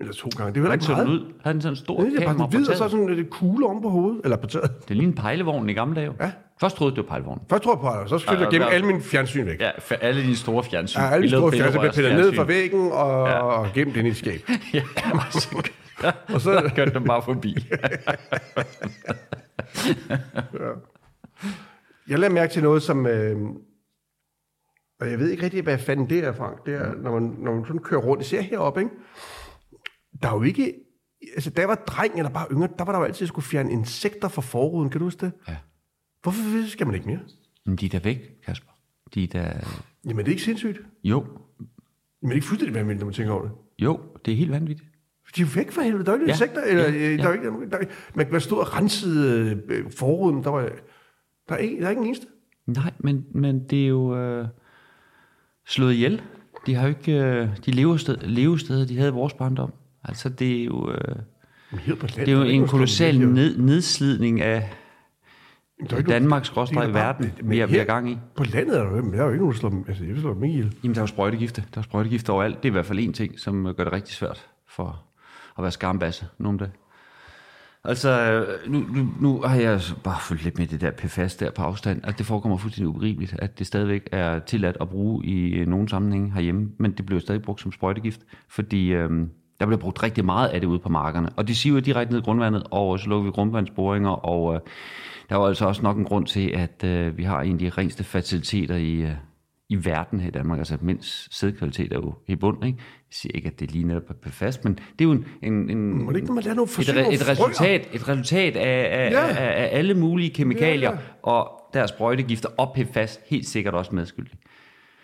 Eller 0.00 0.12
to 0.12 0.28
gange. 0.36 0.54
Det 0.54 0.60
er 0.60 0.66
jo 0.66 0.72
ikke 0.72 0.84
så 0.84 0.92
meget. 0.92 1.08
ud? 1.08 1.32
Havde 1.42 1.54
den 1.54 1.62
sådan 1.62 1.72
en 1.72 1.76
stor 1.76 2.00
Det 2.00 2.14
er 2.14 2.18
kamera 2.18 2.36
bare 2.38 2.46
hvid, 2.48 2.68
og 2.70 2.76
så 2.76 2.88
sådan 2.88 3.08
lidt 3.08 3.30
kugle 3.30 3.66
oven 3.66 3.82
på 3.82 3.88
hovedet. 3.88 4.20
Eller 4.24 4.36
på 4.36 4.46
taget. 4.46 4.88
Det 4.88 4.96
lignede 4.96 5.16
pejlevognen 5.16 5.70
i 5.70 5.72
gamle 5.72 5.96
dage. 6.00 6.12
Ja. 6.20 6.32
Først 6.60 6.76
troede 6.76 6.90
du, 6.90 6.96
det 6.96 7.04
var 7.04 7.08
pejlevognen. 7.08 7.44
Først 7.50 7.62
tror 7.62 7.72
jeg 7.74 7.80
på 7.80 7.86
det, 7.86 7.96
og 7.96 8.08
så 8.08 8.18
flytter 8.18 8.44
jeg 8.44 8.52
Ja, 8.52 8.56
gennem 8.56 8.68
ja. 8.68 8.74
alle 8.74 8.86
mine 8.86 9.00
fjernsyn 9.02 9.46
væk. 9.46 9.60
Ja, 9.60 9.70
for 9.78 9.94
alle 9.94 10.22
dine 10.22 10.36
store 10.36 10.64
fjernsyn. 10.64 11.00
Ja, 11.00 11.10
alle 11.10 11.26
de 11.26 11.30
store 11.30 11.52
fjernsyn 11.52 11.78
bliver 11.80 11.92
pillet 11.92 12.12
ned 12.14 12.32
fra 12.34 12.44
væggen 12.44 12.92
og, 12.92 13.28
ja. 13.28 13.38
og 13.38 13.66
gemt 13.74 13.96
ind 13.96 14.06
i 14.06 14.10
et 14.10 14.16
skab. 14.16 14.40
Ja, 14.74 14.82
Og 16.34 16.40
så, 16.40 16.72
kørte 16.76 16.94
den 16.94 17.04
bare 17.04 17.22
forbi. 17.22 17.56
jeg 22.08 22.18
lader 22.18 22.32
mærke 22.32 22.52
til 22.52 22.62
noget, 22.62 22.82
som... 22.82 23.06
Øh, 23.06 23.36
og 25.00 25.10
jeg 25.10 25.18
ved 25.18 25.30
ikke 25.30 25.42
rigtig, 25.42 25.62
hvad 25.62 25.78
fanden 25.78 26.10
det 26.10 26.18
er, 26.24 26.32
Frank. 26.32 26.66
Det 26.66 26.74
er, 26.74 26.92
når 27.02 27.12
man, 27.20 27.36
når 27.38 27.54
man 27.54 27.64
sådan 27.66 27.82
kører 27.82 28.00
rundt. 28.00 28.22
Især 28.22 28.40
heroppe, 28.40 28.80
ikke? 28.80 28.92
Der 30.22 30.28
er 30.28 30.34
jo 30.34 30.42
ikke... 30.42 30.74
Altså, 31.34 31.50
da 31.50 31.60
jeg 31.60 31.68
var 31.68 31.74
dreng 31.74 32.14
eller 32.18 32.30
bare 32.30 32.46
yngre, 32.52 32.68
der 32.78 32.84
var 32.84 32.92
der 32.92 32.98
jo 32.98 33.04
altid, 33.04 33.16
at 33.16 33.20
jeg 33.20 33.28
skulle 33.28 33.44
fjerne 33.44 33.72
insekter 33.72 34.28
fra 34.28 34.42
forruden. 34.42 34.90
Kan 34.90 34.98
du 34.98 35.04
huske 35.06 35.26
det? 35.26 35.32
Ja. 35.48 35.56
Hvorfor 36.22 36.68
skal 36.68 36.86
man 36.86 36.94
ikke 36.94 37.06
mere? 37.06 37.20
Men 37.66 37.76
de 37.76 37.86
er 37.86 37.90
da 37.90 38.00
væk, 38.04 38.40
Kasper. 38.46 38.70
De 39.14 39.24
er 39.24 39.28
da... 39.28 39.60
Jamen, 40.06 40.18
det 40.18 40.26
er 40.26 40.30
ikke 40.32 40.42
sindssygt. 40.42 40.80
Jo, 41.04 41.20
Jamen, 41.20 41.36
det 42.22 42.30
er 42.30 42.34
ikke 42.34 42.46
fuldstændig 42.46 42.74
vanvittigt, 42.74 43.00
når 43.00 43.06
man 43.06 43.14
tænker 43.14 43.32
over 43.32 43.42
det. 43.42 43.52
jo, 43.78 44.00
det 44.24 44.32
er 44.32 44.36
helt 44.36 44.50
vanvittigt. 44.50 44.88
De 45.36 45.42
er 45.42 45.46
væk 45.54 45.70
for 45.72 45.80
helvede. 45.82 46.04
Der 46.04 46.10
er 46.12 46.14
ikke 46.16 46.26
Ja. 46.26 46.32
insekter. 46.32 46.62
Eller, 46.62 46.82
Ja. 46.84 47.10
ja. 47.10 47.16
Der 47.16 47.28
er 47.28 47.32
ikke, 47.32 47.70
der, 47.70 47.78
er- 47.78 47.84
man 48.14 48.26
kan 48.30 48.40
stå 48.40 48.56
og 48.56 48.76
rense 48.76 49.06
øh, 49.08 49.90
forruden. 49.90 50.44
Der, 50.44 50.50
var, 50.50 50.60
der, 51.48 51.54
er 51.54 51.56
ikke, 51.56 51.80
der 51.80 51.86
er 51.86 51.90
ikke 51.90 52.00
en 52.00 52.06
eneste. 52.06 52.26
Nej, 52.66 52.92
men, 52.98 53.26
men 53.34 53.64
det 53.68 53.84
er 53.84 53.88
jo 53.88 54.16
øh, 54.16 54.48
slået 55.66 55.92
ihjel. 55.94 56.22
De 56.66 56.74
har 56.74 56.82
jo 56.82 56.88
ikke... 56.88 57.12
Øh, 57.12 57.48
de 57.66 57.70
levested, 57.70 58.16
levesteder, 58.16 58.86
de 58.86 58.96
havde 58.96 59.10
i 59.10 59.12
vores 59.14 59.34
barndom. 59.34 59.72
Altså, 60.04 60.28
det 60.28 60.60
er 60.60 60.64
jo... 60.64 60.90
Øh, 60.92 61.16
det 61.96 62.28
er 62.28 62.32
jo 62.32 62.42
en 62.42 62.66
kolossal 62.68 63.20
ned, 63.20 63.58
nedslidning 63.58 64.40
af 64.40 64.70
Danmarks 66.08 66.46
skråstreg 66.46 66.84
er 66.84 66.92
verden, 66.92 67.32
vi 67.42 67.60
er, 67.60 67.66
vi 67.66 67.78
er 67.78 67.84
gang 67.84 68.10
i. 68.10 68.18
På 68.36 68.44
landet 68.44 68.78
er 68.78 68.82
der 68.82 68.96
jo, 68.96 69.02
men 69.02 69.12
der 69.12 69.18
er 69.18 69.24
jo 69.24 69.30
ikke 69.30 69.38
nogen, 69.38 69.52
der 69.52 69.58
slår. 69.58 69.84
Altså, 69.88 70.04
jeg 70.04 70.12
vil 70.12 70.20
slå 70.20 70.34
dem 70.34 70.44
ikke 70.44 70.54
ihjel. 70.54 70.76
Jamen, 70.82 70.94
der 70.94 71.00
er 71.00 71.02
jo 71.02 71.06
sprøjtegifte. 71.06 71.64
Der 71.74 71.78
er 71.78 71.82
sprøjtegifte 71.82 72.30
overalt. 72.30 72.56
Det 72.56 72.64
er 72.64 72.70
i 72.70 72.72
hvert 72.72 72.86
fald 72.86 72.98
en 72.98 73.12
ting, 73.12 73.40
som 73.40 73.74
gør 73.76 73.84
det 73.84 73.92
rigtig 73.92 74.14
svært 74.14 74.46
for 74.68 75.02
at 75.58 75.62
være 75.62 75.72
skarmbasse 75.72 76.26
nogle 76.38 76.58
dage. 76.58 76.70
Altså, 77.84 78.46
nu, 78.66 78.78
nu, 78.78 79.08
nu 79.20 79.40
har 79.42 79.56
jeg 79.56 79.80
bare 80.04 80.20
fulgt 80.20 80.44
lidt 80.44 80.58
med 80.58 80.66
det 80.66 80.80
der 80.80 80.90
PFAS 80.90 81.36
der 81.36 81.50
på 81.50 81.62
afstand. 81.62 82.00
Altså, 82.04 82.18
det 82.18 82.26
forekommer 82.26 82.58
fuldstændig 82.58 82.88
ubegribeligt, 82.88 83.36
at 83.38 83.58
det 83.58 83.66
stadigvæk 83.66 84.08
er 84.12 84.38
tilladt 84.38 84.76
at 84.80 84.88
bruge 84.88 85.24
i 85.24 85.54
øh, 85.54 85.66
nogle 85.66 85.88
sammenhænge 85.88 86.32
herhjemme, 86.32 86.70
men 86.78 86.92
det 86.92 87.06
bliver 87.06 87.20
stadig 87.20 87.42
brugt 87.42 87.60
som 87.60 87.72
sprøjtegift, 87.72 88.20
fordi 88.48 88.92
øhm, 88.92 89.30
der 89.60 89.66
bliver 89.66 89.78
brugt 89.80 90.02
rigtig 90.02 90.24
meget 90.24 90.48
af 90.48 90.60
det 90.60 90.66
ude 90.66 90.78
på 90.78 90.88
markerne. 90.88 91.28
Og 91.36 91.48
det 91.48 91.56
siver 91.56 91.80
direkte 91.80 92.12
ned 92.12 92.20
i 92.20 92.24
grundvandet, 92.24 92.62
og 92.70 92.98
så 92.98 93.08
lukker 93.08 93.24
vi 93.24 93.30
grundvandsboringer, 93.32 94.10
og 94.10 94.54
øh, 94.54 94.60
der 95.28 95.34
er 95.36 95.40
jo 95.40 95.46
altså 95.46 95.64
også 95.66 95.82
nok 95.82 95.96
en 95.96 96.04
grund 96.04 96.26
til, 96.26 96.48
at 96.50 96.84
øh, 96.84 97.18
vi 97.18 97.22
har 97.22 97.42
en 97.42 97.52
af 97.52 97.58
de 97.58 97.68
reneste 97.70 98.04
faciliteter 98.04 98.76
i, 98.76 98.94
øh, 98.94 99.10
i 99.68 99.84
verden 99.86 100.20
her 100.20 100.28
i 100.28 100.30
Danmark. 100.30 100.58
Altså, 100.58 100.76
mens 100.80 101.28
sædkvalitet 101.32 101.92
er 101.92 101.96
jo 101.96 102.14
i 102.28 102.36
bund, 102.36 102.64
ikke? 102.66 102.78
Jeg 102.78 103.14
siger 103.16 103.32
ikke, 103.34 103.48
at 103.48 103.60
det 103.60 103.72
lige 103.72 103.84
netop 103.84 104.02
er 104.10 104.30
fast, 104.30 104.64
men 104.64 104.72
det 104.74 105.00
er 105.00 105.04
jo 105.04 105.12
en, 105.12 105.24
en, 105.42 105.70
en 105.70 106.08
det 106.08 106.16
ikke, 106.16 106.32
man 106.32 106.44
lader 106.44 106.56
nogle 106.56 106.70
et, 107.10 107.14
et, 107.14 107.28
resultat, 107.28 107.88
et 107.92 108.08
resultat 108.08 108.56
af, 108.56 109.06
af, 109.06 109.10
Ja. 109.10 109.26
af, 109.28 109.62
af 109.62 109.68
alle 109.72 109.94
mulige 109.94 110.30
kemikalier, 110.30 110.90
Ja, 110.90 110.96
ja, 110.96 110.98
og 111.22 111.50
der 111.74 111.82
er 111.82 111.86
sprøjtegifter 111.86 112.48
og 112.58 112.76
PFAS 112.76 113.20
helt 113.30 113.46
sikkert 113.46 113.74
også 113.74 113.94
medskyldige. 113.94 114.36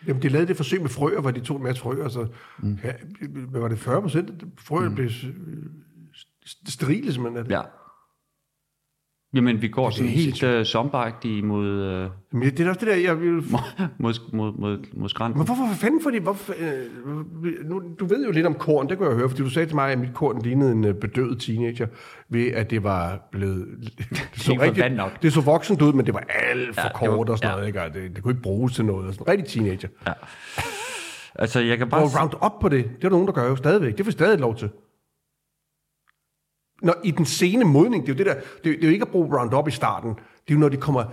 Jamen, 0.07 0.22
de 0.22 0.28
lavede 0.28 0.48
det 0.48 0.57
forsøg 0.57 0.80
med 0.80 0.88
frøer, 0.88 1.20
hvor 1.20 1.30
de 1.30 1.40
tog 1.40 1.57
en 1.57 1.62
masse 1.62 1.82
frøer, 1.82 2.09
så 2.09 2.26
mm. 2.59 2.78
ja, 2.84 2.92
hvad 3.48 3.61
var 3.61 3.68
det 3.68 3.78
40 3.78 4.03
procent? 4.03 4.44
Frøer 4.59 4.88
mm. 4.88 4.94
blev 4.94 5.11
sterile 6.68 7.12
simpelthen 7.12 7.36
af 7.36 7.44
det. 7.44 7.51
Ja. 7.53 7.62
Jamen, 9.34 9.62
vi 9.62 9.68
går 9.68 9.90
sådan 9.90 10.06
er 10.06 10.10
helt 10.10 10.42
uh, 10.42 10.64
somberagtigt 10.64 11.44
mod, 11.44 12.04
uh, 12.04 12.10
Men 12.40 12.50
det 12.50 12.60
er 12.60 12.68
også 12.68 12.80
det 12.80 12.88
der, 12.88 12.96
jeg 12.96 13.20
vil... 13.20 13.32
mod, 13.32 14.14
mod, 14.32 14.52
mod, 14.58 14.78
mod 14.92 15.08
skrænten. 15.08 15.38
Men 15.38 15.46
hvorfor 15.46 15.62
fanden 15.74 16.02
fordi, 16.02 16.18
hvorfor, 16.18 16.54
øh, 16.58 17.68
nu, 17.68 17.82
du 18.00 18.06
ved 18.06 18.24
jo 18.26 18.32
lidt 18.32 18.46
om 18.46 18.54
korn, 18.54 18.88
det 18.88 18.98
kunne 18.98 19.08
jeg 19.08 19.16
høre, 19.16 19.28
fordi 19.28 19.42
du 19.42 19.50
sagde 19.50 19.68
til 19.68 19.74
mig, 19.74 19.92
at 19.92 19.98
mit 19.98 20.14
korn 20.14 20.42
lignede 20.42 20.72
en 20.72 20.84
øh, 20.84 20.94
bedøvet 20.94 21.40
teenager, 21.40 21.86
ved 22.28 22.46
at 22.46 22.70
det 22.70 22.82
var 22.84 23.28
blevet... 23.32 23.66
Det 24.08 24.16
så, 24.34 24.54
for 24.58 24.88
nok. 24.88 25.22
det 25.22 25.32
så 25.32 25.40
voksent 25.40 25.82
ud, 25.82 25.92
men 25.92 26.06
det 26.06 26.14
var 26.14 26.24
alt 26.28 26.74
for 26.74 26.80
Ja, 26.80 26.86
ja, 26.86 26.88
det 26.88 26.96
kort 26.96 27.28
var- 27.28 27.32
og 27.32 27.38
sådan 27.38 27.50
ja. 27.50 27.54
noget, 27.54 27.66
ikke? 27.66 27.82
Og 27.82 27.94
det, 27.94 28.16
det 28.16 28.22
kunne 28.22 28.32
ikke 28.32 28.42
bruges 28.42 28.74
til 28.74 28.84
noget. 28.84 29.08
Og 29.08 29.14
sådan. 29.14 29.28
Rigtig 29.28 29.46
teenager. 29.46 29.88
Altså, 31.34 31.60
jeg 31.60 31.78
kan 31.78 31.88
bare... 31.88 32.02
Og 32.02 32.20
round 32.20 32.32
op 32.40 32.58
på 32.58 32.68
det, 32.68 32.84
det 32.84 32.94
er 32.94 32.98
der 33.00 33.10
nogen, 33.10 33.26
der 33.26 33.32
gør 33.32 33.48
jo 33.48 33.56
stadigvæk. 33.56 33.98
Det 33.98 34.06
får 34.06 34.12
stadig 34.12 34.38
lov 34.38 34.56
til. 34.56 34.70
Når 36.82 36.94
i 37.04 37.10
den 37.10 37.26
sene 37.26 37.64
modning, 37.64 38.06
det 38.06 38.12
er 38.12 38.14
jo 38.14 38.18
det 38.18 38.26
der, 38.26 38.34
det 38.64 38.72
er, 38.72 38.76
det 38.76 38.84
er 38.84 38.88
jo 38.88 38.92
ikke 38.92 39.02
at 39.04 39.08
bruge 39.08 39.38
Roundup 39.38 39.68
i 39.68 39.70
starten. 39.70 40.10
Det 40.10 40.50
er 40.50 40.54
jo 40.54 40.58
når 40.58 40.68
de 40.68 40.76
kommer, 40.76 41.04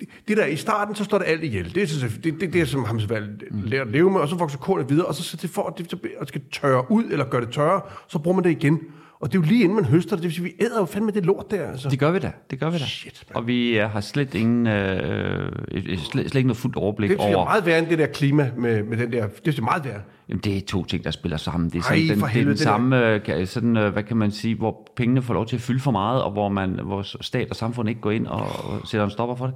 det, 0.00 0.08
det 0.28 0.36
der 0.36 0.46
i 0.46 0.56
starten, 0.56 0.94
så 0.94 1.04
står 1.04 1.18
det 1.18 1.26
alt 1.26 1.44
ihjel. 1.44 1.74
Det 1.74 1.82
er 1.82 2.08
det, 2.24 2.40
det, 2.40 2.52
det 2.52 2.68
som 2.68 2.84
ham 2.84 3.00
selv 3.00 3.28
lærer 3.50 3.82
at 3.82 3.88
leve 3.88 4.10
med, 4.10 4.20
og 4.20 4.28
så 4.28 4.36
vokser 4.36 4.58
kornet 4.58 4.90
videre, 4.90 5.06
og 5.06 5.14
så, 5.14 5.22
så 5.22 5.36
det 5.42 5.50
for, 5.50 5.62
at 5.62 5.78
det 5.78 5.90
så 5.90 5.98
at 6.20 6.28
skal 6.28 6.40
tørre 6.52 6.90
ud, 6.90 7.04
eller 7.04 7.24
gøre 7.24 7.40
det 7.40 7.50
tørre, 7.50 7.80
så 8.08 8.18
bruger 8.18 8.34
man 8.34 8.44
det 8.44 8.50
igen. 8.50 8.80
Og 9.26 9.32
det 9.32 9.38
er 9.38 9.42
jo 9.42 9.48
lige 9.48 9.62
inden 9.62 9.76
man 9.76 9.84
høster 9.84 10.10
det, 10.16 10.22
det 10.22 10.28
vil 10.28 10.34
sige, 10.34 10.44
vi 10.44 10.52
æder 10.60 10.80
jo 10.80 10.84
fandme 10.84 11.10
det 11.10 11.26
lort 11.26 11.50
der, 11.50 11.70
altså. 11.70 11.88
Det 11.88 11.98
gør 11.98 12.10
vi 12.10 12.18
da, 12.18 12.32
det 12.50 12.60
gør 12.60 12.70
vi 12.70 12.78
da. 12.78 12.84
Shit, 12.84 13.24
mand. 13.28 13.36
og 13.36 13.46
vi 13.46 13.78
øh, 13.78 13.90
har 13.90 14.00
slet 14.00 14.34
ingen, 14.34 14.66
øh, 14.66 15.52
øh, 15.72 15.98
slet, 15.98 16.08
slet 16.08 16.34
ikke 16.34 16.46
noget 16.46 16.56
fuldt 16.56 16.76
overblik 16.76 17.10
Det 17.10 17.16
synes 17.18 17.26
jeg 17.26 17.32
er 17.32 17.36
over... 17.36 17.46
meget 17.46 17.66
værre 17.66 17.78
end 17.78 17.86
det 17.86 17.98
der 17.98 18.06
klima 18.06 18.50
med, 18.56 18.82
med 18.82 18.96
den 18.96 19.12
der, 19.12 19.26
det 19.44 19.58
er 19.58 19.62
meget 19.62 19.84
værre. 19.84 20.00
Jamen, 20.28 20.40
det 20.44 20.56
er 20.56 20.60
to 20.60 20.84
ting, 20.84 21.04
der 21.04 21.10
spiller 21.10 21.36
sammen. 21.38 21.70
Det 21.70 21.78
er, 21.78 21.82
Ej, 21.82 21.82
sådan, 21.82 22.08
den, 22.08 22.16
det 22.18 22.22
er 22.22 22.26
helvede, 22.26 22.50
den 22.50 22.58
det 22.58 22.66
der. 22.66 23.20
samme, 23.24 23.38
øh, 23.40 23.46
sådan, 23.46 23.92
hvad 23.92 24.02
kan 24.02 24.16
man 24.16 24.30
sige, 24.30 24.54
hvor 24.54 24.88
pengene 24.96 25.22
får 25.22 25.34
lov 25.34 25.46
til 25.46 25.56
at 25.56 25.62
fylde 25.62 25.80
for 25.80 25.90
meget, 25.90 26.22
og 26.22 26.30
hvor, 26.30 26.48
man, 26.48 26.80
hvor 26.84 27.02
stat 27.22 27.50
og 27.50 27.56
samfund 27.56 27.88
ikke 27.88 28.00
går 28.00 28.10
ind 28.10 28.26
og, 28.26 28.40
og 28.40 28.80
sætter 28.84 29.04
en 29.04 29.10
stopper 29.10 29.36
for 29.36 29.46
det. 29.46 29.54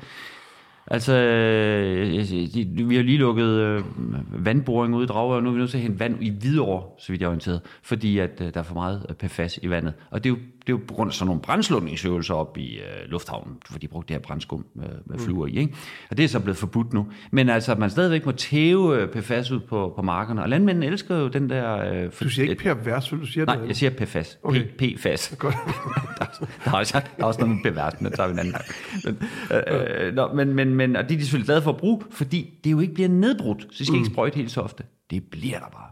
Altså, 0.93 1.12
øh, 1.12 2.07
de- 2.76 2.84
vi 2.88 2.97
har 2.97 3.03
lige 3.03 3.18
lukket 3.18 3.47
øh, 3.49 3.82
vandboring 4.47 4.95
ude 4.95 5.05
i 5.05 5.07
Dragør, 5.07 5.36
og 5.36 5.43
nu 5.43 5.49
er 5.49 5.53
vi 5.53 5.59
nødt 5.59 5.70
til 5.70 5.76
at 5.78 5.82
hente 5.82 6.01
vand 6.01 6.16
i 6.20 6.30
Hvidovre, 6.30 6.82
så 6.99 7.12
vidt 7.12 7.20
jeg 7.20 7.26
er 7.26 7.30
orienteret, 7.30 7.61
fordi 7.82 8.18
at, 8.18 8.30
øh, 8.41 8.55
der 8.55 8.61
er 8.61 8.64
for 8.64 8.74
meget 8.74 9.07
øh, 9.09 9.14
PFAS 9.28 9.59
i 9.62 9.70
vandet. 9.70 9.93
Og 10.11 10.24
det 10.24 10.30
er 10.30 10.34
jo, 10.34 10.38
det 10.61 10.68
er 10.72 10.72
jo 10.72 10.80
på 10.88 10.95
grund 10.95 11.09
af 11.09 11.14
sådan 11.14 11.26
nogle 11.26 11.41
brændslukningsøvelser 11.43 12.34
op 12.34 12.59
i 12.59 12.74
øh, 12.76 12.82
lufthavnen, 13.11 13.57
for 13.70 13.78
de 13.78 13.88
brugte 13.88 14.09
det 14.09 14.14
her 14.16 14.22
brændskum 14.22 14.64
med, 14.74 14.86
med 15.07 15.18
fluer 15.18 15.47
i. 15.47 15.57
Ikke? 15.57 15.74
Og 16.11 16.16
det 16.16 16.24
er 16.24 16.28
så 16.28 16.41
blevet 16.41 16.57
forbudt 16.57 16.93
nu. 16.93 17.07
Men 17.30 17.49
altså, 17.49 17.72
at 17.72 17.78
man 17.78 17.91
stadigvæk 17.91 18.26
må 18.26 18.32
tæve 18.32 18.97
øh, 19.03 19.09
PFAS 19.09 19.51
ud 19.51 19.61
på, 19.61 19.93
på 19.97 20.03
markerne, 20.03 20.43
og 20.43 20.49
landmændene 20.49 20.86
elsker 20.86 21.16
jo 21.18 21.28
den 21.28 21.51
der... 21.51 21.93
Øh, 21.93 22.11
for, 22.12 22.24
Du 22.24 22.30
siger 22.30 22.51
ikke 22.51 22.62
pervers? 22.62 23.09
Du 23.09 23.26
siger 23.26 23.47
Nej, 23.47 23.55
noget 23.55 23.68
jeg 23.68 23.76
siger 23.76 23.91
PFAS. 23.91 24.38
Okay. 24.43 24.62
PFAS. 24.78 25.34
Godt. 25.38 25.55
der, 26.18 26.24
der, 26.64 26.70
er 26.70 26.76
også, 26.76 27.01
der 27.16 27.22
er 27.22 27.26
også 27.26 27.41
noget 27.41 27.55
med 27.55 27.72
pervers, 27.72 28.01
men 28.01 28.11
det 28.11 28.16
tager 28.16 28.26
vi 28.28 28.32
en 28.32 28.38
anden 28.38 28.53
gang. 28.55 28.64
Men, 29.05 29.18
øh, 29.57 30.07
øh, 30.07 30.14
nå, 30.14 30.32
men, 30.34 30.55
men, 30.55 30.74
men, 30.89 30.97
og 30.97 31.05
det 31.05 31.14
er 31.14 31.18
de 31.18 31.24
selvfølgelig 31.24 31.47
glade 31.47 31.62
for 31.62 31.70
at 31.70 31.76
bruge, 31.76 32.03
fordi 32.11 32.59
det 32.64 32.70
jo 32.70 32.81
ikke 32.81 32.95
bliver 32.95 33.09
nedbrudt, 33.09 33.62
så 33.70 33.78
de 33.78 33.85
skal 33.85 33.93
mm. 33.93 33.99
ikke 33.99 34.11
sprøjte 34.12 34.37
helt 34.37 34.51
så 34.51 34.61
ofte. 34.61 34.85
Det 35.11 35.24
bliver 35.31 35.59
der 35.59 35.68
bare. 35.68 35.91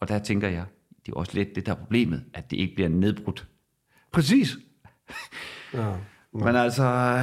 Og 0.00 0.08
der 0.08 0.18
tænker 0.18 0.48
jeg, 0.48 0.64
det 1.06 1.12
er 1.12 1.16
også 1.16 1.32
lidt 1.34 1.54
det 1.56 1.66
der 1.66 1.72
er 1.72 1.76
problemet, 1.76 2.24
at 2.34 2.50
det 2.50 2.56
ikke 2.56 2.74
bliver 2.74 2.88
nedbrudt. 2.88 3.46
Præcis. 4.12 4.56
Ja. 5.74 5.92
Men 6.32 6.56
altså, 6.56 7.18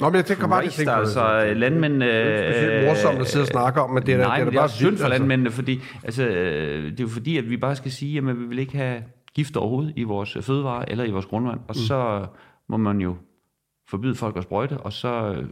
Nå, 0.00 0.08
men 0.08 0.16
jeg 0.16 0.24
tænker 0.26 0.48
bare, 0.48 0.58
at 0.58 0.64
Christ, 0.64 0.76
tænke 0.76 0.90
på 0.92 0.94
det. 0.94 1.00
altså 1.00 1.54
landmænd... 1.54 2.00
Det 2.00 2.14
er 2.14 2.38
ikke 2.38 2.52
specielt 2.58 2.86
morsomt 2.86 3.18
at 3.20 3.26
sidde 3.26 3.42
og 3.42 3.46
snakke 3.46 3.80
om, 3.80 3.90
men 3.90 4.06
det 4.06 4.14
er 4.14 4.18
nej, 4.18 4.36
det 4.36 4.46
er 4.46 4.50
det 4.50 4.56
er 4.56 4.60
bare 4.60 4.68
synd 4.68 4.96
for 4.96 5.04
altså. 5.04 5.08
landmændene, 5.08 5.50
fordi 5.50 5.80
altså, 6.04 6.22
øh, 6.26 6.90
det 6.90 7.00
er 7.00 7.04
jo 7.04 7.08
fordi, 7.08 7.36
at 7.36 7.50
vi 7.50 7.56
bare 7.56 7.76
skal 7.76 7.92
sige, 7.92 8.18
at 8.18 8.26
vi 8.26 8.32
vil 8.32 8.58
ikke 8.58 8.76
have 8.76 9.02
gift 9.34 9.56
overhovedet 9.56 9.92
i 9.96 10.02
vores 10.02 10.36
fødevarer 10.40 10.84
eller 10.88 11.04
i 11.04 11.10
vores 11.10 11.26
grundvand, 11.26 11.58
Mm. 11.58 11.64
og 11.68 11.74
så 11.76 12.26
må 12.68 12.76
man 12.76 13.00
jo 13.00 13.16
forbyde 13.88 14.14
folk 14.14 14.36
at 14.36 14.42
sprøjte, 14.42 14.78
og 14.78 14.92
så 14.92 15.32
øh, 15.32 15.44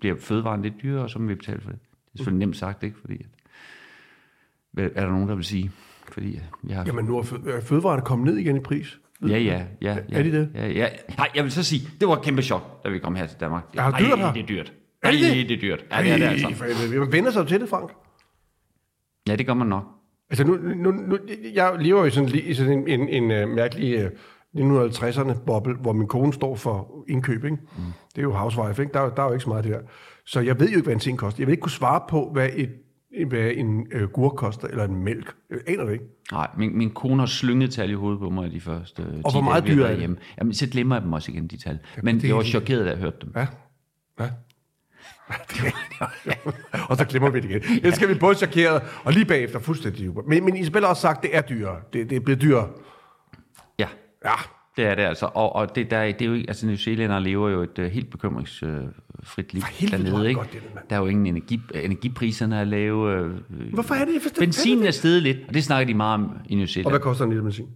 bliver 0.00 0.16
fødevaren 0.18 0.62
lidt 0.62 0.74
dyrere, 0.82 1.02
og 1.02 1.10
så 1.10 1.18
må 1.18 1.28
vi 1.28 1.34
betale 1.34 1.60
for 1.60 1.70
det. 1.70 1.78
Det 1.80 2.14
er 2.14 2.18
selvfølgelig 2.18 2.46
nemt 2.46 2.56
sagt, 2.56 2.82
ikke? 2.82 2.96
Fordi, 3.00 3.26
at, 4.78 4.92
er 4.94 5.04
der 5.04 5.10
nogen, 5.10 5.28
der 5.28 5.34
vil 5.34 5.44
sige? 5.44 5.70
Fordi 6.12 6.36
øh, 6.36 6.42
vi 6.62 6.72
har... 6.72 6.84
Jamen, 6.84 7.04
nu 7.04 7.18
er 7.18 7.22
fø- 7.22 7.50
er 7.50 7.60
fødevarene 7.60 8.02
kommet 8.02 8.26
ned 8.26 8.36
igen 8.36 8.56
i 8.56 8.60
pris. 8.60 8.98
Ja, 9.22 9.38
ja, 9.38 9.64
ja. 9.82 9.96
ja 10.10 10.18
Er 10.18 10.22
de 10.22 10.32
det? 10.32 10.50
Ja, 10.54 10.68
ja. 10.68 10.88
Nej, 11.18 11.28
jeg 11.34 11.44
vil 11.44 11.52
så 11.52 11.62
sige, 11.62 11.88
det 12.00 12.08
var 12.08 12.16
et 12.16 12.22
kæmpe 12.22 12.42
chok, 12.42 12.84
da 12.84 12.88
vi 12.90 12.98
kom 12.98 13.14
her 13.14 13.26
til 13.26 13.40
Danmark. 13.40 13.64
Er 13.74 13.90
det 13.90 14.00
dyrt 14.00 14.18
her? 14.18 14.32
det 14.32 14.42
er 14.42 14.46
dyrt. 14.46 14.72
Er 15.02 15.10
det 15.10 15.22
Ej, 15.22 15.34
det? 15.34 15.52
er 15.52 15.60
dyrt. 15.60 15.84
Ja, 15.92 16.02
det 16.02 16.12
er 16.12 16.16
det 16.16 16.24
altså. 16.24 16.98
Man 16.98 17.12
vender 17.12 17.30
sig 17.30 17.46
til 17.46 17.60
det, 17.60 17.68
Frank. 17.68 17.90
Ja, 19.28 19.36
det 19.36 19.46
gør 19.46 19.54
man 19.54 19.66
nok. 19.66 19.84
Altså, 20.30 20.44
nu, 20.44 20.56
nu, 20.56 20.90
nu, 20.90 21.18
jeg 21.54 21.76
lever 21.80 22.04
jo 22.04 22.10
sådan, 22.10 22.28
i 22.34 22.54
sådan 22.54 22.72
en, 22.72 22.88
en, 22.88 23.08
en, 23.08 23.30
en 23.30 23.54
mærkelig 23.54 24.04
uh, 24.04 24.10
1950'erne 24.56 25.44
boble, 25.46 25.74
hvor 25.74 25.92
min 25.92 26.08
kone 26.08 26.32
står 26.32 26.56
for 26.56 27.04
indkøb. 27.08 27.44
Ikke? 27.44 27.56
Mm. 27.56 27.82
Det 28.14 28.18
er 28.18 28.22
jo 28.22 28.32
housewife, 28.32 28.82
ikke? 28.82 28.92
Der, 28.94 29.00
er 29.00 29.10
der 29.10 29.22
er 29.22 29.26
jo 29.26 29.32
ikke 29.32 29.42
så 29.42 29.48
meget 29.48 29.64
det 29.64 29.72
der. 29.72 29.80
Så 30.26 30.40
jeg 30.40 30.60
ved 30.60 30.68
jo 30.68 30.76
ikke, 30.76 30.84
hvad 30.84 30.94
en 30.94 31.00
ting 31.00 31.18
koster. 31.18 31.40
Jeg 31.42 31.46
vil 31.46 31.52
ikke 31.52 31.60
kunne 31.62 31.70
svare 31.70 32.00
på, 32.08 32.30
hvad, 32.32 32.48
et, 32.54 32.70
hvad 33.28 33.50
en 33.54 33.86
øh, 33.92 34.08
gurk 34.08 34.32
koster, 34.36 34.68
eller 34.68 34.84
en 34.84 34.96
mælk. 35.04 35.34
Jeg 35.50 35.58
aner 35.66 35.84
det 35.84 35.92
ikke. 35.92 36.04
Nej, 36.32 36.48
min, 36.58 36.78
min 36.78 36.90
kone 36.90 37.18
har 37.18 37.26
slynget 37.26 37.72
tal 37.72 37.90
i 37.90 37.94
hovedet 37.94 38.20
på 38.20 38.30
mig 38.30 38.50
de 38.52 38.60
første 38.60 39.02
10 39.02 39.20
hvor 39.32 39.40
meget 39.40 39.66
dyr 39.66 39.84
er 39.84 39.96
det? 39.96 40.18
Jamen, 40.38 40.54
så 40.54 40.68
glemmer 40.68 40.96
jeg 40.96 41.02
dem 41.02 41.12
også 41.12 41.32
igen, 41.32 41.46
de 41.46 41.56
tal. 41.56 41.78
Men 42.02 42.20
det 42.20 42.28
jeg 42.28 42.34
var 42.36 42.40
er- 42.42 42.46
chokeret, 42.46 42.84
da 42.84 42.90
jeg 42.90 42.98
hørte 42.98 43.16
dem. 43.22 43.30
Hvad? 43.30 43.46
Hvad? 44.16 44.28
og 46.90 46.96
så 46.96 47.04
glemmer 47.04 47.30
vi 47.30 47.40
det 47.40 47.50
igen. 47.50 47.62
Det 47.84 47.94
skal 47.94 48.08
vi 48.08 48.14
både 48.14 48.34
chokeret, 48.34 48.82
og 49.04 49.12
lige 49.12 49.24
bagefter 49.24 49.58
fuldstændig. 49.58 50.10
Men, 50.28 50.44
men 50.44 50.56
Isabella 50.56 50.86
har 50.86 50.90
også 50.90 51.00
sagt, 51.02 51.16
at 51.16 51.22
det 51.22 51.36
er 51.36 51.40
dyrere. 51.40 51.76
Det, 51.92 52.10
det 52.10 52.16
er 52.16 52.20
blevet 52.20 52.42
dyrere. 52.42 52.68
Ja, 53.78 53.86
Ja, 54.24 54.34
det 54.76 54.84
er 54.84 54.94
det 54.94 55.02
altså. 55.02 55.26
Og, 55.26 55.56
og 55.56 55.74
det, 55.76 55.90
der, 55.90 56.12
det 56.12 56.22
er 56.22 56.26
jo 56.26 56.34
altså 56.48 56.66
New 56.66 56.76
Zealandere 56.76 57.22
lever 57.22 57.48
jo 57.50 57.62
et 57.62 57.78
uh, 57.78 57.84
helt 57.84 58.10
bekymringsfrit 58.10 59.52
liv 59.54 59.62
helvede, 59.70 60.02
er 60.02 60.10
dernede. 60.10 60.28
Ikke? 60.28 60.38
godt, 60.38 60.52
det 60.52 60.62
der, 60.90 60.96
er 60.96 61.00
jo 61.00 61.06
ingen 61.06 61.26
energi, 61.26 61.60
energipriserne 61.74 62.56
er 62.56 62.64
lave. 62.64 63.12
Øh, 63.12 63.30
Hvorfor 63.72 63.94
er 63.94 64.04
det? 64.04 64.12
Jeg 64.14 64.22
Benzinen 64.38 64.86
er 64.86 64.90
steget 64.90 65.22
lidt, 65.22 65.38
og 65.48 65.54
det 65.54 65.64
snakker 65.64 65.86
de 65.86 65.94
meget 65.94 66.14
om 66.14 66.36
i 66.48 66.54
New 66.54 66.62
Og 66.62 66.68
Zealand. 66.68 66.92
hvad 66.92 67.00
koster 67.00 67.24
en 67.24 67.30
liter 67.30 67.42
benzin? 67.42 67.66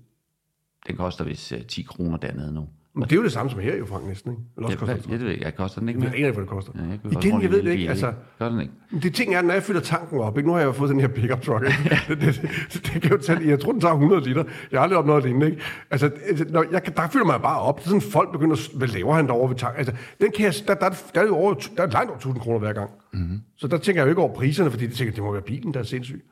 Den 0.86 0.97
koster 0.97 1.24
vist 1.24 1.53
uh, 1.53 1.59
10 1.68 1.82
kroner 1.82 2.16
dernede 2.16 2.55
nu. 2.55 2.68
Men 2.97 3.05
det 3.05 3.12
er 3.12 3.16
jo 3.16 3.22
det 3.22 3.32
samme 3.32 3.51
som 3.51 3.61
her, 3.61 3.76
jo, 3.76 3.86
Frank, 3.86 4.07
næsten, 4.07 4.30
ikke? 4.30 4.42
Eller 4.57 4.66
også 4.66 4.72
Jeg, 4.72 4.78
koster 4.78 4.94
jeg, 4.94 5.20
det 5.20 5.26
jeg 5.26 5.32
ved 5.32 5.38
jeg 5.44 5.55
koster 5.55 5.80
den 5.80 5.88
ikke 5.88 6.01
Jeg 6.01 6.09
mere. 6.09 6.16
aner 6.16 6.26
ikke, 6.26 6.32
hvad 6.36 6.42
det 6.42 6.51
koster. 6.51 6.72
Ja, 6.74 6.80
jeg 6.80 7.12
Igen, 7.12 7.32
rundt 7.32 7.42
jeg 7.42 7.51
ved 7.51 7.62
det 7.62 7.72
ikke. 7.72 7.88
Altså, 7.88 8.12
Gør 8.38 8.49
den 8.49 8.61
ikke? 8.61 8.72
Det 9.03 9.14
ting 9.14 9.34
er, 9.34 9.42
når 9.42 9.55
jeg 9.55 9.62
fylder 9.62 9.80
tanken 9.80 10.20
op, 10.20 10.38
ikke? 10.38 10.49
nu 10.49 10.53
har 10.53 10.61
jeg 10.61 10.66
jo 10.66 10.72
fået 10.72 10.90
den 10.90 11.01
her 11.01 11.09
pickup 11.09 11.42
truck, 11.42 11.64
ikke? 11.66 11.97
det, 12.09 12.20
det, 12.20 12.40
det, 12.72 12.90
det, 12.92 13.03
kan 13.03 13.11
jo 13.11 13.18
tage, 13.18 13.49
jeg 13.49 13.61
tror, 13.61 13.72
den 13.72 13.80
tager 13.80 13.94
100 13.94 14.24
liter. 14.28 14.44
Jeg 14.72 14.80
har 14.80 14.82
aldrig 14.82 14.99
opnået 14.99 15.22
det 15.22 15.30
lignende, 15.30 15.51
ikke? 15.51 15.62
Altså, 15.90 16.11
altså, 16.28 16.44
når 16.51 16.64
jeg, 16.72 16.97
der 16.97 17.09
fylder 17.09 17.26
man 17.26 17.40
bare 17.40 17.61
op. 17.61 17.78
Det 17.78 17.84
er 17.84 17.88
sådan, 17.88 18.01
folk 18.01 18.32
begynder, 18.32 18.57
at 18.57 18.70
hvad 18.78 18.88
laver 18.88 19.14
han 19.14 19.26
derovre 19.26 19.51
ved 19.51 19.57
tanken? 19.57 19.78
Altså, 19.78 19.94
den 20.20 20.32
kan 20.32 20.44
jeg, 20.44 20.55
der, 20.66 20.74
der, 20.74 20.88
der, 21.14 21.20
er 21.20 21.26
jo 21.26 21.36
over, 21.36 21.55
der 21.55 21.82
er 21.82 21.90
langt 21.90 22.09
over 22.11 22.16
1000 22.16 22.40
kroner 22.40 22.59
hver 22.59 22.72
gang. 22.72 22.90
Mm-hmm. 23.12 23.40
Så 23.57 23.66
der 23.66 23.78
tænker 23.78 24.01
jeg 24.03 24.07
jo 24.07 24.11
ikke 24.11 24.22
over 24.22 24.34
priserne, 24.34 24.70
fordi 24.70 24.86
det 24.86 24.94
tænker, 24.94 25.14
det 25.14 25.22
må 25.22 25.32
være 25.32 25.42
bilen, 25.42 25.74
der 25.74 25.80
er 25.80 25.84
sindssyg. 25.84 26.24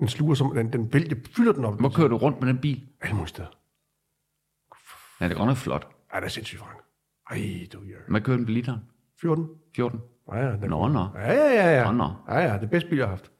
Den 0.00 0.08
sluger 0.08 0.34
som, 0.34 0.54
den, 0.54 0.72
den 0.72 0.92
vælger, 0.92 1.16
fylder 1.36 1.52
den 1.52 1.64
op. 1.64 1.80
Hvor 1.80 1.88
kører 1.88 2.08
du 2.08 2.16
rundt 2.16 2.40
med 2.40 2.48
den 2.48 2.58
bil? 2.58 2.80
Alle 3.02 3.14
mulige 3.14 3.28
steder. 3.28 3.48
Ja, 5.20 5.24
det 5.24 5.32
er 5.32 5.36
godt 5.36 5.48
nok 5.48 5.56
flot. 5.56 5.88
Ej, 6.12 6.20
det 6.20 6.26
er 6.26 6.30
sindssygt, 6.30 6.60
Frank. 6.60 6.78
Ej, 7.30 7.66
du 7.72 7.78
er 7.78 7.82
Hvad 8.08 8.20
kører 8.20 8.36
den 8.36 8.46
på 8.46 8.52
literen? 8.52 8.80
14. 9.20 9.48
14. 9.76 10.00
Ja, 10.32 10.38
ja, 10.38 10.52
den 10.52 10.70
Nå, 10.70 10.88
nå. 10.88 11.06
Ja, 11.14 11.32
ja, 11.32 11.54
ja. 11.54 11.78
ja. 11.78 11.84
Nå, 11.84 11.92
nå. 11.92 12.10
Ja, 12.28 12.38
ja, 12.38 12.58
det 12.58 12.70
bedste 12.70 12.88
bil, 12.90 12.98
jeg 12.98 13.06
har 13.06 13.10
haft. 13.16 13.30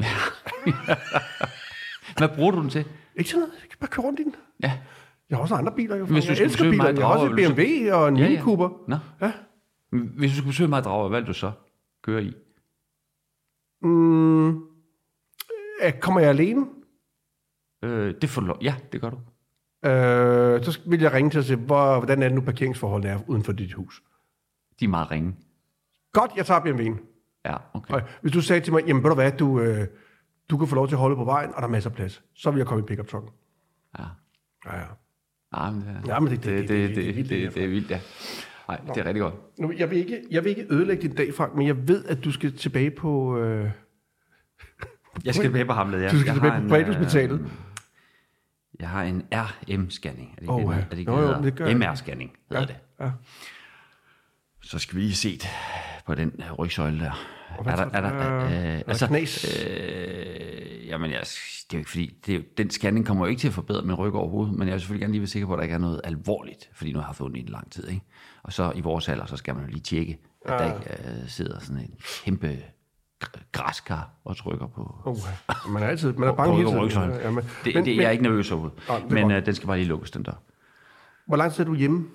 Hvad 2.18 2.28
bruger 2.36 2.50
du 2.50 2.60
den 2.60 2.70
til? 2.70 2.86
Ikke 3.16 3.30
sådan 3.30 3.40
noget. 3.40 3.54
Jeg 3.62 3.68
kan 3.70 3.78
bare 3.80 3.90
køre 3.90 4.06
rundt 4.06 4.20
i 4.20 4.24
den. 4.24 4.34
Ja. 4.62 4.78
Jeg 5.30 5.38
har 5.38 5.42
også 5.42 5.54
andre 5.54 5.72
biler, 5.76 5.96
jo. 5.96 6.04
Hvis 6.04 6.24
du 6.24 6.32
jeg 6.32 6.40
elsker 6.40 6.64
biler. 6.70 6.84
mig 6.84 6.96
Jeg 6.98 7.06
har 7.06 7.14
også 7.14 7.26
du 7.28 7.34
BMW 7.36 7.92
og 7.94 8.08
en 8.08 8.16
Ja, 8.16 8.22
Mini 8.22 8.34
ja. 8.34 8.42
Cooper. 8.42 8.68
Nå. 8.88 8.96
Ja. 9.20 9.32
Hvis 9.90 10.30
du 10.30 10.36
skulle 10.36 10.50
besøge 10.50 10.68
mig 10.68 10.78
i 10.78 10.82
Dragør, 10.82 11.08
hvad 11.08 11.20
vil 11.20 11.28
du 11.28 11.34
så 11.34 11.52
køre 12.02 12.22
i? 12.24 12.32
Mm, 13.82 14.48
øh, 15.84 15.92
kommer 16.00 16.20
jeg 16.20 16.28
alene? 16.28 16.66
Øh, 17.82 18.14
det 18.22 18.30
får 18.30 18.42
lov. 18.42 18.58
Ja, 18.62 18.74
det 18.92 19.00
gør 19.00 19.10
du. 19.10 19.18
Øh, 19.84 20.64
så 20.64 20.78
vil 20.86 21.00
jeg 21.00 21.12
ringe 21.12 21.30
til 21.30 21.38
at 21.38 21.44
se, 21.44 21.56
hvor, 21.56 21.96
hvordan 21.98 22.22
er 22.22 22.28
det 22.28 22.34
nu 22.34 22.40
parkeringsforholdene 22.40 23.12
er 23.12 23.18
uden 23.26 23.44
for 23.44 23.52
dit 23.52 23.72
hus. 23.72 24.02
De 24.80 24.84
er 24.84 24.88
meget 24.88 25.10
ringe. 25.10 25.34
Godt, 26.12 26.30
jeg 26.36 26.46
tager 26.46 26.60
BMW'en. 26.60 26.98
Ja, 27.46 27.56
okay. 27.74 27.94
Og 27.94 28.02
Hvis 28.22 28.32
du 28.32 28.40
sagde 28.40 28.60
til 28.60 28.72
mig, 28.72 28.82
jamen 28.86 29.02
ved 29.02 29.10
du 29.10 29.14
hvad, 29.14 29.32
du, 29.32 29.60
øh, 29.60 29.86
du 30.50 30.56
kan 30.58 30.68
få 30.68 30.74
lov 30.74 30.88
til 30.88 30.94
at 30.94 30.98
holde 31.00 31.16
på 31.16 31.24
vejen, 31.24 31.50
og 31.54 31.62
der 31.62 31.68
er 31.68 31.72
masser 31.72 31.90
af 31.90 31.96
plads, 31.96 32.22
så 32.34 32.50
vil 32.50 32.58
jeg 32.58 32.66
komme 32.66 32.82
i 32.84 32.86
pickup 32.86 33.08
trucken. 33.08 33.30
Ja. 33.98 34.04
Ja, 34.66 34.76
ja. 34.78 34.84
Ja, 35.56 35.70
men 35.70 35.80
det, 35.80 36.08
Ja, 36.08 36.20
men 36.20 36.30
det- 36.32 36.44
det, 36.44 36.68
det- 36.68 36.68
det, 36.68 36.96
det, 36.96 37.14
det- 37.14 37.28
det 37.28 37.44
er 37.44 37.50
det, 37.50 37.64
er 37.64 37.68
vildt, 37.68 37.90
ja. 37.90 38.00
Nej, 38.68 38.76
det 38.94 38.96
er 38.96 39.04
rigtig 39.04 39.20
godt. 39.22 39.34
Nu, 39.60 39.72
jeg, 39.78 39.90
vil 39.90 39.98
ikke, 39.98 40.22
jeg 40.30 40.44
vil 40.44 40.50
ikke 40.50 40.66
ødelægge 40.70 41.02
din 41.02 41.14
dag, 41.16 41.34
Frank, 41.34 41.54
men 41.54 41.66
jeg 41.66 41.88
ved, 41.88 42.04
at 42.04 42.24
du 42.24 42.32
skal 42.32 42.56
tilbage 42.56 42.90
på... 42.90 43.38
Øh, 43.38 43.70
Jeg 45.24 45.34
skal 45.34 45.44
tilbage 45.46 45.64
på 45.64 45.72
Hamlet, 45.72 46.02
ja. 46.02 46.08
du 46.08 46.18
skal 46.18 46.26
Jeg 46.26 46.34
tilbage 46.34 46.62
på 46.62 46.68
privathospitalet. 46.68 47.40
øh, 47.40 47.46
Jeg 48.80 48.88
har 48.88 49.02
en 49.02 49.22
RM-scanning. 49.34 50.32
Er 50.32 50.34
det 50.36 50.42
ikke 50.42 50.52
ja. 50.54 50.76
det, 50.76 50.84
er 50.84 50.88
det, 50.90 50.98
ikke, 50.98 51.12
Jo, 51.12 51.20
jo, 51.20 51.42
det 51.42 51.54
gør. 51.56 51.66
MR-scanning 51.74 52.30
hedder 52.50 52.66
det. 52.66 52.76
ja. 53.00 53.10
Så 54.62 54.78
skal 54.78 54.96
vi 54.96 55.00
lige 55.00 55.14
se 55.14 55.40
på 56.06 56.14
den 56.14 56.32
øh, 56.38 56.52
rygsøjle 56.52 57.00
der. 57.00 57.12
Er 57.66 57.76
der, 57.76 57.84
er 57.92 58.00
der, 58.00 58.44
Øh, 58.44 58.52
øh, 58.52 58.58
er 58.58 58.76
der 58.82 58.82
altså, 58.88 59.06
knas? 59.06 59.64
øh, 59.66 60.86
Jamen, 60.88 61.10
jeg, 61.10 61.20
det 61.20 61.26
er 61.70 61.74
jo 61.74 61.78
ikke 61.78 61.90
fordi, 61.90 62.14
det 62.26 62.32
er, 62.34 62.38
jo- 62.38 62.44
den 62.58 62.70
scanning 62.70 63.06
kommer 63.06 63.24
jo 63.26 63.30
ikke 63.30 63.40
til 63.40 63.48
at 63.48 63.54
forbedre 63.54 63.82
min 63.82 63.94
ryg 63.94 64.12
overhovedet, 64.14 64.54
men 64.54 64.68
jeg 64.68 64.72
vil 64.72 64.80
selvfølgelig 64.80 65.00
gerne 65.00 65.12
lige 65.12 65.20
være 65.20 65.26
sikker 65.28 65.46
på, 65.46 65.52
at 65.52 65.56
der 65.58 65.62
ikke 65.62 65.74
er 65.74 65.78
noget 65.78 66.00
alvorligt, 66.04 66.70
fordi 66.74 66.92
nu 66.92 66.98
har 67.00 67.14
jeg 67.18 67.22
ondt 67.26 67.36
i 67.36 67.40
en 67.40 67.46
lang 67.48 67.72
tid, 67.72 67.88
ikke? 67.88 68.02
Og 68.42 68.52
så 68.52 68.72
i 68.74 68.80
vores 68.80 69.08
alder, 69.08 69.26
så 69.26 69.36
skal 69.36 69.54
man 69.54 69.64
jo 69.64 69.70
lige 69.70 69.80
tjekke, 69.82 70.18
at 70.46 70.58
der 70.58 70.74
ikke 70.74 70.90
øh, 71.22 71.28
sidder 71.28 71.58
sådan 71.60 71.78
en 71.78 71.94
kæmpe 72.24 72.58
græskar 73.52 74.10
og 74.24 74.36
trykker 74.36 74.66
på, 74.66 74.94
Uh, 75.06 75.72
man 75.72 75.82
er 75.82 75.86
altid 75.86 76.12
man 76.12 76.28
er 76.28 76.32
bange 76.32 76.56
hele 76.56 76.68
ryg 76.68 76.76
og 76.76 76.90
tiden. 76.90 77.10
Ja, 77.10 77.30
men, 77.30 77.44
det, 77.64 77.74
men, 77.74 77.84
det, 77.84 77.96
jeg 77.96 78.04
er 78.04 78.10
ikke 78.10 78.22
nervøs 78.24 78.50
overhovedet, 78.50 78.78
Nå, 78.88 78.94
det 78.94 79.04
er 79.04 79.26
men 79.26 79.30
øh, 79.30 79.46
den 79.46 79.54
skal 79.54 79.66
bare 79.66 79.76
lige 79.76 79.88
lukkes, 79.88 80.10
den 80.10 80.22
dør. 80.22 80.42
Hvor 81.26 81.36
lang 81.36 81.52
tid 81.52 81.60
er 81.64 81.68
du 81.68 81.74
hjemme? 81.74 82.06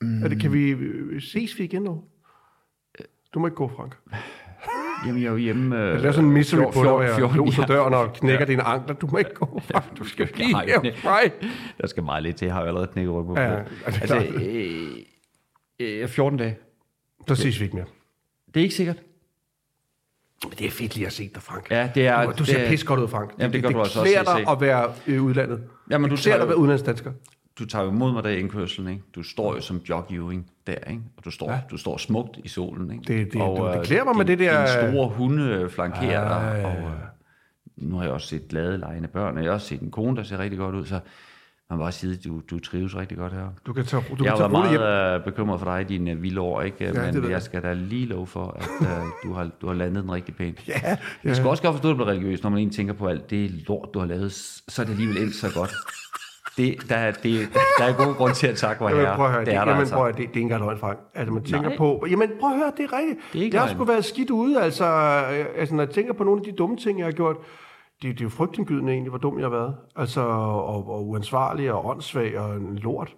Mm. 0.00 0.24
Er 0.24 0.28
det, 0.28 0.40
kan 0.40 0.52
vi 0.52 0.76
ses 1.20 1.58
vi 1.58 1.64
igen 1.64 1.82
nu? 1.82 2.04
Du 3.34 3.38
må 3.38 3.46
ikke 3.46 3.56
gå, 3.56 3.68
Frank. 3.76 3.96
Jamen, 5.06 5.22
jeg 5.22 5.26
er 5.28 5.32
jo 5.32 5.36
hjemme... 5.36 5.76
Øh, 5.78 5.92
Jeg 5.92 6.00
laver 6.00 6.12
sådan 6.12 6.28
en 6.28 6.34
misery 6.34 6.72
på 6.72 6.82
dig, 6.82 6.90
hvor 6.90 7.02
jeg 7.02 7.14
14 7.16 7.36
låser 7.36 7.62
ja. 7.68 7.74
døren 7.74 7.94
og 7.94 8.12
knækker 8.12 8.44
dine 8.46 8.62
ankler. 8.62 8.94
Du 8.94 9.06
må 9.06 9.18
ikke 9.18 9.34
gå, 9.34 9.60
Frank. 9.72 9.98
Du 9.98 10.04
skal 10.04 10.30
Nej, 10.52 10.66
her, 10.66 10.80
nej. 11.04 11.30
Der 11.80 11.86
skal 11.86 12.02
meget 12.02 12.22
lidt 12.22 12.36
til. 12.36 12.46
Jeg 12.46 12.54
har 12.54 12.60
jo 12.60 12.66
allerede 12.66 12.86
knækket 12.92 13.14
ryg 13.14 13.26
på. 13.26 13.34
Ja, 13.36 13.52
ja, 13.52 13.62
altså, 13.86 14.24
øh, 15.78 16.02
øh, 16.02 16.08
14 16.08 16.38
dage. 16.38 16.56
Så 17.28 17.34
ses 17.34 17.60
vi 17.60 17.64
ikke 17.64 17.76
mere. 17.76 17.86
Det 18.54 18.60
er 18.60 18.62
ikke 18.64 18.74
sikkert. 18.74 18.96
Men 20.42 20.52
det 20.58 20.66
er 20.66 20.70
fedt 20.70 20.94
lige 20.96 21.06
at 21.06 21.12
se 21.12 21.30
dig, 21.34 21.42
Frank. 21.42 21.70
Ja, 21.70 21.90
det 21.94 22.06
er... 22.06 22.24
Du, 22.24 22.30
du 22.30 22.36
det 22.38 22.46
ser 22.46 22.58
er- 22.58 22.68
pis 22.68 22.84
godt 22.84 23.00
ud, 23.00 23.08
Frank. 23.08 23.30
Jamen, 23.38 23.52
det 23.52 23.62
gør 23.62 23.68
det, 23.68 23.74
du 23.76 23.80
altså 23.80 24.02
klæder 24.02 24.18
også, 24.20 24.36
dig 24.38 24.48
at 24.52 24.60
være 24.60 24.92
i 25.06 25.18
udlandet. 25.18 25.62
Jamen, 25.90 26.10
du 26.10 26.16
det 26.16 26.22
tager 26.24 26.36
dig 26.36 26.42
at 26.42 26.48
være 26.48 26.58
udlandsdansker. 26.58 27.12
Du 27.58 27.64
tager 27.66 27.84
jo 27.84 27.90
imod 27.90 28.12
mig 28.12 28.22
der 28.24 28.30
i 28.30 28.38
indkørselen, 28.38 28.90
ikke? 28.92 29.02
Du 29.14 29.22
står 29.22 29.54
jo 29.54 29.60
som 29.60 29.76
Jock 29.88 30.10
Ewing 30.12 30.50
der, 30.66 30.74
ikke? 30.90 31.02
Og 31.16 31.24
du 31.24 31.30
står, 31.30 31.50
ja. 31.52 31.58
du 31.70 31.76
står 31.76 31.96
smukt 31.96 32.36
i 32.44 32.48
solen, 32.48 32.90
ikke? 32.90 33.04
Det- 33.18 33.32
det- 33.32 33.42
og, 33.42 33.56
du- 33.58 33.66
det 33.72 33.78
øh, 33.78 33.84
klæder 33.84 34.04
mig 34.04 34.16
med 34.16 34.24
det 34.24 34.38
der- 34.38 34.66
Dine 34.80 34.90
store 34.92 35.08
hunde 35.08 35.70
flankerer 35.70 36.28
dig, 36.28 36.58
ja, 36.60 36.66
og 36.66 36.76
øh, 36.76 36.90
nu 37.76 37.96
har 37.96 38.02
jeg 38.04 38.12
også 38.12 38.26
set 38.26 38.48
glade, 38.48 38.78
lejende 38.78 39.08
børn, 39.08 39.36
og 39.36 39.42
jeg 39.42 39.50
har 39.50 39.54
også 39.54 39.66
set 39.66 39.80
en 39.80 39.90
kone, 39.90 40.16
der 40.16 40.22
ser 40.22 40.38
rigtig 40.38 40.58
godt 40.58 40.74
ud, 40.74 40.86
så 40.86 41.00
må 41.76 41.82
bare 41.82 41.92
sige, 41.92 42.16
du, 42.16 42.40
du 42.50 42.58
trives 42.58 42.96
rigtig 42.96 43.18
godt 43.18 43.32
her. 43.32 43.46
Du 43.66 43.72
kan 43.72 43.84
tage, 43.84 44.02
du 44.10 44.14
kan 44.16 44.24
jeg 44.24 44.36
tage 44.36 44.48
har 44.48 44.56
roligt 44.56 44.70
hjem. 44.70 44.80
meget 44.80 45.18
øh, 45.18 45.24
bekymret 45.24 45.60
for 45.60 45.66
dig 45.72 45.80
i 45.80 45.84
dine 45.84 46.10
øh, 46.10 46.22
vilde 46.22 46.40
år, 46.40 46.62
ikke? 46.62 46.86
det 46.86 46.96
ved 46.96 47.12
men 47.12 47.22
jeg. 47.22 47.30
jeg 47.30 47.42
skal 47.42 47.62
da 47.62 47.72
lige 47.72 48.06
love 48.06 48.26
for, 48.26 48.56
at 48.58 48.68
øh, 48.80 48.88
du, 49.24 49.32
har, 49.34 49.50
du 49.60 49.66
har 49.66 49.74
landet 49.74 50.02
den 50.02 50.12
rigtig 50.12 50.34
pænt. 50.36 50.68
Ja, 50.68 50.74
ja. 50.84 50.96
Jeg 51.24 51.36
skal 51.36 51.48
også 51.48 51.62
godt 51.62 51.74
forstå, 51.74 51.88
at 51.88 51.92
du 51.92 51.96
bliver 51.96 52.08
religiøs, 52.10 52.42
når 52.42 52.50
man 52.50 52.58
egentlig 52.58 52.76
tænker 52.76 52.94
på 52.94 53.06
alt 53.06 53.30
det 53.30 53.50
lort, 53.50 53.88
du 53.94 53.98
har 53.98 54.06
lavet, 54.06 54.32
så 54.32 54.82
er 54.82 54.86
det 54.86 54.92
alligevel 54.92 55.22
endt 55.22 55.34
så 55.34 55.46
godt. 55.54 55.74
Det, 56.56 56.76
der, 56.88 56.96
er- 56.96 57.10
det, 57.12 57.48
der 57.78 57.84
er 57.84 58.04
god 58.06 58.14
grund 58.14 58.34
til 58.34 58.46
at 58.46 58.56
takke, 58.56 58.84
Jamen, 58.84 59.00
herre. 59.00 59.16
prøv 59.16 59.26
at 59.26 59.32
høre, 59.32 59.40
det, 59.40 59.46
det 59.46 59.54
er 59.54 59.60
der 59.64 59.70
jamen, 59.70 59.80
altså. 59.80 59.94
prøv 59.94 60.06
at, 60.06 60.14
høre, 60.14 60.22
det, 60.26 60.34
det 60.34 60.40
er 60.40 60.40
ikke 60.40 60.40
engang 60.40 60.64
løgn, 60.64 60.78
Frank. 60.78 60.98
Altså, 61.14 61.34
man 61.34 61.42
tænker 61.42 61.68
Nej. 61.68 61.76
på... 61.76 62.06
Jamen, 62.10 62.30
prøv 62.40 62.50
at 62.50 62.56
høre, 62.56 62.72
det 62.76 62.84
er 62.84 62.92
rigtigt. 62.98 63.18
Det 63.32 63.38
er 63.40 63.44
ikke 63.44 63.56
jeg 63.56 63.62
har 63.64 63.74
sgu 63.74 63.84
været 63.84 64.04
skidt 64.04 64.30
ude, 64.30 64.60
altså, 64.62 64.84
altså, 65.56 65.74
når 65.74 65.82
jeg 65.82 65.90
tænker 65.90 66.12
på 66.12 66.24
nogle 66.24 66.40
af 66.40 66.52
de 66.52 66.56
dumme 66.58 66.76
ting, 66.76 66.98
jeg 66.98 67.06
har 67.06 67.12
gjort, 67.12 67.36
det, 68.04 68.12
det 68.12 68.20
er 68.20 68.24
jo 68.24 68.28
frygtindgydende 68.28 68.92
egentlig, 68.92 69.10
hvor 69.10 69.18
dum 69.18 69.38
jeg 69.38 69.44
har 69.44 69.50
været. 69.50 69.74
Altså, 69.96 70.20
og, 70.20 70.88
og 70.88 71.08
uansvarlig 71.08 71.72
og 71.72 71.86
åndssvag 71.86 72.38
og 72.38 72.56
en 72.56 72.76
lort. 72.78 73.14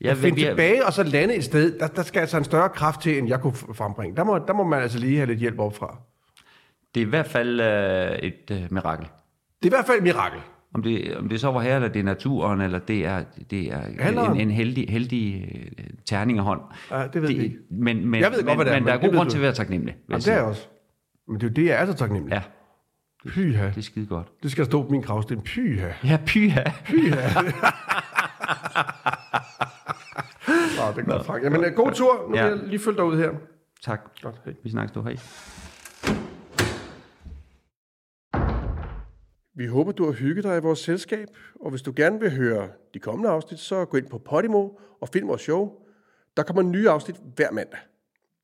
Ja, 0.00 0.10
at 0.10 0.16
finde 0.16 0.36
vi 0.36 0.42
tilbage 0.42 0.86
og 0.86 0.92
så 0.92 1.02
lande 1.02 1.34
et 1.34 1.44
sted, 1.44 1.78
der, 1.78 1.86
der 1.86 2.02
skal 2.02 2.20
altså 2.20 2.38
en 2.38 2.44
større 2.44 2.68
kraft 2.68 3.00
til, 3.00 3.18
end 3.18 3.28
jeg 3.28 3.40
kunne 3.40 3.54
frembringe. 3.54 4.16
Der 4.16 4.24
må, 4.24 4.38
der 4.38 4.52
må 4.52 4.64
man 4.64 4.82
altså 4.82 4.98
lige 4.98 5.16
have 5.16 5.26
lidt 5.26 5.38
hjælp 5.38 5.58
opfra. 5.58 5.96
Det 6.94 7.02
er 7.02 7.06
i 7.06 7.08
hvert 7.08 7.26
fald 7.26 7.60
øh, 7.60 8.18
et 8.18 8.50
øh, 8.50 8.62
mirakel. 8.70 9.06
Det 9.62 9.62
er 9.62 9.66
i 9.66 9.76
hvert 9.76 9.86
fald 9.86 9.98
et 9.98 10.02
mirakel. 10.02 10.40
Om 10.74 10.82
det, 10.82 11.16
om 11.16 11.28
det 11.28 11.40
så 11.40 11.50
var 11.50 11.60
her, 11.60 11.76
eller 11.76 11.88
det 11.88 12.00
er 12.00 12.04
naturen, 12.04 12.60
eller 12.60 12.78
det 12.78 13.06
er, 13.06 13.24
det 13.50 13.72
er 13.72 14.30
en, 14.30 14.40
en 14.40 14.50
heldig, 14.50 14.86
heldig 14.88 15.44
øh, 15.78 15.84
terning 16.04 16.38
af 16.38 16.44
hånd. 16.44 16.60
Ja, 16.90 17.06
det 17.12 17.22
ved 17.22 17.28
vi 17.28 17.42
ikke. 17.42 17.56
Men, 17.70 18.06
men, 18.06 18.20
Jeg 18.20 18.30
ved 18.30 18.44
godt, 18.44 18.46
men, 18.46 18.56
hvad 18.56 18.64
det 18.64 18.72
er, 18.72 18.78
men 18.78 18.86
der 18.86 18.92
er 18.92 19.00
det 19.00 19.10
god 19.10 19.16
grund 19.16 19.28
du. 19.28 19.30
til 19.30 19.38
at 19.38 19.42
være 19.42 19.52
taknemmelig. 19.52 19.96
Jamen, 20.08 20.20
det 20.20 20.28
er 20.28 20.34
jeg 20.34 20.44
også. 20.44 20.66
Men 21.28 21.40
det 21.40 21.42
er 21.42 21.48
jo 21.48 21.54
det, 21.54 21.66
jeg 21.66 21.82
er 21.82 21.86
så 21.86 21.94
taknemmelig. 21.94 22.34
Ja, 22.34 22.42
Pyha. 23.26 23.66
det 23.66 23.76
er 23.76 23.80
skide 23.82 24.06
godt. 24.06 24.28
Det 24.42 24.50
skal 24.50 24.64
stå 24.64 24.82
på 24.82 24.88
min 24.90 25.00
gravsten. 25.00 25.40
Pyha. 25.42 25.92
Ja, 26.04 26.18
pyha. 26.26 26.64
Nå, 30.76 30.92
det 30.96 30.98
er 30.98 31.04
godt, 31.06 31.26
Frank. 31.26 31.44
Jamen, 31.44 31.64
øh, 31.64 31.72
god 31.72 31.92
tur. 31.92 32.28
Nu 32.30 32.36
Ja. 32.36 32.48
vil 32.48 32.58
jeg 32.58 32.68
lige 32.68 32.78
følge 32.78 32.96
dig 32.96 33.04
ud 33.04 33.16
her. 33.18 33.30
Tak. 33.84 34.00
Godt, 34.22 34.40
hej. 34.44 34.54
Vi 34.64 34.70
snakkes 34.70 34.92
du. 34.92 35.02
Hej. 35.02 35.16
Vi 39.54 39.66
håber, 39.66 39.92
du 39.92 40.04
har 40.04 40.12
hygget 40.12 40.44
dig 40.44 40.56
i 40.56 40.60
vores 40.60 40.78
selskab, 40.78 41.28
og 41.60 41.70
hvis 41.70 41.82
du 41.82 41.92
gerne 41.96 42.20
vil 42.20 42.36
høre 42.36 42.68
de 42.94 42.98
kommende 42.98 43.30
afsnit, 43.30 43.60
så 43.60 43.84
gå 43.84 43.96
ind 43.96 44.06
på 44.10 44.18
Podimo 44.18 44.68
og 45.00 45.08
find 45.08 45.26
vores 45.26 45.40
show. 45.42 45.72
Der 46.36 46.42
kommer 46.42 46.62
nye 46.62 46.90
afsnit 46.90 47.16
hver 47.36 47.50
mandag. 47.52 47.78